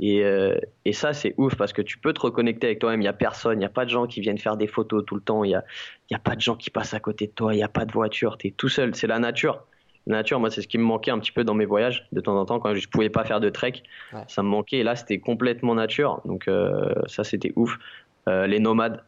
Et, 0.00 0.22
euh, 0.22 0.56
et 0.84 0.92
ça, 0.92 1.12
c'est 1.12 1.34
ouf 1.38 1.56
parce 1.56 1.72
que 1.72 1.82
tu 1.82 1.98
peux 1.98 2.12
te 2.12 2.20
reconnecter 2.20 2.68
avec 2.68 2.78
toi-même. 2.78 3.00
Il 3.00 3.04
n'y 3.04 3.08
a 3.08 3.12
personne. 3.12 3.54
Il 3.54 3.58
n'y 3.58 3.64
a 3.64 3.70
pas 3.70 3.84
de 3.84 3.90
gens 3.90 4.06
qui 4.06 4.20
viennent 4.20 4.38
faire 4.38 4.56
des 4.56 4.66
photos 4.66 5.04
tout 5.04 5.14
le 5.14 5.20
temps. 5.20 5.44
Il 5.44 5.48
n'y 5.48 5.54
a, 5.54 5.64
y 6.10 6.14
a 6.14 6.18
pas 6.18 6.36
de 6.36 6.40
gens 6.40 6.56
qui 6.56 6.70
passent 6.70 6.94
à 6.94 7.00
côté 7.00 7.26
de 7.26 7.32
toi. 7.32 7.52
Il 7.52 7.56
n'y 7.56 7.62
a 7.62 7.68
pas 7.68 7.84
de 7.84 7.92
voiture. 7.92 8.38
T'es 8.38 8.50
tout 8.56 8.68
seul. 8.68 8.94
C'est 8.94 9.06
la 9.06 9.18
nature. 9.18 9.64
La 10.08 10.16
nature, 10.16 10.40
moi, 10.40 10.50
c'est 10.50 10.62
ce 10.62 10.68
qui 10.68 10.78
me 10.78 10.82
manquait 10.84 11.10
un 11.12 11.18
petit 11.18 11.30
peu 11.32 11.44
dans 11.44 11.54
mes 11.54 11.66
voyages. 11.66 12.06
De 12.12 12.20
temps 12.20 12.36
en 12.36 12.44
temps, 12.46 12.58
quand 12.58 12.74
je 12.74 12.84
ne 12.84 12.90
pouvais 12.90 13.10
pas 13.10 13.24
faire 13.24 13.40
de 13.40 13.50
trek, 13.50 13.82
Ouais. 14.12 14.22
ça 14.26 14.42
me 14.42 14.48
manquait. 14.48 14.78
Et 14.78 14.82
là, 14.82 14.96
c'était 14.96 15.18
complètement 15.18 15.74
nature. 15.74 16.20
Donc, 16.24 16.48
euh, 16.48 16.92
ça, 17.06 17.22
c'était 17.24 17.52
ouf. 17.56 17.78
Euh, 18.26 18.46
les 18.46 18.58
nomades, 18.58 19.04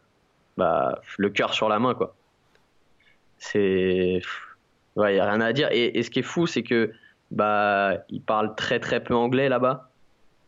bah, 0.57 1.01
le 1.19 1.31
cœur 1.31 1.55
sur 1.55 1.69
la 1.69 1.79
main, 1.79 1.95
quoi. 1.95 2.15
C'est. 3.39 4.21
Ouais, 4.97 5.13
il 5.13 5.15
n'y 5.15 5.21
a 5.21 5.31
rien 5.31 5.41
à 5.41 5.53
dire. 5.53 5.69
Et, 5.73 5.99
et 5.99 6.03
ce 6.03 6.11
qui 6.11 6.19
est 6.19 6.23
fou, 6.23 6.47
c'est 6.47 6.63
que 6.63 6.93
bah, 7.31 7.95
ils 8.09 8.21
parlent 8.21 8.55
très 8.55 8.81
très 8.81 9.03
peu 9.03 9.15
anglais 9.15 9.49
là-bas. 9.49 9.87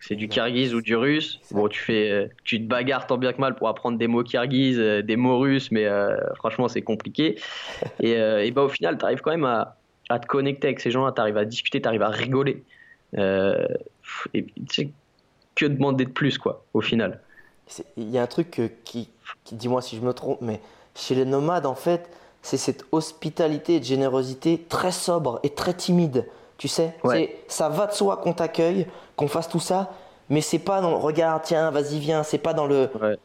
C'est 0.00 0.16
du 0.16 0.26
kirghiz 0.28 0.74
ou 0.74 0.82
du 0.82 0.96
russe. 0.96 1.38
Bon, 1.52 1.68
tu 1.68 1.80
fais, 1.80 2.10
euh, 2.10 2.26
tu 2.42 2.58
te 2.58 2.66
bagarres 2.66 3.06
tant 3.06 3.18
bien 3.18 3.32
que 3.32 3.40
mal 3.40 3.54
pour 3.54 3.68
apprendre 3.68 3.98
des 3.98 4.08
mots 4.08 4.24
kirghiz, 4.24 4.76
des 4.78 5.16
mots 5.16 5.38
russes, 5.38 5.70
mais 5.70 5.86
euh, 5.86 6.16
franchement, 6.34 6.66
c'est 6.66 6.82
compliqué. 6.82 7.36
Et, 8.00 8.16
euh, 8.16 8.44
et 8.44 8.50
bah, 8.50 8.62
au 8.62 8.68
final, 8.68 8.98
tu 8.98 9.04
arrives 9.04 9.20
quand 9.20 9.30
même 9.30 9.44
à, 9.44 9.76
à 10.12 10.18
te 10.18 10.26
connecter 10.26 10.68
avec 10.68 10.80
ces 10.80 10.90
gens-là, 10.90 11.12
tu 11.12 11.20
arrives 11.20 11.36
à 11.36 11.44
discuter, 11.44 11.80
tu 11.80 11.88
arrives 11.88 12.02
à 12.02 12.08
rigoler. 12.08 12.62
Euh, 13.18 13.66
et 14.34 14.44
tu 14.44 14.52
sais, 14.70 14.88
que 15.54 15.66
demander 15.66 16.04
de 16.04 16.10
plus, 16.10 16.38
quoi, 16.38 16.64
au 16.74 16.80
final. 16.80 17.20
Il 17.96 18.10
y 18.10 18.18
a 18.18 18.22
un 18.22 18.26
truc 18.26 18.60
qui, 18.84 19.08
qui 19.44 19.54
dis-moi 19.54 19.82
si 19.82 19.96
je 19.96 20.02
me 20.02 20.12
trompe, 20.12 20.40
mais 20.40 20.60
chez 20.94 21.14
les 21.14 21.24
nomades, 21.24 21.66
en 21.66 21.74
fait, 21.74 22.08
c'est 22.42 22.56
cette 22.56 22.84
hospitalité 22.92 23.76
et 23.76 23.80
de 23.80 23.84
générosité 23.84 24.64
très 24.68 24.92
sobre 24.92 25.40
et 25.42 25.50
très 25.50 25.74
timide. 25.74 26.26
Tu 26.58 26.68
sais, 26.68 26.94
Ouais. 27.02 27.42
Ça 27.48 27.68
va 27.68 27.86
de 27.86 27.92
soi 27.92 28.18
qu'on 28.18 28.32
t'accueille, 28.32 28.86
qu'on 29.16 29.28
fasse 29.28 29.48
tout 29.48 29.60
ça, 29.60 29.92
mais 30.28 30.40
c'est 30.40 30.58
pas 30.58 30.80
dans 30.80 30.90
le 30.90 30.96
regarde, 30.96 31.42
tiens, 31.44 31.70
vas-y, 31.70 31.98
viens, 31.98 32.22
c'est 32.22 32.38
pas 32.38 32.54
dans 32.54 32.66
le. 32.66 32.88
Ouais, 33.00 33.16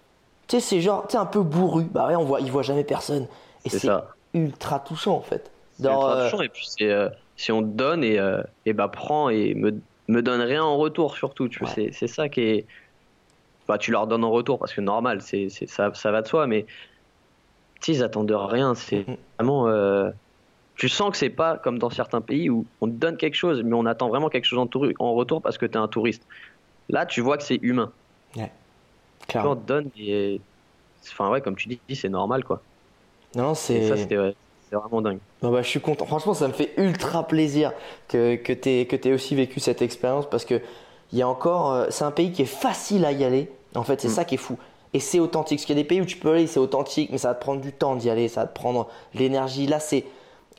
Tu 0.48 0.56
sais, 0.56 0.60
c'est 0.60 0.82
genre, 0.82 1.08
tu 1.08 1.18
un 1.18 1.26
peu 1.26 1.42
bourru. 1.42 1.84
Bah 1.86 2.08
ouais, 2.08 2.16
on 2.16 2.24
voit, 2.24 2.42
il 2.42 2.52
voit 2.52 2.64
jamais 2.64 2.84
personne. 2.84 3.28
Et 3.66 3.70
c'est 3.70 3.90
ultra 4.34 4.80
touchant, 4.80 5.16
en 5.16 5.22
fait. 5.22 5.52
Dans, 5.80 6.10
euh, 6.12 6.30
et 6.42 6.50
puis 6.50 6.66
c'est 6.68 6.92
euh, 6.92 7.10
si 7.36 7.52
on 7.52 7.62
te 7.62 7.76
donne 7.76 8.04
et, 8.04 8.20
euh, 8.20 8.42
et 8.66 8.74
bah 8.74 8.88
prends 8.88 9.30
et 9.30 9.54
me, 9.54 9.84
me 10.08 10.22
donne 10.22 10.42
rien 10.42 10.64
en 10.64 10.78
retour 10.78 11.16
surtout 11.16 11.48
tu 11.50 11.60
vois, 11.60 11.68
Ouais. 11.70 11.74
c'est 11.76 11.92
c'est 11.92 12.08
ça 12.08 12.30
qui 12.30 12.42
est 12.42 12.68
bah 13.68 13.78
tu 13.78 13.92
leur 13.92 14.08
donnes 14.08 14.24
en 14.24 14.32
retour 14.32 14.60
parce 14.60 14.74
que 14.74 14.82
normal 14.82 15.22
c'est 15.22 15.50
c'est- 15.50 15.68
ça 15.68 15.94
ça 15.94 16.12
va 16.12 16.22
de 16.22 16.28
soi 16.28 16.48
mais 16.48 16.66
sais 17.82 17.94
ils 17.94 18.04
attendent 18.04 18.28
de 18.28 18.34
rien 18.34 18.76
c'est 18.76 19.06
Mhm. 19.08 19.18
vraiment 19.38 19.68
euh, 19.68 20.10
tu 20.76 20.90
sens 20.90 21.12
que 21.12 21.18
c'est 21.18 21.30
pas 21.32 21.58
comme 21.60 21.80
dans 21.80 21.90
certains 21.90 22.22
pays 22.22 22.50
où 22.50 22.70
on 22.82 22.88
te 22.88 22.94
donne 22.96 23.18
quelque 23.18 23.36
chose 23.36 23.64
mais 23.64 23.76
on 23.76 23.86
attend 23.86 24.10
vraiment 24.10 24.30
quelque 24.30 24.46
chose 24.46 24.60
en, 24.60 24.68
tour- 24.68 24.88
en 25.00 25.14
retour 25.16 25.42
parce 25.42 25.58
que 25.58 25.66
tu 25.66 25.74
es 25.74 25.78
un 25.78 25.88
touriste 25.88 26.24
là 26.90 27.06
tu 27.06 27.22
vois 27.22 27.38
que 27.38 27.44
c'est 27.44 27.60
humain 27.64 27.96
tu 29.38 29.42
vois, 29.48 29.52
clairement. 29.52 29.54
on 29.54 29.62
te 29.62 29.66
donne 29.66 29.90
et 29.96 30.44
enfin 31.12 31.30
ouais 31.32 31.42
comme 31.42 31.56
tu 31.56 31.70
dis 31.70 31.82
c'est 31.96 32.10
normal 32.10 32.44
quoi 32.44 32.66
Non, 33.36 33.54
c'est. 33.56 33.82
ça 33.82 33.98
c'était 33.98 34.18
ouais, 34.18 34.36
c'est 34.70 34.76
vraiment 34.76 35.02
dingue 35.02 35.20
Non, 35.42 35.52
bah, 35.52 35.62
je 35.62 35.68
suis 35.68 35.80
content. 35.82 36.06
Franchement, 36.06 36.34
ça 36.34 36.48
me 36.48 36.54
fait 36.54 36.74
ultra 36.78 37.28
plaisir 37.28 37.72
que, 38.08 38.36
que 38.36 38.54
tu 38.54 38.70
aies, 38.70 38.86
que 38.86 39.14
aussi 39.14 39.36
vécu 39.36 39.60
cette 39.60 39.82
expérience 39.82 40.30
parce 40.30 40.46
que 40.46 40.62
il 41.14 41.20
y 41.20 41.22
a 41.22 41.28
encore. 41.28 41.72
euh, 41.74 41.86
c'est 41.90 42.04
un 42.04 42.12
pays 42.12 42.32
qui 42.32 42.42
est 42.42 42.46
facile 42.46 43.06
à 43.06 43.12
y 43.12 43.24
aller. 43.24 43.50
En 43.76 43.84
fait, 43.84 44.02
c'est 44.02 44.08
Mm. 44.10 44.12
ça 44.12 44.26
qui 44.26 44.36
est 44.36 44.40
fou. 44.40 44.58
Et 44.94 45.00
c'est 45.00 45.20
authentique. 45.20 45.60
Parce 45.60 45.66
qu'il 45.66 45.76
y 45.78 45.80
a 45.80 45.84
des 45.84 45.88
pays 45.88 46.02
où 46.02 46.06
tu 46.06 46.18
peux 46.18 46.32
aller, 46.32 46.48
c'est 46.48 46.60
authentique, 46.60 47.10
mais 47.12 47.18
ça 47.18 47.30
va 47.30 47.36
te 47.36 47.42
prendre 47.42 47.62
du 47.62 47.72
temps 47.72 47.96
d'y 47.96 48.10
aller, 48.10 48.28
ça 48.28 48.42
va 48.42 48.48
te 48.48 48.54
prendre 48.56 48.88
l'énergie. 49.14 49.68
Là, 49.68 49.80
c'est 49.80 50.06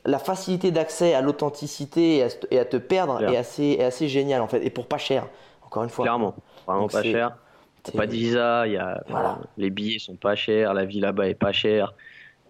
la 0.05 0.17
facilité 0.19 0.71
d'accès 0.71 1.13
à 1.13 1.21
l'authenticité 1.21 2.17
et, 2.17 2.23
à 2.23 2.29
se- 2.29 2.37
et 2.51 2.59
à 2.59 2.65
te 2.65 2.77
perdre 2.77 3.21
est 3.21 3.35
assez, 3.37 3.77
est 3.79 3.83
assez 3.83 4.07
génial 4.07 4.41
en 4.41 4.47
fait. 4.47 4.63
Et 4.65 4.69
pour 4.69 4.85
pas 4.87 4.97
cher, 4.97 5.27
encore 5.65 5.83
une 5.83 5.89
fois. 5.89 6.05
clairement 6.05 6.35
vraiment 6.65 6.81
Donc 6.81 6.91
pas 6.91 7.03
cher 7.03 7.37
pas 7.95 8.05
de 8.05 8.11
visa, 8.11 8.67
y 8.67 8.77
a, 8.77 9.01
Voilà. 9.07 9.29
enfin, 9.31 9.41
les 9.57 9.69
billets 9.69 9.99
sont 9.99 10.15
pas 10.15 10.35
chers, 10.35 10.73
la 10.73 10.85
vie 10.85 10.99
là-bas 10.99 11.27
est 11.27 11.33
pas 11.33 11.51
chère. 11.53 11.93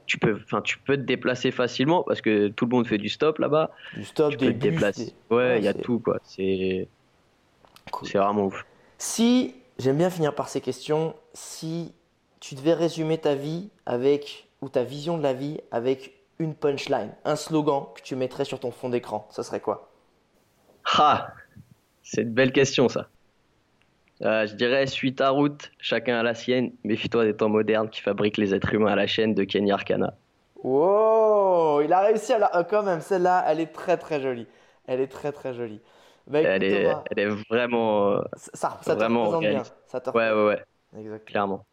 Tu 0.09 0.17
peux, 0.17 0.39
enfin, 0.43 0.61
tu 0.61 0.79
peux 0.79 0.97
te 0.97 1.03
déplacer 1.03 1.51
facilement 1.51 2.03
parce 2.03 2.21
que 2.21 2.47
tout 2.49 2.65
le 2.65 2.71
monde 2.71 2.87
fait 2.87 2.97
du 2.97 3.09
stop 3.09 3.37
là-bas. 3.37 3.71
Du 3.93 4.03
stop, 4.03 4.31
Tu 4.31 4.37
des 4.37 4.47
peux 4.47 4.53
te 4.53 4.57
bus, 4.57 4.61
déplacer. 4.71 5.05
des- 5.05 5.35
Ouais, 5.35 5.59
il 5.59 5.63
y 5.65 5.67
a 5.67 5.73
tout 5.75 5.99
quoi. 5.99 6.17
C'est, 6.23 6.89
Cool. 7.91 8.09
c'est 8.09 8.17
vraiment 8.17 8.45
ouf. 8.45 8.65
Si, 8.97 9.55
j'aime 9.77 9.97
bien 9.97 10.09
finir 10.09 10.33
par 10.35 10.49
ces 10.49 10.61
questions, 10.61 11.15
si 11.33 11.93
tu 12.39 12.55
devais 12.55 12.73
résumer 12.73 13.17
ta 13.17 13.35
vie 13.35 13.69
avec, 13.85 14.49
ou 14.61 14.69
ta 14.69 14.83
vision 14.83 15.17
de 15.17 15.23
la 15.23 15.33
vie 15.33 15.59
avec 15.71 16.15
une 16.39 16.55
punchline, 16.55 17.13
un 17.25 17.35
slogan 17.35 17.85
que 17.95 18.01
tu 18.01 18.15
mettrais 18.15 18.45
sur 18.45 18.59
ton 18.59 18.71
fond 18.71 18.89
d'écran, 18.89 19.27
ça 19.31 19.43
serait 19.43 19.59
quoi? 19.59 19.91
Ah, 20.97 21.33
c'est 22.03 22.23
une 22.23 22.33
belle 22.33 22.53
question 22.53 22.89
ça. 22.89 23.09
Euh, 24.23 24.45
je 24.47 24.55
dirais 24.55 24.87
suis 24.87 25.13
ta 25.15 25.29
route, 25.29 25.71
chacun 25.79 26.19
a 26.19 26.23
la 26.23 26.33
sienne. 26.33 26.71
Méfie-toi 26.85 27.25
des 27.25 27.35
temps 27.35 27.49
modernes 27.49 27.89
qui 27.89 28.01
fabriquent 28.01 28.37
les 28.37 28.53
êtres 28.53 28.73
humains 28.73 28.91
à 28.93 28.95
la 28.95 29.07
chaîne 29.07 29.33
de 29.33 29.43
Kenny 29.43 29.71
Arcana. 29.71 30.15
Wow, 30.55 31.81
il 31.81 31.93
a 31.93 32.01
réussi 32.01 32.33
à 32.33 32.37
la... 32.39 32.55
euh, 32.57 32.63
quand 32.63 32.83
même, 32.83 33.01
celle-là, 33.01 33.43
elle 33.47 33.59
est 33.61 33.71
très 33.73 33.97
très 33.97 34.21
jolie. 34.21 34.47
Elle 34.85 34.99
est 35.01 35.07
très 35.07 35.31
très 35.31 35.53
jolie. 35.53 35.81
Bah, 36.27 36.41
écoute, 36.41 36.51
Elle 36.51 36.63
est, 36.63 36.67
Thomas, 36.67 37.07
elle 37.11 37.19
est 37.19 37.27
vraiment, 37.49 38.11
euh, 38.13 38.21
ça, 38.35 38.79
ça 38.83 38.95
te 38.95 39.03
représente 39.03 39.47
bien. 39.49 39.67
réaliste. 39.67 39.75
Ça 39.87 40.01
te 40.01 40.09
ouais, 40.13 40.31
ouais, 40.31 40.45
ouais, 40.47 40.65
Exactement. 40.95 41.25
clairement. 41.25 41.67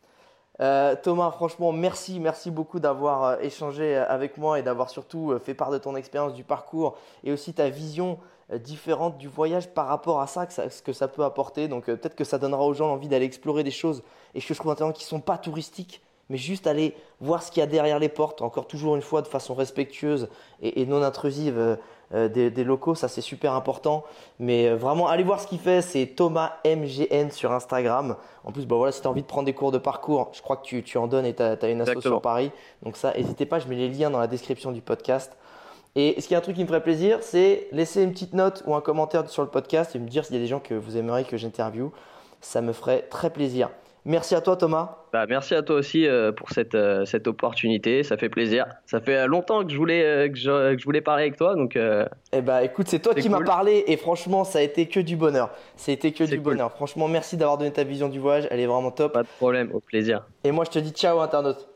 Euh, 0.60 0.94
Thomas, 1.02 1.30
franchement, 1.30 1.72
merci, 1.72 2.18
merci 2.18 2.50
beaucoup 2.50 2.80
d'avoir 2.80 3.24
euh, 3.24 3.36
échangé 3.40 3.96
avec 3.96 4.38
moi 4.38 4.58
et 4.58 4.62
d'avoir 4.62 4.90
surtout 4.90 5.38
fait 5.38 5.54
part 5.54 5.70
de 5.70 5.78
ton 5.78 5.96
expérience 5.96 6.34
du 6.34 6.44
parcours 6.44 6.96
et 7.24 7.32
aussi 7.32 7.52
ta 7.52 7.68
vision 7.68 8.18
différente 8.54 9.18
du 9.18 9.26
voyage 9.26 9.68
par 9.68 9.88
rapport 9.88 10.20
à 10.20 10.28
ça, 10.28 10.48
ce 10.48 10.80
que 10.80 10.92
ça 10.92 11.08
peut 11.08 11.24
apporter. 11.24 11.68
Donc 11.68 11.86
peut-être 11.86 12.14
que 12.14 12.24
ça 12.24 12.38
donnera 12.38 12.64
aux 12.64 12.74
gens 12.74 12.86
l'envie 12.86 13.08
d'aller 13.08 13.26
explorer 13.26 13.64
des 13.64 13.70
choses 13.72 14.02
et 14.34 14.40
que 14.40 14.46
je 14.46 14.54
trouve 14.54 14.70
intéressant 14.70 14.92
qui 14.92 15.04
ne 15.04 15.08
sont 15.08 15.20
pas 15.20 15.36
touristiques, 15.36 16.00
mais 16.30 16.36
juste 16.36 16.68
aller 16.68 16.94
voir 17.20 17.42
ce 17.42 17.50
qu'il 17.50 17.60
y 17.60 17.64
a 17.64 17.66
derrière 17.66 17.98
les 17.98 18.08
portes, 18.08 18.42
encore 18.42 18.68
toujours 18.68 18.94
une 18.94 19.02
fois 19.02 19.20
de 19.20 19.26
façon 19.26 19.54
respectueuse 19.54 20.28
et 20.62 20.86
non 20.86 21.02
intrusive 21.02 21.76
euh, 22.14 22.28
des, 22.28 22.64
locaux, 22.64 22.94
ça 22.94 23.08
c'est 23.08 23.20
super 23.20 23.54
important. 23.54 24.04
Mais 24.38 24.68
euh, 24.68 24.76
vraiment, 24.76 25.08
allez 25.08 25.24
voir 25.24 25.40
ce 25.40 25.46
qu'il 25.46 25.58
fait, 25.58 25.82
c'est 25.82 26.06
Thomas 26.06 26.54
MGN 26.64 27.30
sur 27.30 27.52
Instagram. 27.52 28.16
En 28.44 28.52
plus, 28.52 28.66
bah 28.66 28.76
voilà, 28.76 28.92
si 28.92 29.00
tu 29.00 29.06
as 29.06 29.10
envie 29.10 29.22
de 29.22 29.26
prendre 29.26 29.46
des 29.46 29.54
cours 29.54 29.72
de 29.72 29.78
parcours, 29.78 30.30
je 30.32 30.40
crois 30.40 30.56
que 30.56 30.64
tu, 30.64 30.82
tu 30.82 30.98
en 30.98 31.08
donnes 31.08 31.26
et 31.26 31.34
tu 31.34 31.42
as, 31.42 31.68
une 31.68 31.80
association 31.80 32.10
sur 32.10 32.22
Paris. 32.22 32.52
Donc 32.82 32.96
ça, 32.96 33.12
n'hésitez 33.14 33.46
pas, 33.46 33.58
je 33.58 33.66
mets 33.66 33.76
les 33.76 33.88
liens 33.88 34.10
dans 34.10 34.20
la 34.20 34.28
description 34.28 34.72
du 34.72 34.80
podcast. 34.80 35.36
Et 35.96 36.20
ce 36.20 36.28
qui 36.28 36.34
est 36.34 36.36
un 36.36 36.42
truc 36.42 36.56
qui 36.56 36.62
me 36.62 36.68
ferait 36.68 36.82
plaisir, 36.82 37.18
c'est 37.22 37.68
laisser 37.72 38.02
une 38.02 38.12
petite 38.12 38.34
note 38.34 38.62
ou 38.66 38.74
un 38.74 38.82
commentaire 38.82 39.28
sur 39.30 39.42
le 39.42 39.48
podcast 39.48 39.96
et 39.96 39.98
me 39.98 40.08
dire 40.08 40.24
s'il 40.24 40.36
y 40.36 40.38
a 40.38 40.42
des 40.42 40.46
gens 40.46 40.60
que 40.60 40.74
vous 40.74 40.96
aimeriez 40.96 41.24
que 41.24 41.36
j'interviewe. 41.36 41.90
Ça 42.42 42.60
me 42.60 42.72
ferait 42.72 43.02
très 43.08 43.30
plaisir. 43.30 43.70
Merci 44.06 44.36
à 44.36 44.40
toi 44.40 44.56
Thomas. 44.56 44.98
Bah, 45.12 45.26
merci 45.28 45.56
à 45.56 45.62
toi 45.62 45.74
aussi 45.74 46.06
euh, 46.06 46.30
pour 46.30 46.50
cette, 46.50 46.76
euh, 46.76 47.04
cette 47.04 47.26
opportunité, 47.26 48.04
ça 48.04 48.16
fait 48.16 48.28
plaisir. 48.28 48.64
Ça 48.86 49.00
fait 49.00 49.26
longtemps 49.26 49.64
que 49.64 49.72
je 49.72 49.76
voulais, 49.76 50.04
euh, 50.04 50.28
que 50.28 50.36
je, 50.36 50.84
voulais 50.84 51.00
parler 51.00 51.24
avec 51.24 51.36
toi. 51.36 51.56
Donc, 51.56 51.76
eh 51.76 52.40
bah 52.40 52.62
écoute, 52.62 52.86
c'est 52.86 53.00
toi 53.00 53.14
qui 53.14 53.28
m'as 53.28 53.42
parlé 53.42 53.82
et 53.88 53.96
franchement 53.96 54.44
ça 54.44 54.60
a 54.60 54.62
été 54.62 54.86
que 54.86 55.00
du 55.00 55.16
bonheur. 55.16 55.50
Ça 55.74 55.90
a 55.90 55.94
été 55.94 56.12
que 56.12 56.22
du 56.22 56.38
bonheur. 56.38 56.70
Franchement 56.70 57.08
merci 57.08 57.36
d'avoir 57.36 57.58
donné 57.58 57.72
ta 57.72 57.82
vision 57.82 58.08
du 58.08 58.20
voyage, 58.20 58.46
elle 58.52 58.60
est 58.60 58.66
vraiment 58.66 58.92
top. 58.92 59.12
Pas 59.12 59.24
de 59.24 59.28
problème, 59.38 59.70
au 59.74 59.80
plaisir. 59.80 60.24
Et 60.44 60.52
moi 60.52 60.64
je 60.64 60.70
te 60.70 60.78
dis 60.78 60.90
ciao 60.90 61.18
internaute. 61.18 61.75